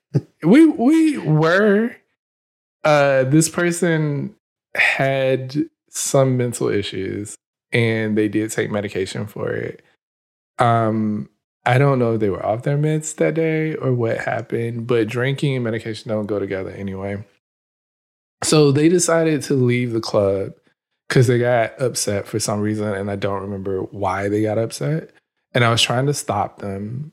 we 0.43 0.67
we 0.67 1.19
were 1.19 1.95
uh 2.87 3.25
this 3.25 3.51
person 3.51 4.37
had 4.77 5.57
some 5.91 6.39
mental 6.39 6.69
issues 6.71 7.37
and 7.73 8.19
they 8.19 8.29
did 8.29 8.53
take 8.53 8.71
medication 8.71 9.27
for 9.27 9.51
it. 9.53 9.83
Um 10.61 11.31
i 11.67 11.79
don't 11.79 11.99
know 11.99 12.15
if 12.15 12.21
they 12.21 12.31
were 12.31 12.47
off 12.47 12.63
their 12.65 12.79
meds 12.79 13.17
that 13.17 13.35
day 13.35 13.75
or 13.77 13.93
what 13.93 14.19
happened 14.19 14.87
but 14.87 15.09
drinking 15.09 15.57
and 15.57 15.65
medication 15.65 16.11
don't 16.11 16.27
go 16.27 16.41
together 16.41 16.71
anyway. 16.71 17.25
So 18.45 18.73
they 18.73 18.89
decided 18.89 19.43
to 19.45 19.55
leave 19.55 19.93
the 19.93 20.01
club 20.01 20.53
because 21.09 21.29
they 21.29 21.39
got 21.41 21.81
upset 21.83 22.27
for 22.29 22.41
some 22.41 22.61
reason 22.61 22.89
and 22.95 23.11
i 23.11 23.17
don't 23.17 23.43
remember 23.43 23.83
why 23.83 24.29
they 24.31 24.43
got 24.43 24.59
upset. 24.59 25.11
And 25.55 25.65
i 25.65 25.71
was 25.71 25.83
trying 25.83 26.07
to 26.07 26.15
stop 26.15 26.61
them. 26.61 27.13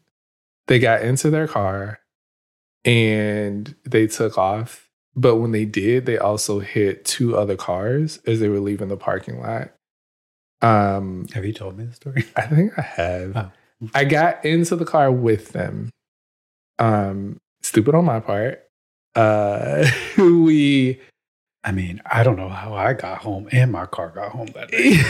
They 0.68 0.80
got 0.80 1.04
into 1.04 1.30
their 1.32 1.48
car 1.48 2.00
and 2.86 3.76
they 3.86 4.08
took 4.08 4.38
off. 4.38 4.83
But 5.16 5.36
when 5.38 5.52
they 5.52 5.66
did, 5.66 6.06
they 6.06 6.18
also 6.18 6.60
hit 6.60 7.06
two 7.06 7.38
other 7.38 7.56
cars 7.56 8.20
as 8.26 8.40
they 8.40 8.50
were 8.50 8.60
leaving 8.60 8.88
the 8.88 8.98
parking 8.98 9.40
lot. 9.40 9.72
Um, 10.62 11.28
Have 11.34 11.46
you 11.46 11.54
told 11.54 11.78
me 11.78 11.86
the 11.86 11.94
story? 11.94 12.26
I 12.36 12.48
think 12.48 12.78
I 12.78 12.82
have. 12.82 13.36
Oh. 13.36 13.52
I 13.94 14.06
got 14.06 14.44
into 14.46 14.76
the 14.76 14.86
car 14.86 15.12
with 15.12 15.50
them. 15.50 15.90
Um, 16.80 17.38
stupid 17.62 17.94
on 17.96 18.06
my 18.06 18.20
part. 18.20 18.64
Uh, 19.16 19.86
we 20.18 21.00
I 21.64 21.72
mean, 21.72 22.02
I 22.06 22.24
don't 22.24 22.36
know 22.36 22.50
how 22.50 22.74
I 22.74 22.94
got 22.94 23.20
home 23.20 23.48
and 23.52 23.72
my 23.72 23.86
car 23.86 24.10
got 24.10 24.32
home 24.32 24.48
that 24.48 24.70
day. 24.72 25.02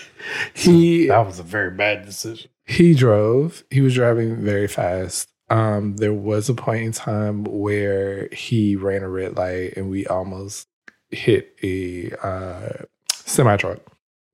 he 0.54 1.06
That 1.06 1.26
was 1.26 1.38
a 1.38 1.42
very 1.44 1.70
bad 1.70 2.04
decision. 2.04 2.50
he 2.66 2.94
drove. 2.94 3.64
He 3.70 3.80
was 3.80 3.94
driving 3.94 4.36
very 4.36 4.68
fast. 4.68 5.28
Um, 5.52 5.96
there 5.96 6.14
was 6.14 6.48
a 6.48 6.54
point 6.54 6.82
in 6.82 6.92
time 6.92 7.44
where 7.44 8.28
he 8.32 8.74
ran 8.74 9.02
a 9.02 9.08
red 9.08 9.36
light 9.36 9.76
and 9.76 9.90
we 9.90 10.06
almost 10.06 10.66
hit 11.10 11.54
a 11.62 12.10
uh, 12.26 12.84
semi 13.12 13.58
truck. 13.58 13.80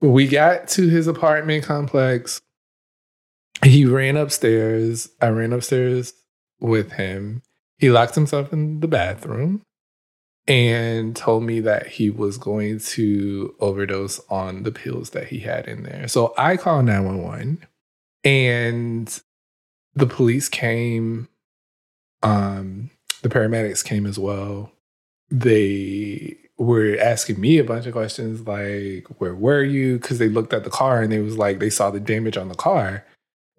We 0.00 0.28
got 0.28 0.68
to 0.68 0.88
his 0.88 1.08
apartment 1.08 1.64
complex. 1.64 2.40
He 3.64 3.84
ran 3.84 4.16
upstairs. 4.16 5.10
I 5.20 5.30
ran 5.30 5.52
upstairs 5.52 6.14
with 6.60 6.92
him. 6.92 7.42
He 7.78 7.90
locked 7.90 8.14
himself 8.14 8.52
in 8.52 8.78
the 8.78 8.86
bathroom 8.86 9.62
and 10.46 11.16
told 11.16 11.42
me 11.42 11.58
that 11.60 11.88
he 11.88 12.10
was 12.10 12.38
going 12.38 12.78
to 12.78 13.56
overdose 13.58 14.20
on 14.30 14.62
the 14.62 14.70
pills 14.70 15.10
that 15.10 15.26
he 15.26 15.40
had 15.40 15.66
in 15.66 15.82
there. 15.82 16.06
So 16.06 16.32
I 16.38 16.56
called 16.56 16.84
911 16.84 17.66
and 18.22 19.20
the 19.94 20.06
police 20.06 20.48
came 20.48 21.28
um 22.22 22.90
the 23.22 23.28
paramedics 23.28 23.84
came 23.84 24.06
as 24.06 24.18
well. 24.18 24.72
They 25.30 26.36
were 26.56 26.96
asking 27.00 27.40
me 27.40 27.58
a 27.58 27.64
bunch 27.64 27.86
of 27.86 27.92
questions 27.92 28.46
like 28.46 29.06
where 29.20 29.34
were 29.34 29.62
you? 29.62 29.98
Because 29.98 30.18
they 30.18 30.28
looked 30.28 30.52
at 30.52 30.64
the 30.64 30.70
car 30.70 31.02
and 31.02 31.12
they 31.12 31.20
was 31.20 31.36
like 31.36 31.58
they 31.58 31.70
saw 31.70 31.90
the 31.90 32.00
damage 32.00 32.36
on 32.36 32.48
the 32.48 32.54
car. 32.54 33.04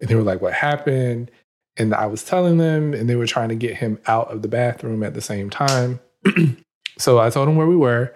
And 0.00 0.08
they 0.08 0.14
were 0.14 0.22
like 0.22 0.40
what 0.40 0.54
happened? 0.54 1.30
And 1.76 1.94
i 1.94 2.06
was 2.06 2.24
telling 2.24 2.58
them 2.58 2.92
and 2.92 3.08
they 3.08 3.16
were 3.16 3.26
trying 3.26 3.48
to 3.50 3.54
get 3.54 3.76
him 3.76 3.98
out 4.06 4.30
of 4.30 4.42
the 4.42 4.48
bathroom 4.48 5.02
at 5.02 5.14
the 5.14 5.20
same 5.20 5.50
time. 5.50 6.00
So 6.98 7.18
i 7.18 7.30
told 7.30 7.48
them 7.48 7.56
where 7.56 7.66
we 7.66 7.76
were. 7.76 8.14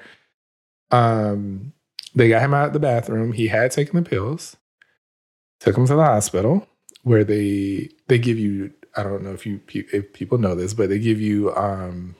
Um 0.90 1.72
they 2.14 2.28
got 2.28 2.42
him 2.42 2.52
out 2.52 2.66
of 2.66 2.72
the 2.74 2.80
bathroom. 2.80 3.32
He 3.32 3.48
had 3.48 3.70
taken 3.70 3.96
the 3.96 4.08
pills 4.08 4.56
took 5.60 5.76
him 5.76 5.86
to 5.86 5.94
the 5.94 6.04
hospital 6.04 6.68
where 7.04 7.24
they 7.24 7.88
they 8.08 8.18
give 8.18 8.38
you 8.38 8.72
I 8.96 9.02
don't 9.02 9.22
know 9.22 9.32
if 9.32 9.46
you 9.46 9.60
if 9.72 10.12
people 10.12 10.36
know 10.38 10.54
this, 10.54 10.74
but 10.74 10.88
they 10.88 10.98
give 10.98 11.20
you 11.20 11.54
um 11.56 12.14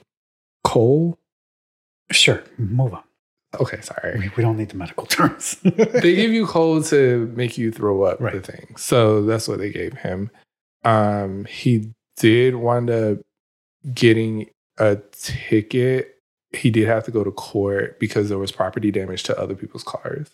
coal. 0.63 1.19
Sure, 2.11 2.43
move 2.57 2.93
on. 2.93 3.03
Okay, 3.59 3.79
sorry. 3.81 4.19
We, 4.19 4.31
we 4.37 4.43
don't 4.43 4.57
need 4.57 4.69
the 4.69 4.75
medical 4.77 5.05
terms. 5.17 5.57
they 5.63 6.15
give 6.15 6.31
you 6.31 6.45
coal 6.47 6.81
to 6.83 7.31
make 7.35 7.57
you 7.57 7.71
throw 7.71 8.03
up 8.03 8.19
the 8.19 8.25
Right. 8.25 8.45
thing. 8.45 8.75
So 8.77 9.23
that's 9.25 9.47
what 9.47 9.59
they 9.59 9.71
gave 9.71 9.93
him. 9.93 10.29
Um 10.83 11.45
he 11.45 11.91
did 12.17 12.55
wind 12.55 12.89
up 12.89 13.19
getting 13.93 14.49
a 14.77 14.97
ticket. 15.11 16.11
He 16.51 16.69
did 16.69 16.87
have 16.87 17.03
to 17.05 17.11
go 17.11 17.23
to 17.23 17.31
court 17.31 17.99
because 17.99 18.29
there 18.29 18.37
was 18.37 18.51
property 18.51 18.91
damage 18.91 19.23
to 19.23 19.39
other 19.39 19.55
people's 19.55 19.83
cars. 19.83 20.29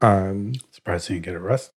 Um 0.00 0.54
Surprised 0.72 1.08
he 1.08 1.14
didn't 1.14 1.26
get 1.26 1.34
arrested. 1.34 1.72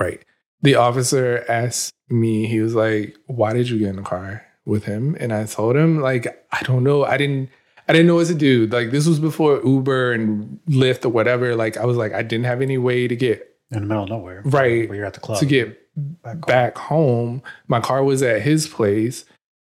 Right. 0.00 0.24
The 0.62 0.74
officer 0.74 1.44
asked 1.48 1.92
me, 2.08 2.46
he 2.46 2.60
was 2.60 2.74
like, 2.74 3.16
Why 3.26 3.52
did 3.52 3.68
you 3.68 3.78
get 3.78 3.88
in 3.88 3.96
the 3.96 4.02
car 4.02 4.44
with 4.64 4.84
him? 4.84 5.16
And 5.20 5.32
I 5.32 5.44
told 5.44 5.76
him, 5.76 6.00
like, 6.00 6.26
I 6.52 6.62
don't 6.62 6.84
know. 6.84 7.04
I 7.04 7.16
didn't 7.16 7.50
I 7.88 7.92
didn't 7.92 8.08
know 8.08 8.16
what 8.16 8.26
to 8.28 8.34
do. 8.34 8.66
Like 8.66 8.90
this 8.90 9.06
was 9.06 9.20
before 9.20 9.60
Uber 9.64 10.12
and 10.12 10.58
Lyft 10.68 11.04
or 11.04 11.10
whatever. 11.10 11.54
Like 11.54 11.76
I 11.76 11.84
was 11.84 11.96
like, 11.96 12.12
I 12.12 12.22
didn't 12.22 12.46
have 12.46 12.60
any 12.60 12.78
way 12.78 13.06
to 13.06 13.14
get 13.14 13.56
In 13.70 13.80
the 13.80 13.86
middle 13.86 14.04
of 14.04 14.08
nowhere. 14.08 14.42
Right. 14.44 14.88
Where 14.88 14.96
you're 14.96 15.06
at 15.06 15.14
the 15.14 15.20
club. 15.20 15.38
to 15.38 15.46
get 15.46 15.78
back 16.22 16.34
home. 16.34 16.40
back 16.46 16.78
home. 16.78 17.42
My 17.68 17.80
car 17.80 18.02
was 18.02 18.22
at 18.22 18.42
his 18.42 18.66
place. 18.66 19.24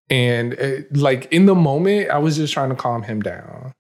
And 0.10 0.60
uh, 0.60 0.84
like 0.92 1.26
in 1.32 1.48
the 1.48 1.56
moment, 1.56 2.12
I 2.12 2.20
was 2.20 2.38
just 2.38 2.54
trying 2.54 2.70
to 2.70 2.76
calm 2.76 3.02
him 3.04 3.22
down. 3.22 3.74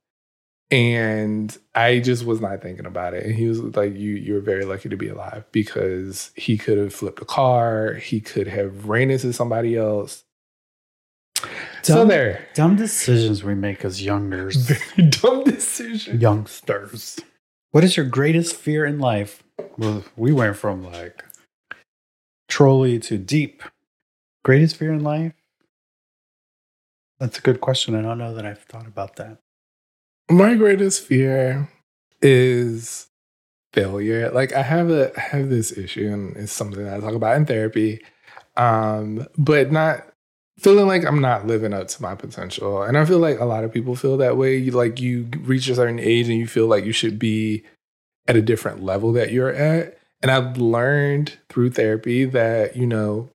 And 0.71 1.55
I 1.75 1.99
just 1.99 2.25
was 2.25 2.41
not 2.41 2.61
thinking 2.61 2.85
about 2.85 3.13
it. 3.13 3.25
And 3.25 3.35
he 3.35 3.45
was 3.47 3.59
like, 3.59 3.93
You 3.93 4.15
you're 4.15 4.41
very 4.41 4.65
lucky 4.65 4.89
to 4.89 4.97
be 4.97 5.07
alive 5.09 5.45
because 5.51 6.31
he 6.35 6.57
could 6.57 6.77
have 6.77 6.93
flipped 6.93 7.21
a 7.21 7.25
car, 7.25 7.93
he 7.93 8.19
could 8.19 8.47
have 8.47 8.87
ran 8.87 9.11
into 9.11 9.31
somebody 9.33 9.77
else. 9.77 10.23
So 11.83 11.95
Dumb- 11.97 12.07
there. 12.07 12.47
Dumb 12.53 12.75
decisions 12.75 13.43
we 13.43 13.55
make 13.55 13.83
as 13.83 14.01
youngers. 14.03 14.55
Very 14.95 15.09
dumb 15.09 15.43
decisions, 15.43 16.21
youngsters. 16.21 17.19
What 17.71 17.83
is 17.83 17.97
your 17.97 18.05
greatest 18.05 18.55
fear 18.55 18.85
in 18.85 18.99
life? 18.99 19.43
Well, 19.77 20.05
we 20.15 20.31
went 20.31 20.55
from 20.55 20.83
like 20.83 21.23
trolley 22.47 22.99
to 22.99 23.17
deep. 23.17 23.63
Greatest 24.45 24.77
fear 24.77 24.93
in 24.93 25.03
life? 25.03 25.33
That's 27.19 27.37
a 27.37 27.41
good 27.41 27.61
question. 27.61 27.95
I 27.95 28.01
don't 28.01 28.17
know 28.17 28.33
that 28.33 28.45
I've 28.45 28.63
thought 28.63 28.87
about 28.87 29.17
that. 29.17 29.39
My 30.33 30.55
greatest 30.55 31.05
fear 31.05 31.69
is 32.19 33.07
failure. 33.71 34.31
Like 34.31 34.51
I 34.51 34.63
have 34.63 34.89
a 34.89 35.15
I 35.15 35.21
have 35.21 35.49
this 35.49 35.77
issue 35.77 36.11
and 36.11 36.35
it's 36.35 36.51
something 36.51 36.83
that 36.83 36.95
I 36.95 36.99
talk 36.99 37.13
about 37.13 37.37
in 37.37 37.45
therapy. 37.45 38.03
Um, 38.57 39.27
but 39.37 39.71
not 39.71 40.07
feeling 40.57 40.87
like 40.87 41.05
I'm 41.05 41.21
not 41.21 41.45
living 41.45 41.71
up 41.71 41.87
to 41.89 42.01
my 42.01 42.15
potential. 42.15 42.81
And 42.81 42.97
I 42.97 43.05
feel 43.05 43.19
like 43.19 43.39
a 43.39 43.45
lot 43.45 43.63
of 43.63 43.71
people 43.71 43.95
feel 43.95 44.17
that 44.17 44.35
way. 44.35 44.57
You 44.57 44.71
like 44.71 44.99
you 44.99 45.29
reach 45.41 45.69
a 45.69 45.75
certain 45.75 45.99
age 45.99 46.29
and 46.29 46.39
you 46.39 46.47
feel 46.47 46.65
like 46.65 46.83
you 46.83 46.93
should 46.93 47.19
be 47.19 47.63
at 48.27 48.35
a 48.35 48.41
different 48.41 48.83
level 48.83 49.11
that 49.13 49.31
you're 49.31 49.53
at. 49.53 49.99
And 50.23 50.31
I've 50.31 50.57
learned 50.57 51.37
through 51.47 51.71
therapy 51.71 52.25
that, 52.25 52.75
you 52.75 52.87
know, 52.87 53.29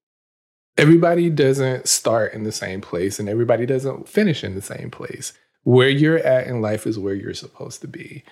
everybody 0.76 1.30
doesn't 1.30 1.86
start 1.86 2.32
in 2.32 2.42
the 2.42 2.51
same 2.51 2.80
place 2.80 3.20
and 3.20 3.28
everybody 3.28 3.66
doesn't 3.66 4.09
finish 4.09 4.42
in 4.42 4.57
the 4.57 4.62
same 4.62 4.90
place 4.90 5.32
where 5.69 5.91
you're 5.91 6.16
at 6.19 6.47
in 6.47 6.62
life 6.62 6.87
is 6.87 6.99
where 6.99 7.14
you're 7.14 7.35
supposed 7.35 7.83
to 7.83 7.89
be. 7.89 8.25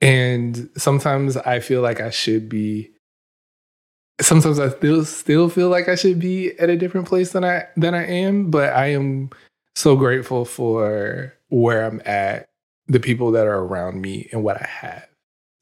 And 0.00 0.68
sometimes 0.76 1.36
I 1.36 1.60
feel 1.60 1.80
like 1.80 2.00
I 2.00 2.10
should 2.10 2.48
be 2.48 2.90
sometimes 4.20 4.58
I 4.58 4.68
still 4.70 5.04
still 5.04 5.48
feel 5.48 5.68
like 5.68 5.88
I 5.88 5.94
should 5.94 6.18
be 6.18 6.58
at 6.58 6.70
a 6.70 6.76
different 6.76 7.06
place 7.06 7.30
than 7.30 7.44
I 7.44 7.66
than 7.76 7.94
I 7.94 8.04
am, 8.04 8.50
but 8.50 8.72
I 8.72 8.86
am 8.86 9.30
so 9.76 9.94
grateful 9.94 10.44
for 10.44 11.32
where 11.50 11.84
I'm 11.84 12.02
at, 12.04 12.48
the 12.88 12.98
people 13.00 13.30
that 13.30 13.46
are 13.46 13.60
around 13.60 14.00
me 14.00 14.28
and 14.32 14.42
what 14.42 14.60
I 14.60 14.66
have. 14.66 15.06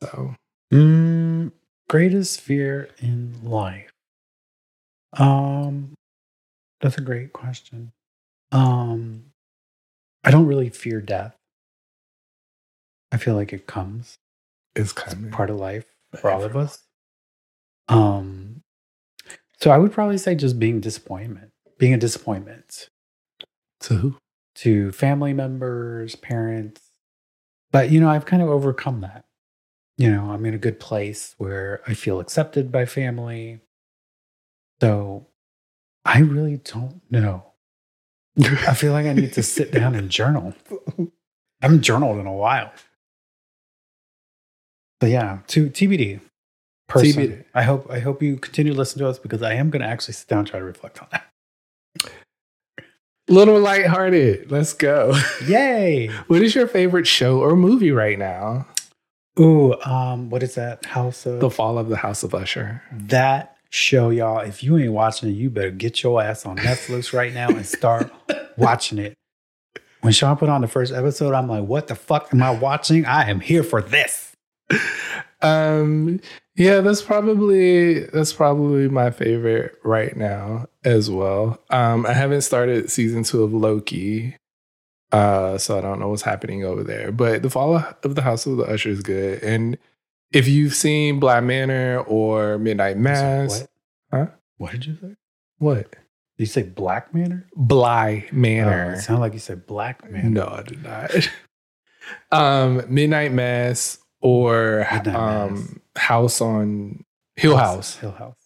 So 0.03 0.35
Mm, 0.73 1.53
greatest 1.91 2.41
fear 2.41 2.89
in 2.99 3.45
life. 3.45 3.91
Um, 5.18 5.95
that's 6.81 6.97
a 6.97 7.03
great 7.03 7.35
question. 7.35 7.93
Um, 8.53 9.30
I 10.25 10.31
don't 10.31 10.47
really 10.47 10.68
fear 10.71 11.01
death. 11.01 11.37
I 13.12 13.16
feel 13.16 13.35
like 13.35 13.53
it 13.53 13.66
comes. 13.66 14.18
it's 14.77 14.93
It's 14.93 14.93
coming. 14.93 15.31
part 15.31 15.51
of 15.51 15.57
life 15.57 15.87
for 16.21 16.31
all 16.31 16.45
of 16.45 16.57
us. 16.57 16.85
Um, 17.89 18.62
so 19.61 19.71
I 19.71 19.79
would 19.79 19.93
probably 19.93 20.18
say 20.18 20.35
just 20.35 20.59
being 20.59 20.81
disappointment, 20.81 21.51
being 21.79 21.95
a 21.95 21.99
disappointment 21.99 22.89
to 23.81 23.95
who? 23.95 24.16
to 24.57 24.93
family 24.93 25.33
members, 25.33 26.16
parents. 26.16 26.83
But 27.73 27.91
you 27.91 28.01
know, 28.01 28.09
I've 28.09 28.27
kind 28.27 28.43
of 28.43 28.49
overcome 28.49 29.01
that. 29.01 29.25
You 29.99 30.11
know, 30.11 30.31
I'm 30.31 30.47
in 30.47 30.55
a 30.55 30.59
good 30.59 30.81
place 30.81 31.35
where 31.39 31.83
I 31.87 31.95
feel 31.95 32.21
accepted 32.21 32.71
by 32.73 32.87
family. 32.87 33.61
So 34.81 35.27
I 36.05 36.21
really 36.21 36.57
don't 36.59 37.01
know. 37.11 37.49
I 38.39 38.74
feel 38.74 38.93
like 38.93 39.07
I 39.07 39.12
need 39.12 39.33
to 39.35 39.43
sit 39.43 39.72
down 39.72 39.95
and 39.95 40.11
journal. 40.11 40.55
I 40.99 41.07
haven't 41.62 41.83
journaled 41.83 42.18
in 42.18 42.26
a 42.26 42.33
while. 42.33 42.72
But 45.01 45.11
yeah, 45.11 45.39
to 45.49 45.68
TBD. 45.68 46.20
Person. 46.89 47.22
TBD. 47.22 47.45
I 47.55 47.62
hope 47.62 47.91
I 47.91 48.01
hope 48.01 48.22
you 48.22 48.37
continue 48.37 48.72
to 48.72 48.78
listen 48.78 48.99
to 49.01 49.09
us 49.09 49.18
because 49.18 49.43
I 49.43 49.55
am 49.55 49.70
going 49.70 49.83
to 49.83 49.89
actually 49.89 50.14
sit 50.14 50.28
down 50.28 50.41
and 50.41 50.49
try 50.49 50.59
to 50.59 50.64
reflect 50.64 51.01
on 51.01 51.09
that. 51.12 51.26
Little 53.28 53.61
lighthearted. 53.61 54.51
Let's 54.51 54.72
go. 54.72 55.16
Yay! 55.47 56.09
what 56.26 56.43
is 56.43 56.55
your 56.55 56.66
favorite 56.66 57.07
show 57.07 57.39
or 57.39 57.55
movie 57.55 57.93
right 57.93 58.18
now? 58.18 58.66
Ooh, 59.39 59.81
um, 59.83 60.31
what 60.31 60.43
is 60.43 60.57
that? 60.57 60.85
House 60.85 61.26
of 61.26 61.39
The 61.39 61.49
Fall 61.49 61.78
of 61.78 61.89
the 61.89 61.97
House 61.97 62.24
of 62.24 62.35
Usher. 62.35 62.83
that 62.93 63.57
show, 63.71 64.11
y'all. 64.11 64.41
If 64.41 64.62
you 64.62 64.77
ain't 64.77 64.93
watching 64.93 65.31
it, 65.31 65.33
you 65.33 65.49
better 65.49 65.71
get 65.71 66.03
your 66.03 66.23
ass 66.23 66.45
on 66.45 66.59
Netflix 66.59 67.12
right 67.12 67.33
now 67.33 67.49
and 67.49 67.64
start 67.64 68.12
watching 68.57 68.99
it. 68.99 69.14
When 70.03 70.12
Shawn 70.12 70.37
put 70.37 70.49
on 70.49 70.61
the 70.61 70.68
first 70.68 70.93
episode, 70.93 71.35
I'm 71.35 71.49
like, 71.49 71.64
what 71.64 71.87
the 71.87 71.95
fuck 71.95 72.29
am 72.33 72.43
I 72.43 72.51
watching? 72.51 73.05
I 73.05 73.29
am 73.31 73.41
here 73.41 73.62
for 73.62 73.81
this. 73.81 74.35
Um 75.43 76.21
yeah, 76.55 76.81
that's 76.81 77.01
probably 77.01 78.01
that's 78.01 78.33
probably 78.33 78.89
my 78.89 79.11
favorite 79.11 79.75
right 79.83 80.14
now 80.14 80.66
as 80.85 81.11
well. 81.11 81.59
Um 81.71 82.05
I 82.05 82.12
haven't 82.12 82.43
started 82.43 82.91
season 82.91 83.23
2 83.23 83.43
of 83.43 83.55
Loki. 83.55 84.37
Uh 85.12 85.57
so 85.57 85.79
I 85.79 85.81
don't 85.81 85.99
know 85.99 86.09
what's 86.11 86.21
happening 86.21 86.62
over 86.62 86.85
there, 86.85 87.11
but 87.11 87.43
The 87.43 87.49
Fall 87.49 87.77
of 87.77 88.14
the 88.14 88.21
House 88.21 88.45
of 88.45 88.59
the 88.59 88.64
Usher 88.64 88.91
is 88.91 89.01
good. 89.01 89.43
And 89.43 89.79
if 90.33 90.47
you've 90.49 90.74
seen 90.74 91.18
Black 91.20 91.43
Manor 91.45 92.01
or 92.07 92.59
Midnight 92.59 92.97
Mass, 92.99 93.61
What? 93.61 93.70
Huh? 94.12 94.26
What 94.59 94.72
did 94.72 94.87
you 94.87 94.97
say? 95.01 95.16
What? 95.59 95.91
Did 95.93 95.99
you 96.39 96.47
say 96.47 96.62
Black 96.62 97.12
Manor? 97.14 97.47
Bly 97.57 98.26
Oh, 98.33 98.37
it 98.93 99.01
sounded 99.03 99.20
like 99.20 99.33
you 99.35 99.39
said 99.39 99.66
Black 99.66 100.09
Manor. 100.11 100.31
no, 100.31 100.47
I 100.47 100.62
did 100.62 100.83
not. 100.83 101.11
um, 102.33 102.83
Midnight 102.89 103.33
Mass 103.33 103.99
or 104.20 104.87
Midnight 104.93 105.14
um, 105.16 105.81
House 105.97 106.41
on 106.41 107.05
Hill 107.37 107.57
House. 107.57 107.97
Hill 107.97 108.12
House. 108.12 108.37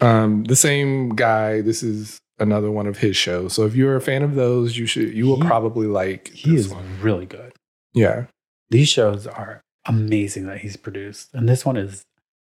Um, 0.00 0.44
the 0.44 0.56
same 0.56 1.10
guy. 1.16 1.60
This 1.62 1.82
is 1.82 2.18
another 2.38 2.70
one 2.70 2.86
of 2.86 2.98
his 2.98 3.16
shows. 3.16 3.54
So 3.54 3.64
if 3.64 3.74
you're 3.74 3.96
a 3.96 4.00
fan 4.00 4.22
of 4.22 4.34
those, 4.34 4.76
you 4.76 4.86
should. 4.86 5.14
You 5.14 5.26
will 5.26 5.40
He- 5.40 5.46
probably 5.46 5.86
like. 5.86 6.28
He 6.28 6.52
this 6.56 6.66
is 6.66 6.72
one. 6.74 6.84
really 7.00 7.26
good. 7.26 7.52
Yeah. 7.94 8.26
These 8.70 8.88
shows 8.88 9.26
are 9.26 9.62
amazing 9.88 10.46
that 10.46 10.58
he's 10.58 10.76
produced, 10.76 11.32
and 11.34 11.48
this 11.48 11.64
one 11.64 11.76
is 11.76 12.04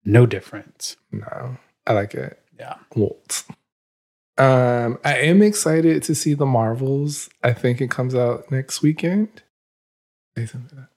no 0.05 0.25
different. 0.25 0.95
No, 1.11 1.57
I 1.85 1.93
like 1.93 2.13
it. 2.13 2.41
Yeah. 2.59 2.75
Walt. 2.95 3.43
Um, 4.37 4.97
I 5.03 5.17
am 5.17 5.41
excited 5.41 6.01
to 6.03 6.15
see 6.15 6.33
the 6.33 6.45
Marvels. 6.45 7.29
I 7.43 7.51
think 7.53 7.81
it 7.81 7.91
comes 7.91 8.15
out 8.15 8.49
next 8.51 8.81
weekend. 8.81 9.43
Say 10.37 10.45
something 10.45 10.69
to 10.69 10.75
that. 10.75 10.89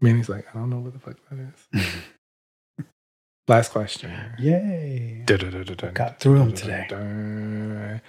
Manny's 0.00 0.28
like, 0.28 0.46
I 0.52 0.58
don't 0.58 0.70
know 0.70 0.78
what 0.78 0.92
the 0.92 0.98
fuck 0.98 1.16
that 1.30 1.52
is. 1.74 2.84
Last 3.48 3.72
question. 3.72 4.12
Yay! 4.38 5.22
Got 5.26 6.20
through 6.20 6.40
'em 6.40 6.52
today. 6.52 8.00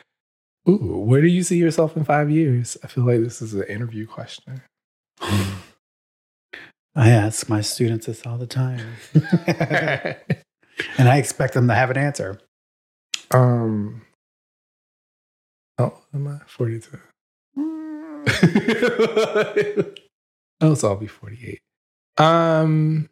Ooh, 0.68 0.98
where 1.06 1.22
do 1.22 1.28
you 1.28 1.44
see 1.44 1.58
yourself 1.58 1.96
in 1.96 2.04
five 2.04 2.30
years? 2.30 2.78
I 2.84 2.88
feel 2.88 3.06
like 3.06 3.22
this 3.22 3.42
is 3.42 3.54
an 3.54 3.64
interview 3.64 4.06
question. 4.06 4.62
I 6.96 7.10
ask 7.10 7.48
my 7.50 7.62
students 7.62 8.08
this 8.08 8.26
all 8.26 8.38
the 8.38 8.48
time, 8.48 8.96
and 9.46 11.08
I 11.08 11.18
expect 11.18 11.54
them 11.54 11.68
to 11.68 11.76
have 11.76 11.92
an 11.92 11.98
answer. 11.98 12.40
um. 13.32 14.02
Oh, 15.78 15.98
am 16.14 16.28
I 16.28 16.40
forty-two? 16.46 17.00
oh, 20.62 20.74
so 20.74 20.90
I'll 20.90 20.98
be 20.98 21.08
forty-eight. 21.08 21.62
Um, 22.18 23.10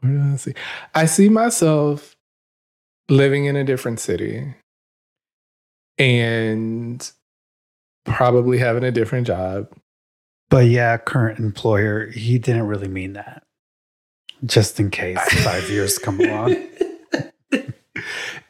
where 0.00 0.12
do 0.12 0.32
I 0.32 0.36
see? 0.36 0.54
I 0.94 1.06
see 1.06 1.28
myself 1.28 2.14
living 3.08 3.46
in 3.46 3.56
a 3.56 3.64
different 3.64 3.98
city 3.98 4.54
and 5.98 7.10
probably 8.04 8.58
having 8.58 8.84
a 8.84 8.92
different 8.92 9.26
job. 9.26 9.68
But 10.50 10.66
yeah, 10.66 10.96
current 10.96 11.38
employer, 11.38 12.06
he 12.10 12.38
didn't 12.38 12.66
really 12.66 12.88
mean 12.88 13.12
that. 13.14 13.42
Just 14.44 14.78
in 14.80 14.90
case 14.90 15.18
five 15.44 15.68
years 15.68 15.98
come 15.98 16.20
along. 16.20 16.56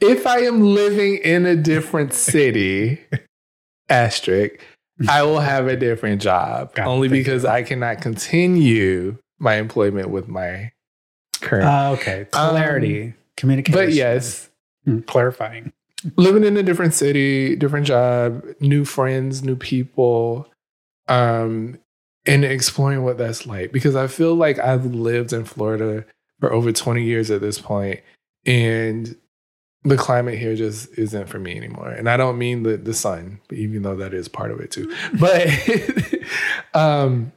if 0.00 0.26
I 0.26 0.40
am 0.40 0.60
living 0.62 1.16
in 1.16 1.46
a 1.46 1.56
different 1.56 2.12
city, 2.12 3.00
asterisk, 3.88 4.60
I 5.08 5.22
will 5.22 5.40
have 5.40 5.66
a 5.66 5.76
different 5.76 6.20
job 6.20 6.74
God, 6.74 6.86
only 6.86 7.08
because 7.08 7.44
I 7.44 7.62
cannot 7.62 8.00
continue 8.00 9.16
my 9.38 9.54
employment 9.56 10.10
with 10.10 10.28
my 10.28 10.72
current. 11.40 11.64
Uh, 11.66 11.92
okay, 11.92 12.26
clarity, 12.30 13.14
communication. 13.36 13.78
but 13.78 13.92
yes, 13.92 14.50
Mm, 14.86 15.06
clarifying. 15.06 15.72
living 16.16 16.44
in 16.44 16.56
a 16.56 16.62
different 16.62 16.94
city, 16.94 17.54
different 17.56 17.86
job, 17.86 18.42
new 18.60 18.84
friends, 18.84 19.42
new 19.42 19.56
people, 19.56 20.48
um, 21.08 21.78
and 22.28 22.44
exploring 22.44 23.02
what 23.02 23.18
that's 23.18 23.46
like. 23.46 23.72
Because 23.72 23.96
I 23.96 24.06
feel 24.06 24.34
like 24.34 24.58
I've 24.58 24.84
lived 24.86 25.32
in 25.32 25.44
Florida 25.44 26.04
for 26.38 26.52
over 26.52 26.70
20 26.70 27.02
years 27.02 27.30
at 27.30 27.40
this 27.40 27.58
point, 27.58 28.00
and 28.46 29.16
the 29.84 29.96
climate 29.96 30.38
here 30.38 30.54
just 30.54 30.96
isn't 30.98 31.28
for 31.28 31.38
me 31.38 31.56
anymore. 31.56 31.88
And 31.88 32.08
I 32.08 32.16
don't 32.16 32.38
mean 32.38 32.62
the 32.62 32.76
the 32.76 32.94
sun, 32.94 33.40
even 33.50 33.82
though 33.82 33.96
that 33.96 34.14
is 34.14 34.28
part 34.28 34.50
of 34.50 34.60
it 34.60 34.70
too. 34.70 34.94
But 35.18 35.48
um 36.74 37.32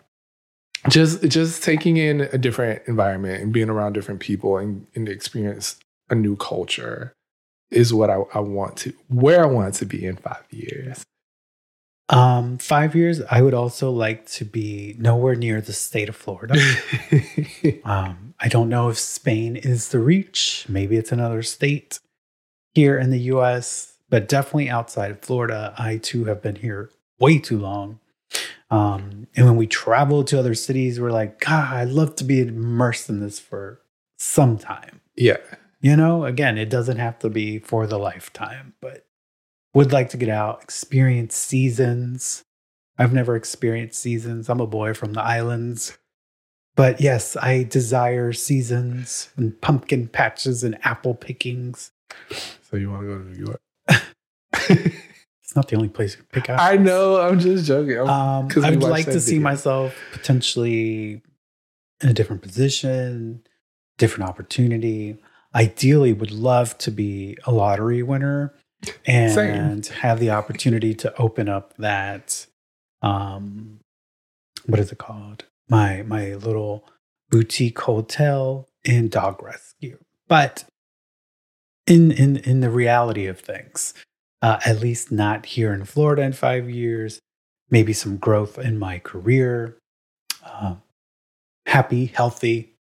just 0.89 1.23
just 1.27 1.63
taking 1.63 1.97
in 1.97 2.21
a 2.21 2.37
different 2.37 2.81
environment 2.87 3.41
and 3.41 3.53
being 3.53 3.69
around 3.69 3.93
different 3.93 4.19
people 4.19 4.57
and, 4.57 4.87
and 4.95 5.07
experience 5.07 5.77
a 6.09 6.15
new 6.15 6.35
culture 6.35 7.13
is 7.69 7.93
what 7.93 8.09
I, 8.09 8.17
I 8.33 8.39
want 8.39 8.77
to 8.77 8.93
where 9.07 9.43
I 9.43 9.47
want 9.47 9.75
to 9.75 9.85
be 9.85 10.05
in 10.05 10.17
five 10.17 10.43
years. 10.49 11.03
Um, 12.11 12.57
five 12.57 12.95
years. 12.95 13.21
I 13.29 13.41
would 13.41 13.53
also 13.53 13.89
like 13.89 14.25
to 14.31 14.45
be 14.45 14.95
nowhere 14.99 15.35
near 15.35 15.61
the 15.61 15.73
state 15.73 16.09
of 16.09 16.15
Florida. 16.15 16.55
Um, 17.83 18.33
I 18.39 18.47
don't 18.47 18.69
know 18.69 18.89
if 18.89 18.97
Spain 18.97 19.55
is 19.55 19.89
the 19.89 19.99
reach. 19.99 20.65
Maybe 20.69 20.97
it's 20.97 21.11
another 21.11 21.41
state 21.41 21.99
here 22.73 22.97
in 22.97 23.09
the 23.11 23.19
US, 23.33 23.97
but 24.09 24.27
definitely 24.27 24.69
outside 24.69 25.11
of 25.11 25.21
Florida. 25.21 25.73
I 25.77 25.97
too 25.97 26.25
have 26.25 26.41
been 26.41 26.55
here 26.55 26.89
way 27.19 27.39
too 27.39 27.57
long. 27.59 27.99
Um, 28.69 29.27
and 29.35 29.45
when 29.45 29.57
we 29.57 29.67
travel 29.67 30.23
to 30.25 30.39
other 30.39 30.55
cities, 30.55 30.99
we're 30.99 31.11
like, 31.11 31.39
God, 31.39 31.73
I'd 31.73 31.89
love 31.89 32.15
to 32.17 32.23
be 32.23 32.41
immersed 32.41 33.09
in 33.09 33.19
this 33.19 33.39
for 33.39 33.81
some 34.17 34.57
time. 34.57 35.01
yeah. 35.15 35.37
You 35.83 35.95
know, 35.95 36.25
again, 36.25 36.59
it 36.59 36.69
doesn't 36.69 36.97
have 36.97 37.17
to 37.19 37.29
be 37.29 37.57
for 37.57 37.87
the 37.87 37.97
lifetime, 37.97 38.75
but 38.81 39.07
would 39.73 39.91
like 39.91 40.09
to 40.09 40.17
get 40.17 40.29
out, 40.29 40.61
experience 40.63 41.35
seasons. 41.35 42.43
I've 42.97 43.13
never 43.13 43.35
experienced 43.35 43.99
seasons. 44.01 44.49
I'm 44.49 44.59
a 44.61 44.67
boy 44.67 44.93
from 44.93 45.13
the 45.13 45.21
islands. 45.21 45.97
But 46.75 47.01
yes, 47.01 47.35
I 47.35 47.63
desire 47.63 48.31
seasons 48.33 49.29
and 49.35 49.59
pumpkin 49.61 50.07
patches 50.07 50.63
and 50.63 50.77
apple 50.85 51.15
pickings. 51.15 51.91
So 52.69 52.77
you 52.77 52.89
want 52.89 53.03
to 53.03 53.07
go 53.07 53.17
to 53.17 53.29
New 53.29 53.45
York? 53.45 53.61
It's 55.43 55.55
not 55.57 55.67
the 55.67 55.75
only 55.75 55.89
place 55.89 56.13
you 56.13 56.19
can 56.19 56.27
pick 56.31 56.49
out. 56.49 56.61
I 56.61 56.77
know. 56.77 57.19
I'm 57.19 57.37
just 57.37 57.65
joking. 57.65 57.97
I'm- 57.97 58.07
Um, 58.09 58.47
'Cause 58.47 58.63
we 58.63 58.69
I 58.69 58.71
would 58.71 58.83
like 58.83 59.03
to 59.07 59.19
see 59.19 59.37
myself 59.37 59.93
potentially 60.13 61.21
in 62.01 62.07
a 62.09 62.13
different 62.13 62.41
position, 62.41 63.43
different 63.97 64.29
opportunity. 64.29 65.17
Ideally, 65.53 66.13
would 66.13 66.31
love 66.31 66.77
to 66.77 66.89
be 66.89 67.37
a 67.43 67.51
lottery 67.51 68.01
winner 68.01 68.53
and 69.05 69.85
have 69.85 70.19
the 70.19 70.29
opportunity 70.31 70.93
to 70.95 71.15
open 71.17 71.47
up 71.47 71.75
that 71.77 72.45
um 73.01 73.79
what 74.65 74.79
is 74.79 74.91
it 74.91 74.97
called? 74.97 75.45
My 75.69 76.03
my 76.03 76.35
little 76.35 76.85
boutique 77.29 77.79
hotel 77.79 78.67
and 78.85 79.09
dog 79.09 79.41
rescue. 79.41 79.97
But 80.27 80.65
in 81.87 82.11
in 82.11 82.37
in 82.37 82.59
the 82.61 82.69
reality 82.69 83.25
of 83.25 83.39
things, 83.39 83.93
uh, 84.41 84.59
at 84.65 84.79
least 84.79 85.11
not 85.11 85.45
here 85.45 85.73
in 85.73 85.85
Florida 85.85 86.21
in 86.21 86.33
five 86.33 86.69
years. 86.69 87.19
Maybe 87.69 87.93
some 87.93 88.17
growth 88.17 88.59
in 88.59 88.77
my 88.77 88.99
career. 88.99 89.77
Uh, 90.45 90.75
happy, 91.65 92.07
healthy, 92.07 92.73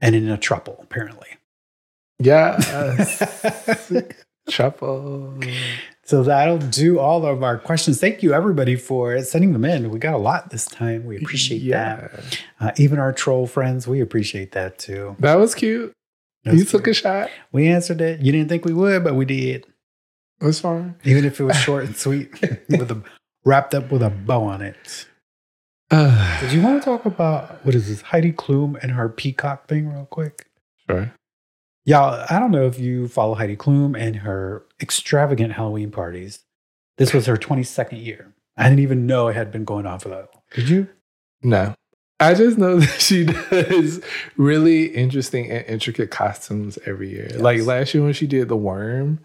and 0.00 0.14
in 0.14 0.28
a 0.28 0.36
throuple. 0.36 0.82
Apparently. 0.82 1.28
yes. 2.18 3.92
Throuple. 4.48 5.54
So 6.04 6.22
that'll 6.22 6.58
do 6.58 6.98
all 6.98 7.24
of 7.24 7.42
our 7.42 7.58
questions. 7.58 7.98
Thank 7.98 8.22
you, 8.22 8.34
everybody, 8.34 8.76
for 8.76 9.18
sending 9.22 9.52
them 9.54 9.64
in. 9.64 9.90
We 9.90 9.98
got 9.98 10.14
a 10.14 10.18
lot 10.18 10.50
this 10.50 10.66
time. 10.66 11.06
We 11.06 11.16
appreciate 11.16 11.66
that. 11.70 12.40
Uh, 12.60 12.72
even 12.76 12.98
our 12.98 13.12
troll 13.12 13.46
friends, 13.46 13.88
we 13.88 14.00
appreciate 14.00 14.52
that 14.52 14.78
too. 14.78 15.16
That 15.18 15.36
was 15.36 15.54
cute. 15.54 15.92
You 16.44 16.64
took 16.64 16.86
a 16.86 16.92
shot. 16.92 17.30
We 17.52 17.68
answered 17.68 18.02
it. 18.02 18.20
You 18.20 18.32
didn't 18.32 18.50
think 18.50 18.66
we 18.66 18.74
would, 18.74 19.02
but 19.02 19.14
we 19.14 19.24
did. 19.24 19.66
It 20.40 20.44
was 20.44 20.60
fine. 20.60 20.96
Even 21.04 21.24
if 21.24 21.40
it 21.40 21.44
was 21.44 21.56
short 21.56 21.84
and 21.84 21.96
sweet, 21.96 22.38
with 22.68 22.90
a 22.90 23.02
wrapped 23.44 23.74
up 23.74 23.90
with 23.90 24.02
a 24.02 24.10
bow 24.10 24.44
on 24.44 24.60
it. 24.60 25.06
Uh, 25.90 26.40
Did 26.40 26.52
you 26.52 26.60
want 26.62 26.82
to 26.82 26.84
talk 26.84 27.06
about 27.06 27.64
what 27.64 27.74
is 27.74 27.88
this 27.88 28.02
Heidi 28.02 28.32
Klum 28.32 28.76
and 28.82 28.92
her 28.92 29.08
peacock 29.08 29.68
thing, 29.68 29.88
real 29.88 30.06
quick? 30.06 30.46
sure. 30.88 31.12
Y'all, 31.86 32.24
I 32.30 32.38
don't 32.38 32.50
know 32.50 32.66
if 32.66 32.78
you 32.78 33.08
follow 33.08 33.34
Heidi 33.34 33.56
Klum 33.56 33.98
and 33.98 34.16
her 34.16 34.64
extravagant 34.80 35.52
Halloween 35.52 35.90
parties. 35.90 36.40
This 36.96 37.12
was 37.12 37.26
her 37.26 37.36
22nd 37.36 38.02
year. 38.04 38.32
I 38.56 38.64
didn't 38.64 38.78
even 38.80 39.06
know 39.06 39.28
it 39.28 39.34
had 39.36 39.50
been 39.50 39.64
going 39.64 39.84
on 39.84 39.98
for 39.98 40.08
that. 40.10 40.30
long. 40.32 40.42
Did 40.54 40.68
you? 40.68 40.88
No. 41.42 41.74
I 42.20 42.32
just 42.34 42.56
know 42.56 42.76
that 42.80 43.00
she 43.00 43.24
does 43.24 44.00
really 44.36 44.86
interesting 44.86 45.50
and 45.50 45.66
intricate 45.66 46.10
costumes 46.10 46.78
every 46.86 47.10
year. 47.10 47.26
Yes. 47.30 47.40
Like 47.40 47.60
last 47.62 47.92
year 47.92 48.02
when 48.04 48.12
she 48.14 48.26
did 48.26 48.48
the 48.48 48.56
worm. 48.56 49.20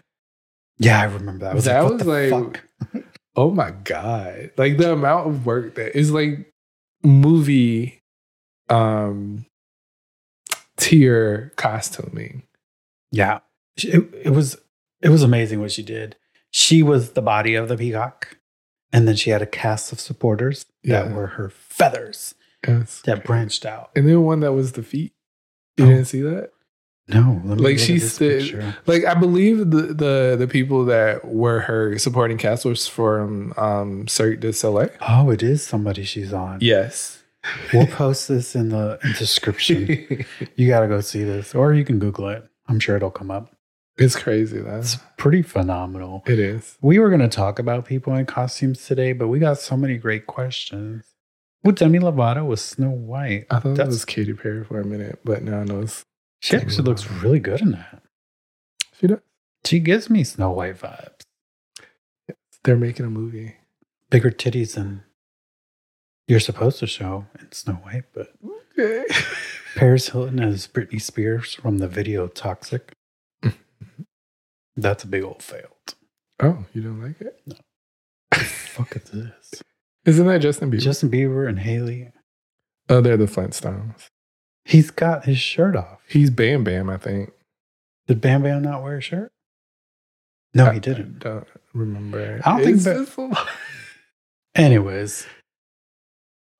Yeah, 0.78 1.00
I 1.00 1.04
remember 1.04 1.44
that. 1.44 1.52
I 1.52 1.54
was 1.54 1.64
That 1.64 1.80
like, 1.84 1.92
was 1.92 2.06
like- 2.06 2.60
fuck? 2.92 3.04
Oh 3.36 3.52
my 3.52 3.70
God. 3.70 4.50
Like 4.56 4.76
the 4.76 4.92
amount 4.92 5.28
of 5.28 5.46
work 5.46 5.76
that 5.76 5.96
is 5.96 6.10
like 6.10 6.52
movie 7.04 8.02
um 8.68 9.46
tier 10.76 11.52
costuming. 11.56 12.42
Yeah, 13.12 13.40
it, 13.76 14.04
it 14.24 14.30
was 14.30 14.56
it 15.02 15.08
was 15.08 15.22
amazing 15.22 15.60
what 15.60 15.72
she 15.72 15.82
did. 15.82 16.16
She 16.50 16.82
was 16.82 17.12
the 17.12 17.22
body 17.22 17.54
of 17.54 17.68
the 17.68 17.76
peacock, 17.76 18.36
and 18.92 19.06
then 19.08 19.16
she 19.16 19.30
had 19.30 19.42
a 19.42 19.46
cast 19.46 19.92
of 19.92 20.00
supporters 20.00 20.66
that 20.84 21.06
Yeah. 21.06 21.12
were 21.14 21.26
her 21.28 21.48
feathers 21.50 22.34
Yes. 22.66 23.00
that 23.06 23.24
branched 23.24 23.64
out. 23.64 23.90
And 23.96 24.06
then 24.08 24.22
one 24.22 24.40
that 24.40 24.52
was 24.52 24.72
the 24.72 24.82
feet. 24.82 25.12
You 25.76 25.84
Oh. 25.86 25.88
didn't 25.88 26.04
see 26.06 26.20
that? 26.22 26.50
No, 27.08 27.40
Like 27.44 27.58
look 27.58 27.72
at 27.74 27.80
she 27.80 27.98
stood, 27.98 28.74
like 28.86 29.04
I 29.04 29.14
believe 29.14 29.58
the, 29.70 29.94
the 29.94 30.36
the 30.38 30.46
people 30.46 30.84
that 30.84 31.24
were 31.26 31.60
her 31.60 31.98
supporting 31.98 32.38
cast 32.38 32.64
was 32.64 32.86
from 32.86 33.52
um 33.56 34.06
Cirque 34.06 34.38
du 34.40 34.52
Soleil. 34.52 34.90
Oh, 35.00 35.30
it 35.30 35.42
is 35.42 35.66
somebody 35.66 36.04
she's 36.04 36.32
on. 36.32 36.58
Yes. 36.60 37.16
We'll 37.72 37.86
post 37.86 38.28
this 38.28 38.54
in 38.54 38.68
the 38.68 38.98
description. 39.18 39.86
you 40.56 40.68
got 40.68 40.80
to 40.80 40.88
go 40.88 41.00
see 41.00 41.24
this, 41.24 41.54
or 41.54 41.72
you 41.72 41.84
can 41.86 41.98
Google 41.98 42.28
it. 42.28 42.46
I'm 42.70 42.78
sure 42.80 42.96
it'll 42.96 43.10
come 43.10 43.30
up. 43.30 43.52
it's 43.98 44.16
crazy 44.16 44.60
That's 44.60 44.94
It's 44.94 45.02
pretty 45.18 45.42
phenomenal. 45.42 46.22
It 46.26 46.38
is. 46.38 46.78
We 46.80 46.98
were 46.98 47.08
going 47.08 47.20
to 47.20 47.28
talk 47.28 47.58
about 47.58 47.84
people 47.84 48.14
in 48.14 48.24
costumes 48.26 48.86
today, 48.86 49.12
but 49.12 49.28
we 49.28 49.38
got 49.40 49.58
so 49.58 49.76
many 49.76 49.98
great 49.98 50.26
questions. 50.26 51.04
Well, 51.62 51.74
Demi 51.74 51.98
Lovato 51.98 52.46
was 52.46 52.62
Snow 52.64 52.88
White. 52.90 53.46
I 53.50 53.58
thought 53.58 53.76
that 53.76 53.88
was 53.88 54.04
Katy 54.06 54.32
Perry 54.34 54.64
for 54.64 54.80
a 54.80 54.84
minute, 54.84 55.18
but 55.24 55.42
now 55.42 55.60
I 55.60 55.64
know 55.64 55.80
it's 55.80 56.04
She 56.38 56.56
actually 56.56 56.84
looks 56.84 57.10
really 57.10 57.40
good 57.40 57.60
in 57.60 57.72
that. 57.72 58.02
she 58.98 59.08
does. 59.08 59.18
She 59.64 59.78
gives 59.80 60.08
me 60.08 60.24
Snow 60.24 60.52
White 60.52 60.78
vibes. 60.78 61.20
They're 62.64 62.76
making 62.76 63.04
a 63.04 63.10
movie. 63.10 63.56
Bigger 64.08 64.30
titties 64.30 64.74
than 64.74 65.02
you're 66.26 66.40
supposed 66.40 66.78
to 66.78 66.86
show 66.86 67.26
in 67.38 67.52
Snow 67.52 67.74
White, 67.74 68.04
but 68.14 68.28
Okay. 68.78 69.04
Paris 69.76 70.08
Hilton 70.08 70.40
as 70.40 70.66
Britney 70.66 71.00
Spears 71.00 71.54
from 71.54 71.78
the 71.78 71.88
video 71.88 72.26
Toxic. 72.28 72.92
That's 74.76 75.04
a 75.04 75.06
big 75.06 75.22
old 75.22 75.42
fail. 75.42 75.76
oh, 76.40 76.64
you 76.72 76.82
don't 76.82 77.02
like 77.02 77.20
it? 77.20 77.40
Fuck 78.34 78.96
is 78.96 79.04
this? 79.10 79.62
Isn't 80.04 80.26
that 80.26 80.38
Justin 80.40 80.70
Bieber? 80.70 80.80
Justin 80.80 81.10
Bieber 81.10 81.48
and 81.48 81.58
Hailey. 81.60 82.10
oh, 82.88 83.00
they're 83.00 83.16
the 83.16 83.26
Flintstones. 83.26 84.06
He's 84.64 84.90
got 84.90 85.24
his 85.24 85.38
shirt 85.38 85.76
off. 85.76 86.00
He's 86.08 86.30
Bam 86.30 86.64
Bam, 86.64 86.88
I 86.90 86.96
think. 86.96 87.30
Did 88.06 88.20
Bam 88.20 88.42
Bam 88.42 88.62
not 88.62 88.82
wear 88.82 88.96
a 88.98 89.00
shirt? 89.00 89.30
No, 90.54 90.66
I- 90.66 90.74
he 90.74 90.80
didn't. 90.80 91.24
I 91.24 91.28
don't 91.30 91.46
remember. 91.74 92.40
I 92.44 92.50
don't 92.56 92.64
think 92.64 92.76
It's 92.76 92.84
that- 92.84 92.98
just 93.06 93.18
a. 93.18 93.48
Anyways. 94.54 95.26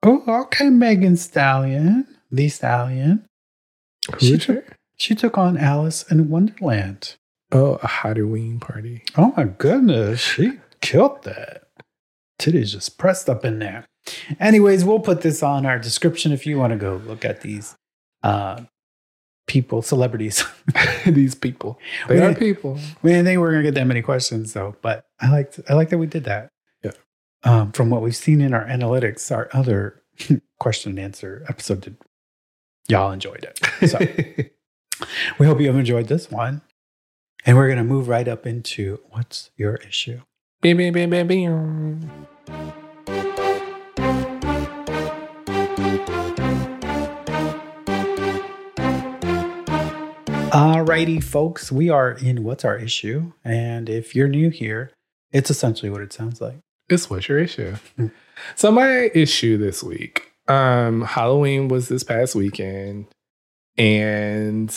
Oh, 0.03 0.23
okay, 0.45 0.71
Megan 0.71 1.17
Stallion. 1.17 2.07
The 2.31 2.49
Stallion. 2.49 3.27
She 4.19 4.39
took- 4.39 4.77
She 4.97 5.15
took 5.15 5.39
on 5.39 5.57
Alice 5.57 6.05
in 6.11 6.29
Wonderland. 6.29 7.17
Oh, 7.53 7.79
a 7.83 7.87
Halloween 7.89 8.61
party. 8.61 9.03
Oh 9.17 9.33
my 9.37 9.45
goodness, 9.45 10.21
she 10.21 10.59
killed 10.81 11.25
that. 11.25 11.63
Titties 12.39 12.73
just 12.73 12.99
pressed 12.99 13.29
up 13.29 13.45
in 13.45 13.59
there. 13.59 13.87
Anyways, 14.39 14.85
we'll 14.85 15.01
put 15.01 15.23
this 15.23 15.43
on 15.43 15.67
our 15.67 15.79
description 15.79 16.33
if 16.33 16.47
you 16.47 16.59
want 16.59 16.73
to 16.73 16.79
go 16.79 16.97
look 17.07 17.25
at 17.25 17.41
these 17.41 17.77
uh, 18.23 18.63
people, 19.47 19.83
celebrities. 19.83 20.45
These 21.07 21.35
people. 21.35 21.79
They 22.09 22.17
We- 22.17 22.21
are 22.23 22.35
people. 22.35 22.79
we 23.03 23.11
didn't 23.11 23.25
think 23.25 23.39
we 23.39 23.43
were 23.43 23.51
gonna 23.53 23.63
get 23.65 23.75
that 23.75 23.87
many 23.87 24.03
questions 24.03 24.53
though, 24.53 24.77
but 24.83 25.07
I 25.21 25.31
liked 25.31 25.59
I 25.69 25.73
like 25.75 25.89
that 25.91 25.99
we 25.99 26.07
did 26.07 26.25
that. 26.25 26.51
Yeah. 26.85 26.93
Um, 27.43 27.73
from 27.73 27.89
what 27.91 28.03
we've 28.03 28.15
seen 28.15 28.41
in 28.43 28.53
our 28.55 28.65
analytics, 28.67 29.35
our 29.35 29.49
other 29.53 30.03
question 30.61 30.91
and 30.91 30.99
answer 31.01 31.45
episode 31.49 31.81
did 31.81 31.97
y'all 32.91 33.13
enjoyed 33.13 33.45
it. 33.45 33.89
So 33.89 33.99
we 35.39 35.47
hope 35.47 35.61
you 35.61 35.69
have 35.69 35.77
enjoyed 35.77 36.09
this 36.09 36.31
one. 36.31 36.63
And 37.47 37.57
we're 37.57 37.69
gonna 37.69 37.85
move 37.85 38.09
right 38.09 38.29
up 38.29 38.47
into 38.47 39.01
what's 39.11 39.51
your 39.57 39.77
issue? 39.77 40.21
Bam, 40.61 40.77
bam. 40.77 42.27
Alrighty, 50.51 51.23
folks, 51.23 51.71
we 51.71 51.89
are 51.91 52.11
in 52.11 52.43
What's 52.43 52.65
Our 52.65 52.77
Issue? 52.77 53.33
And 53.45 53.89
if 53.89 54.17
you're 54.17 54.29
new 54.29 54.51
here, 54.51 54.91
it's 55.33 55.49
essentially 55.49 55.91
what 55.91 56.03
it 56.03 56.13
sounds 56.13 56.41
like. 56.41 56.59
It's 56.89 57.09
what's 57.09 57.29
your 57.29 57.39
issue? 57.39 57.77
So 58.57 58.73
my 58.73 59.11
issue 59.15 59.57
this 59.59 59.83
week, 59.83 60.30
um, 60.51 61.03
Halloween 61.03 61.69
was 61.69 61.89
this 61.89 62.03
past 62.03 62.35
weekend, 62.35 63.07
and 63.79 64.75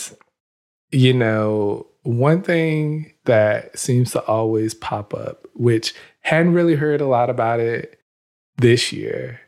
you 0.90 1.12
know, 1.12 1.86
one 2.02 2.42
thing 2.42 3.12
that 3.24 3.78
seems 3.78 4.12
to 4.12 4.20
always 4.24 4.74
pop 4.74 5.12
up, 5.14 5.46
which 5.54 5.94
hadn't 6.20 6.52
really 6.54 6.74
heard 6.76 7.00
a 7.00 7.06
lot 7.06 7.30
about 7.30 7.60
it 7.60 7.98
this 8.58 8.92
year, 8.92 9.40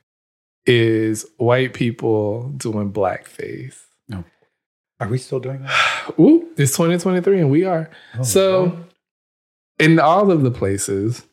is 0.66 1.24
white 1.36 1.74
people 1.74 2.48
doing 2.56 2.92
blackface. 2.92 3.76
No. 4.08 4.24
Are 4.98 5.08
we 5.08 5.18
still 5.18 5.38
doing 5.40 5.62
that? 5.62 6.14
Ooh, 6.18 6.48
it's 6.56 6.72
2023 6.72 7.40
and 7.40 7.50
we 7.50 7.64
are. 7.64 7.88
Oh, 8.18 8.22
So, 8.22 8.62
Lord. 8.64 8.84
in 9.78 9.98
all 10.00 10.30
of 10.30 10.42
the 10.42 10.50
places 10.50 11.24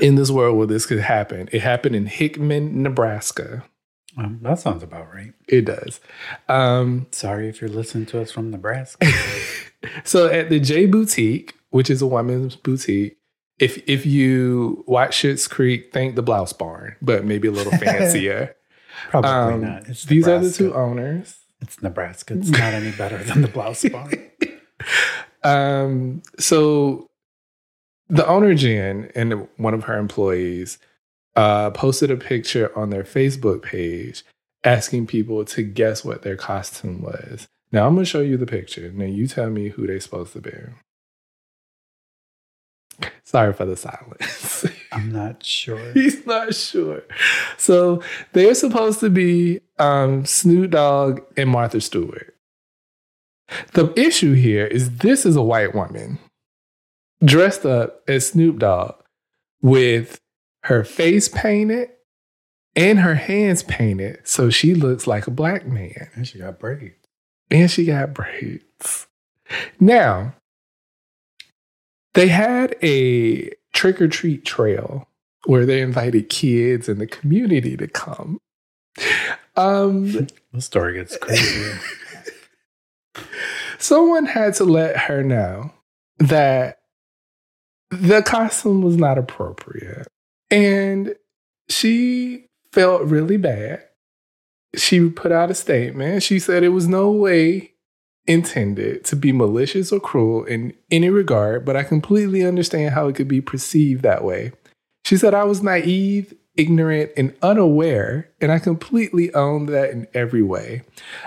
in 0.00 0.14
this 0.14 0.30
world 0.30 0.56
where 0.56 0.66
this 0.68 0.86
could 0.86 1.00
happen, 1.00 1.48
it 1.50 1.62
happened 1.62 1.96
in 1.96 2.06
Hickman, 2.06 2.82
Nebraska. 2.82 3.64
Um, 4.16 4.40
that 4.42 4.58
sounds 4.58 4.82
about 4.82 5.12
right. 5.14 5.32
It 5.48 5.64
does. 5.66 6.00
Um, 6.48 7.06
Sorry 7.12 7.48
if 7.48 7.60
you're 7.60 7.70
listening 7.70 8.06
to 8.06 8.20
us 8.20 8.30
from 8.32 8.50
Nebraska. 8.50 9.06
so 10.04 10.26
at 10.26 10.48
the 10.50 10.58
J 10.60 10.86
Boutique, 10.86 11.54
which 11.70 11.88
is 11.90 12.02
a 12.02 12.06
women's 12.06 12.56
boutique, 12.56 13.16
if 13.58 13.82
if 13.88 14.04
you 14.06 14.84
watch 14.88 15.18
Schitt's 15.22 15.46
Creek, 15.46 15.92
think 15.92 16.16
the 16.16 16.22
Blouse 16.22 16.52
Barn, 16.52 16.96
but 17.02 17.24
maybe 17.24 17.46
a 17.48 17.52
little 17.52 17.72
fancier. 17.78 18.56
Probably 19.10 19.30
Um, 19.30 19.60
not. 19.62 19.88
It's 19.88 20.04
these 20.04 20.26
are 20.26 20.38
the 20.40 20.50
two 20.50 20.74
owners. 20.74 21.36
It's 21.60 21.80
Nebraska. 21.82 22.34
It's 22.38 22.48
not 22.50 22.74
any 22.74 22.90
better 22.90 23.18
than 23.18 23.42
the 23.42 23.48
blouse 23.48 23.84
barn. 23.88 24.12
Um, 25.42 26.22
so 26.38 27.08
the 28.08 28.26
owner 28.26 28.54
Jen 28.54 29.10
and 29.14 29.48
one 29.56 29.72
of 29.74 29.84
her 29.84 29.96
employees 29.98 30.78
uh, 31.36 31.70
posted 31.70 32.10
a 32.10 32.16
picture 32.16 32.76
on 32.76 32.90
their 32.90 33.04
Facebook 33.04 33.62
page 33.62 34.24
asking 34.64 35.06
people 35.06 35.44
to 35.44 35.62
guess 35.62 36.04
what 36.04 36.22
their 36.22 36.36
costume 36.36 37.02
was. 37.02 37.48
Now 37.72 37.86
I'm 37.86 37.94
gonna 37.94 38.04
show 38.04 38.20
you 38.20 38.36
the 38.36 38.46
picture. 38.46 38.90
Now 38.92 39.06
you 39.06 39.26
tell 39.26 39.50
me 39.50 39.68
who 39.68 39.86
they're 39.86 40.00
supposed 40.00 40.32
to 40.34 40.40
be. 40.40 40.52
Sorry 43.24 43.52
for 43.52 43.64
the 43.64 43.76
silence. 43.76 44.66
I'm 44.92 45.12
not 45.12 45.44
sure. 45.44 45.92
He's 45.92 46.26
not 46.26 46.54
sure. 46.54 47.02
So 47.56 48.02
they're 48.32 48.54
supposed 48.54 49.00
to 49.00 49.08
be 49.08 49.60
um, 49.78 50.26
Snoop 50.26 50.72
Dogg 50.72 51.20
and 51.36 51.48
Martha 51.48 51.80
Stewart. 51.80 52.34
The 53.72 53.92
issue 53.98 54.34
here 54.34 54.66
is 54.66 54.98
this 54.98 55.24
is 55.24 55.36
a 55.36 55.42
white 55.42 55.74
woman 55.74 56.18
dressed 57.24 57.64
up 57.64 58.02
as 58.08 58.28
Snoop 58.28 58.58
Dogg 58.58 58.96
with 59.62 60.19
her 60.64 60.84
face 60.84 61.28
painted 61.28 61.90
and 62.76 63.00
her 63.00 63.14
hands 63.14 63.62
painted 63.62 64.20
so 64.24 64.50
she 64.50 64.74
looks 64.74 65.06
like 65.06 65.26
a 65.26 65.30
black 65.30 65.66
man. 65.66 66.10
And 66.14 66.26
she 66.26 66.38
got 66.38 66.58
braids. 66.58 66.94
And 67.50 67.70
she 67.70 67.84
got 67.84 68.14
braids. 68.14 69.06
Now, 69.80 70.34
they 72.14 72.28
had 72.28 72.76
a 72.82 73.50
trick 73.72 74.00
or 74.00 74.08
treat 74.08 74.44
trail 74.44 75.08
where 75.46 75.66
they 75.66 75.80
invited 75.80 76.28
kids 76.28 76.88
in 76.88 76.98
the 76.98 77.06
community 77.06 77.76
to 77.76 77.88
come. 77.88 78.38
Um, 79.56 80.28
The 80.52 80.60
story 80.60 80.94
gets 80.94 81.16
crazy. 81.16 81.78
someone 83.78 84.26
had 84.26 84.54
to 84.54 84.64
let 84.64 84.96
her 84.96 85.22
know 85.22 85.72
that 86.18 86.80
the 87.90 88.22
costume 88.22 88.82
was 88.82 88.96
not 88.96 89.16
appropriate. 89.16 90.08
And 90.50 91.14
she 91.68 92.46
felt 92.72 93.02
really 93.02 93.36
bad. 93.36 93.84
She 94.76 95.08
put 95.08 95.32
out 95.32 95.50
a 95.50 95.54
statement. 95.54 96.22
She 96.22 96.38
said 96.38 96.62
it 96.62 96.68
was 96.68 96.88
no 96.88 97.10
way 97.10 97.72
intended 98.26 99.04
to 99.04 99.16
be 99.16 99.32
malicious 99.32 99.92
or 99.92 100.00
cruel 100.00 100.44
in 100.44 100.72
any 100.90 101.10
regard, 101.10 101.64
but 101.64 101.76
I 101.76 101.82
completely 101.82 102.44
understand 102.44 102.94
how 102.94 103.08
it 103.08 103.16
could 103.16 103.28
be 103.28 103.40
perceived 103.40 104.02
that 104.02 104.24
way. 104.24 104.52
She 105.04 105.16
said, 105.16 105.34
I 105.34 105.44
was 105.44 105.62
naive, 105.62 106.34
ignorant, 106.56 107.10
and 107.16 107.34
unaware, 107.42 108.30
and 108.40 108.52
I 108.52 108.58
completely 108.58 109.32
own 109.34 109.66
that 109.66 109.90
in 109.90 110.06
every 110.14 110.42
way. 110.42 110.82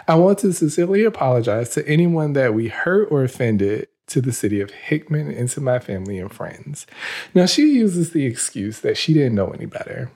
I 0.08 0.16
want 0.16 0.40
to 0.40 0.54
sincerely 0.54 1.04
apologize 1.04 1.70
to 1.72 1.86
anyone 1.88 2.34
that 2.34 2.54
we 2.54 2.70
hurt 2.70 3.12
or 3.12 3.24
offended 3.24 3.88
to 4.14 4.22
the 4.22 4.32
city 4.32 4.62
of 4.62 4.72
Hickman 4.72 5.32
and 5.32 5.50
to 5.50 5.62
my 5.62 5.80
family 5.80 6.20
and 6.20 6.32
friends. 6.32 6.86
Now, 7.34 7.46
she 7.48 7.74
uses 7.74 8.12
the 8.12 8.26
excuse 8.26 8.80
that 8.80 8.98
she 8.98 9.14
didn't 9.14 9.36
know 9.36 9.50
any 9.50 9.66
better. 9.66 10.12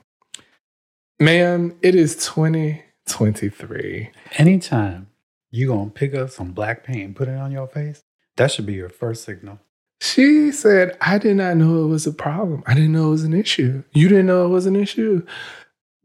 Ma'am, 1.20 1.76
it 1.82 1.96
is 1.96 2.14
2023. 2.24 4.10
Anytime 4.36 5.08
you 5.50 5.66
gonna 5.66 5.90
pick 5.90 6.14
up 6.14 6.30
some 6.30 6.52
black 6.52 6.84
paint 6.84 7.04
and 7.04 7.16
put 7.16 7.28
it 7.28 7.36
on 7.36 7.50
your 7.50 7.66
face, 7.66 8.04
that 8.36 8.52
should 8.52 8.66
be 8.66 8.74
your 8.74 8.88
first 8.88 9.24
signal. 9.24 9.58
She 10.00 10.52
said, 10.52 10.96
I 11.00 11.18
did 11.18 11.36
not 11.36 11.56
know 11.56 11.82
it 11.82 11.88
was 11.88 12.06
a 12.06 12.12
problem. 12.12 12.62
I 12.66 12.74
didn't 12.74 12.92
know 12.92 13.08
it 13.08 13.10
was 13.10 13.24
an 13.24 13.34
issue. 13.34 13.82
You 13.92 14.08
didn't 14.08 14.26
know 14.26 14.44
it 14.44 14.50
was 14.50 14.66
an 14.66 14.76
issue. 14.76 15.26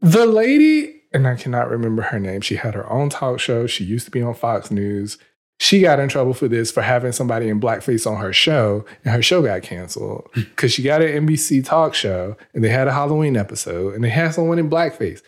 The 0.00 0.26
lady, 0.26 1.02
and 1.12 1.28
I 1.28 1.36
cannot 1.36 1.70
remember 1.70 2.02
her 2.02 2.18
name, 2.18 2.40
she 2.40 2.56
had 2.56 2.74
her 2.74 2.90
own 2.90 3.08
talk 3.08 3.38
show. 3.38 3.68
She 3.68 3.84
used 3.84 4.06
to 4.06 4.10
be 4.10 4.20
on 4.20 4.34
Fox 4.34 4.72
News. 4.72 5.16
She 5.60 5.80
got 5.80 6.00
in 6.00 6.08
trouble 6.08 6.34
for 6.34 6.48
this 6.48 6.70
for 6.70 6.82
having 6.82 7.12
somebody 7.12 7.48
in 7.48 7.60
blackface 7.60 8.10
on 8.10 8.20
her 8.20 8.32
show, 8.32 8.84
and 9.04 9.14
her 9.14 9.22
show 9.22 9.42
got 9.42 9.62
canceled 9.62 10.28
hmm. 10.34 10.42
because 10.42 10.72
she 10.72 10.82
got 10.82 11.02
an 11.02 11.26
NBC 11.26 11.64
talk 11.64 11.94
show 11.94 12.36
and 12.52 12.64
they 12.64 12.68
had 12.68 12.88
a 12.88 12.92
Halloween 12.92 13.36
episode 13.36 13.94
and 13.94 14.02
they 14.02 14.10
had 14.10 14.34
someone 14.34 14.58
in 14.58 14.68
blackface. 14.68 15.22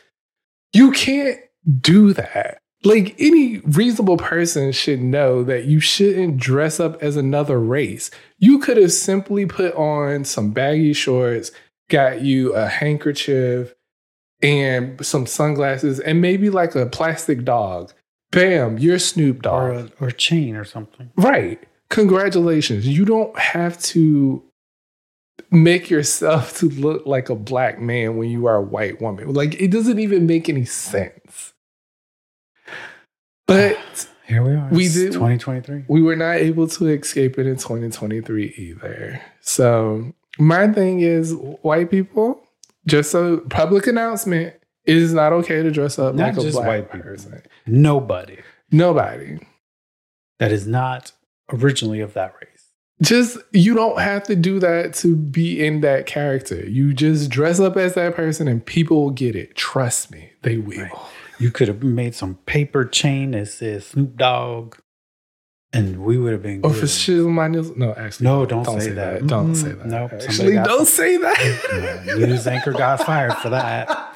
You 0.72 0.90
can't 0.92 1.38
do 1.80 2.12
that. 2.12 2.58
Like 2.84 3.16
any 3.18 3.58
reasonable 3.60 4.18
person 4.18 4.70
should 4.72 5.00
know 5.00 5.42
that 5.44 5.64
you 5.64 5.80
shouldn't 5.80 6.36
dress 6.36 6.78
up 6.78 7.02
as 7.02 7.16
another 7.16 7.58
race. 7.58 8.10
You 8.38 8.58
could 8.58 8.76
have 8.76 8.92
simply 8.92 9.46
put 9.46 9.74
on 9.74 10.24
some 10.24 10.52
baggy 10.52 10.92
shorts, 10.92 11.50
got 11.88 12.20
you 12.20 12.52
a 12.52 12.68
handkerchief 12.68 13.74
and 14.42 15.04
some 15.04 15.26
sunglasses, 15.26 15.98
and 15.98 16.20
maybe 16.20 16.50
like 16.50 16.74
a 16.74 16.86
plastic 16.86 17.44
dog. 17.44 17.92
Bam, 18.32 18.78
you're 18.78 18.98
Snoop 18.98 19.42
Dogg. 19.42 19.62
Or 19.62 19.70
a, 19.72 19.90
or 20.00 20.10
chain 20.10 20.56
or 20.56 20.64
something. 20.64 21.10
Right. 21.16 21.62
Congratulations. 21.88 22.86
You 22.86 23.04
don't 23.04 23.36
have 23.38 23.80
to 23.84 24.42
make 25.50 25.88
yourself 25.90 26.58
to 26.58 26.68
look 26.70 27.06
like 27.06 27.28
a 27.30 27.34
black 27.36 27.80
man 27.80 28.16
when 28.16 28.28
you 28.30 28.46
are 28.46 28.56
a 28.56 28.62
white 28.62 29.00
woman. 29.00 29.32
Like 29.32 29.60
it 29.60 29.70
doesn't 29.70 29.98
even 30.00 30.26
make 30.26 30.48
any 30.48 30.64
sense. 30.64 31.52
But 33.46 33.78
Here 34.26 34.42
we 34.42 34.54
are. 34.56 34.68
We 34.72 34.86
It's 34.86 34.94
did- 34.94 35.12
2023. 35.12 35.84
we 35.86 36.02
were 36.02 36.16
not 36.16 36.36
able 36.38 36.66
to 36.66 36.88
escape 36.88 37.38
it 37.38 37.46
in 37.46 37.56
2023 37.56 38.54
either. 38.56 39.22
So 39.40 40.12
my 40.38 40.66
thing 40.72 40.98
is 40.98 41.32
white 41.62 41.88
people, 41.92 42.42
just 42.86 43.14
a 43.14 43.40
public 43.48 43.86
announcement, 43.86 44.54
it 44.86 44.96
is 44.96 45.12
not 45.12 45.32
okay 45.32 45.62
to 45.62 45.70
dress 45.70 45.98
up 45.98 46.14
Not 46.14 46.28
like 46.28 46.36
a 46.38 46.40
just 46.42 46.54
black 46.56 46.66
white 46.68 46.92
people. 46.92 47.10
person. 47.10 47.42
Nobody 47.66 48.38
Nobody. 48.70 49.38
that 50.38 50.52
is 50.52 50.66
not 50.66 51.12
originally 51.52 52.00
of 52.00 52.14
that 52.14 52.34
race. 52.40 52.70
just 53.02 53.38
you 53.52 53.74
don't 53.74 54.00
have 54.00 54.22
to 54.24 54.34
do 54.36 54.58
that 54.58 54.94
to 54.94 55.14
be 55.16 55.64
in 55.64 55.80
that 55.82 56.06
character. 56.06 56.66
You 56.68 56.92
just 56.94 57.30
dress 57.30 57.60
up 57.60 57.76
as 57.76 57.94
that 57.94 58.14
person 58.16 58.48
and 58.48 58.64
people 58.64 59.02
will 59.02 59.10
get 59.10 59.36
it. 59.36 59.54
Trust 59.54 60.10
me, 60.10 60.30
they 60.42 60.56
will. 60.58 60.80
Right. 60.82 60.92
You 61.38 61.50
could 61.50 61.68
have 61.68 61.82
made 61.82 62.14
some 62.14 62.36
paper 62.46 62.84
chain 62.86 63.32
that 63.32 63.48
says 63.48 63.88
Snoop 63.88 64.16
Dogg, 64.16 64.76
and 65.72 66.02
we 66.02 66.16
would 66.16 66.32
have 66.32 66.42
been. 66.42 66.60
Or 66.64 66.70
good. 66.70 66.80
for 66.80 66.86
shizzle 66.86 67.28
my 67.30 67.46
nizzle. 67.48 67.76
No, 67.76 67.92
actually. 67.94 68.24
No, 68.24 68.46
don't 68.46 68.80
say 68.80 68.90
that. 68.90 69.26
Don't 69.26 69.52
Mm, 69.52 69.56
say 69.56 69.72
that. 69.72 69.86
nope, 69.86 70.12
Actually, 70.14 70.54
don't 70.54 70.86
say 70.86 71.18
that. 71.18 72.02
Yeah, 72.06 72.14
news 72.26 72.46
anchor 72.46 72.72
got 72.72 73.04
fired 73.04 73.34
for 73.34 73.50
that. 73.50 74.14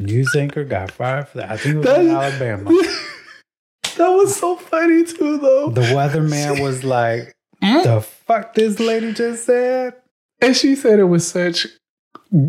News 0.00 0.34
anchor 0.34 0.64
got 0.64 0.90
fired 0.90 1.28
for 1.28 1.38
that. 1.38 1.50
I 1.50 1.56
think 1.56 1.74
it 1.76 1.78
was 1.78 1.86
That- 1.86 2.00
in 2.00 2.10
Alabama. 2.10 2.70
that 3.96 4.08
was 4.08 4.36
so 4.36 4.56
funny 4.56 5.04
too, 5.04 5.38
though. 5.38 5.70
The 5.70 5.82
weatherman 5.82 6.62
was 6.62 6.84
like. 6.98 7.32
"The 7.60 8.00
fuck 8.00 8.54
this 8.54 8.80
lady 8.80 9.12
just 9.12 9.44
said." 9.44 9.94
And 10.40 10.56
she 10.56 10.74
said 10.74 10.98
it 10.98 11.04
was 11.04 11.26
such 11.28 11.66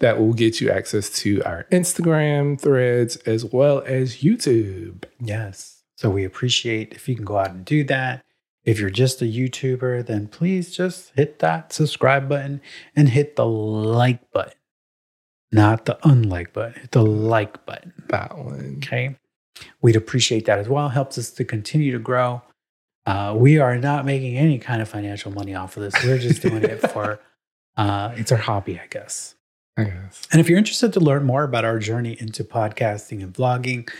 That 0.00 0.18
will 0.18 0.34
get 0.34 0.60
you 0.60 0.70
access 0.70 1.08
to 1.20 1.42
our 1.44 1.64
Instagram 1.72 2.60
threads 2.60 3.16
as 3.18 3.44
well 3.44 3.84
as 3.86 4.16
YouTube. 4.18 5.04
Yes. 5.18 5.78
So 5.96 6.10
we 6.10 6.24
appreciate 6.24 6.92
if 6.94 7.08
you 7.08 7.16
can 7.16 7.24
go 7.24 7.38
out 7.38 7.50
and 7.50 7.64
do 7.64 7.82
that. 7.84 8.22
If 8.70 8.78
you're 8.78 8.88
just 8.88 9.20
a 9.20 9.24
YouTuber, 9.24 10.06
then 10.06 10.28
please 10.28 10.72
just 10.72 11.10
hit 11.16 11.40
that 11.40 11.72
subscribe 11.72 12.28
button 12.28 12.60
and 12.94 13.08
hit 13.08 13.34
the 13.34 13.44
like 13.44 14.30
button, 14.30 14.54
not 15.50 15.86
the 15.86 15.98
unlike 16.08 16.52
button. 16.52 16.80
Hit 16.80 16.92
the 16.92 17.02
like 17.02 17.66
button. 17.66 17.92
That 18.10 18.38
one. 18.38 18.76
Okay. 18.76 19.16
We'd 19.82 19.96
appreciate 19.96 20.44
that 20.44 20.60
as 20.60 20.68
well. 20.68 20.88
Helps 20.88 21.18
us 21.18 21.32
to 21.32 21.44
continue 21.44 21.90
to 21.90 21.98
grow. 21.98 22.42
Uh, 23.06 23.34
we 23.36 23.58
are 23.58 23.76
not 23.76 24.04
making 24.04 24.36
any 24.36 24.60
kind 24.60 24.80
of 24.80 24.88
financial 24.88 25.32
money 25.32 25.56
off 25.56 25.76
of 25.76 25.82
this. 25.82 26.04
We're 26.04 26.18
just 26.18 26.40
doing 26.40 26.62
it 26.62 26.78
for, 26.92 27.18
uh, 27.76 28.12
it's 28.14 28.30
our 28.30 28.38
hobby, 28.38 28.78
I 28.78 28.86
guess. 28.86 29.34
I 29.76 29.82
guess. 29.82 30.28
And 30.30 30.40
if 30.40 30.48
you're 30.48 30.58
interested 30.58 30.92
to 30.92 31.00
learn 31.00 31.24
more 31.24 31.42
about 31.42 31.64
our 31.64 31.80
journey 31.80 32.16
into 32.20 32.44
podcasting 32.44 33.20
and 33.20 33.34
vlogging, 33.34 33.90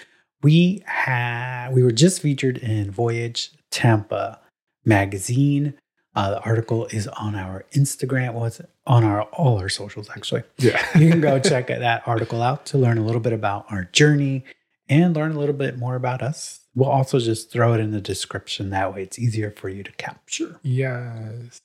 we 0.45 0.85
had 0.87 1.71
we 1.73 1.83
were 1.83 1.91
just 1.91 2.23
featured 2.23 2.59
in 2.59 2.93
Voyage 2.93 3.51
Tampa 3.73 4.39
magazine. 4.85 5.75
Uh, 6.15 6.31
the 6.31 6.41
article 6.41 6.87
is 6.87 7.07
on 7.07 7.37
our 7.37 7.65
Instagram. 7.73 8.35
What's 8.35 8.61
on 8.87 9.05
our 9.05 9.23
all 9.23 9.59
our 9.59 9.69
socials 9.69 10.11
actually. 10.11 10.43
Yeah. 10.59 10.85
You 10.99 11.09
can 11.09 11.21
go 11.21 11.39
check 11.39 11.69
that 11.69 12.03
article 12.07 12.43
out 12.43 12.67
to 12.67 12.79
learn 12.79 12.99
a 12.99 13.05
little 13.05 13.21
bit 13.21 13.33
about 13.33 13.67
our 13.71 13.85
journey 13.85 14.45
and 14.89 15.15
learn 15.15 15.33
a 15.33 15.39
little 15.39 15.55
bit 15.55 15.79
more 15.79 15.95
about 15.95 16.21
us. 16.21 16.61
We'll 16.75 16.89
also 16.91 17.21
just 17.21 17.53
throw 17.53 17.75
it 17.75 17.81
in 17.81 17.93
the 17.93 18.01
description. 18.01 18.71
That 18.71 18.93
way, 18.93 19.03
it's 19.05 19.19
easier 19.21 19.51
for 19.53 19.69
you 19.69 19.83
to 19.85 19.93
capture. 19.93 20.59
yes. 20.63 21.61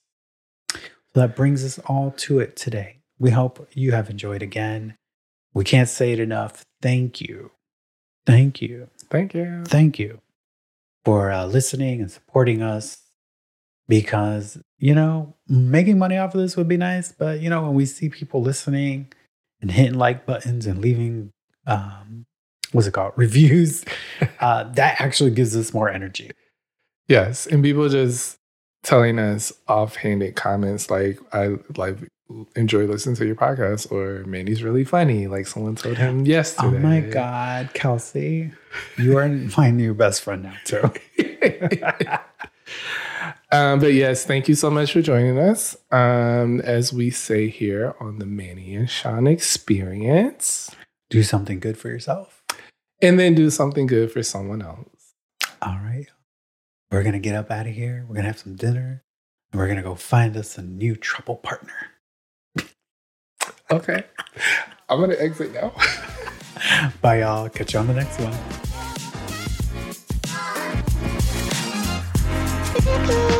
So 0.72 1.20
that 1.22 1.34
brings 1.34 1.64
us 1.64 1.78
all 1.86 2.10
to 2.18 2.40
it 2.40 2.56
today. 2.56 2.98
We 3.18 3.30
hope 3.30 3.66
you 3.72 3.92
have 3.92 4.10
enjoyed 4.10 4.42
again. 4.42 4.96
We 5.54 5.64
can't 5.64 5.88
say 5.88 6.12
it 6.12 6.20
enough. 6.20 6.62
Thank 6.82 7.22
you. 7.22 7.52
Thank 8.26 8.60
you. 8.60 8.88
Thank 9.08 9.32
you. 9.32 9.64
Thank 9.66 9.98
you 9.98 10.20
for 11.06 11.30
uh, 11.32 11.46
listening 11.46 12.02
and 12.02 12.10
supporting 12.10 12.60
us 12.60 12.98
because, 13.88 14.58
you 14.78 14.94
know, 14.94 15.34
making 15.48 15.98
money 15.98 16.16
off 16.16 16.34
of 16.34 16.40
this 16.40 16.56
would 16.56 16.68
be 16.68 16.76
nice. 16.76 17.12
But, 17.12 17.40
you 17.40 17.50
know, 17.50 17.62
when 17.62 17.74
we 17.74 17.86
see 17.86 18.08
people 18.08 18.42
listening 18.42 19.12
and 19.60 19.70
hitting 19.70 19.98
like 19.98 20.26
buttons 20.26 20.66
and 20.66 20.80
leaving, 20.80 21.32
um, 21.66 22.26
what's 22.72 22.86
it 22.86 22.92
called? 22.92 23.12
Reviews, 23.16 23.84
uh, 24.40 24.64
that 24.72 25.00
actually 25.00 25.30
gives 25.30 25.56
us 25.56 25.72
more 25.72 25.88
energy. 25.88 26.30
Yes, 27.08 27.46
and 27.46 27.62
people 27.62 27.88
just 27.88 28.38
telling 28.82 29.18
us 29.18 29.52
offhanded 29.68 30.36
comments 30.36 30.90
like 30.90 31.18
I 31.32 31.56
like 31.76 31.98
enjoy 32.54 32.84
listening 32.86 33.16
to 33.16 33.26
your 33.26 33.34
podcast 33.36 33.90
or 33.92 34.24
Manny's 34.26 34.62
really 34.62 34.84
funny. 34.84 35.26
Like 35.26 35.46
someone 35.46 35.76
told 35.76 35.98
him 35.98 36.26
yesterday. 36.26 36.76
Oh 36.76 36.80
my 36.80 37.00
God, 37.00 37.70
Kelsey, 37.74 38.52
you 38.98 39.16
are 39.18 39.28
my 39.56 39.70
new 39.70 39.94
best 39.94 40.22
friend 40.22 40.42
now, 40.42 40.56
too. 40.64 40.92
Um, 43.52 43.78
but 43.78 43.92
yes, 43.94 44.24
thank 44.24 44.48
you 44.48 44.54
so 44.54 44.70
much 44.70 44.92
for 44.92 45.00
joining 45.02 45.38
us. 45.38 45.76
Um, 45.92 46.60
as 46.62 46.92
we 46.92 47.10
say 47.10 47.48
here 47.48 47.94
on 48.00 48.18
the 48.18 48.26
Manny 48.26 48.74
and 48.74 48.90
Shawn 48.90 49.26
Experience, 49.26 50.74
do 51.10 51.22
something 51.22 51.60
good 51.60 51.78
for 51.78 51.88
yourself, 51.88 52.42
and 53.00 53.20
then 53.20 53.34
do 53.34 53.50
something 53.50 53.86
good 53.86 54.10
for 54.10 54.22
someone 54.22 54.62
else. 54.62 55.14
All 55.62 55.78
right, 55.78 56.06
we're 56.90 57.04
gonna 57.04 57.20
get 57.20 57.36
up 57.36 57.50
out 57.50 57.66
of 57.66 57.72
here. 57.72 58.04
We're 58.08 58.16
gonna 58.16 58.28
have 58.28 58.38
some 58.38 58.56
dinner, 58.56 59.04
and 59.52 59.60
we're 59.60 59.68
gonna 59.68 59.82
go 59.82 59.94
find 59.94 60.36
us 60.36 60.58
a 60.58 60.62
new 60.62 60.96
throuple 60.96 61.40
partner. 61.40 61.92
okay, 63.70 64.04
I'm 64.88 65.00
gonna 65.00 65.16
exit 65.18 65.54
now. 65.54 65.72
Bye, 67.00 67.20
y'all. 67.20 67.48
Catch 67.48 67.74
you 67.74 67.80
on 67.80 67.86
the 67.86 67.94
next 67.94 68.18
one. 68.18 68.56
Thank 72.86 73.10
you. 73.10 73.35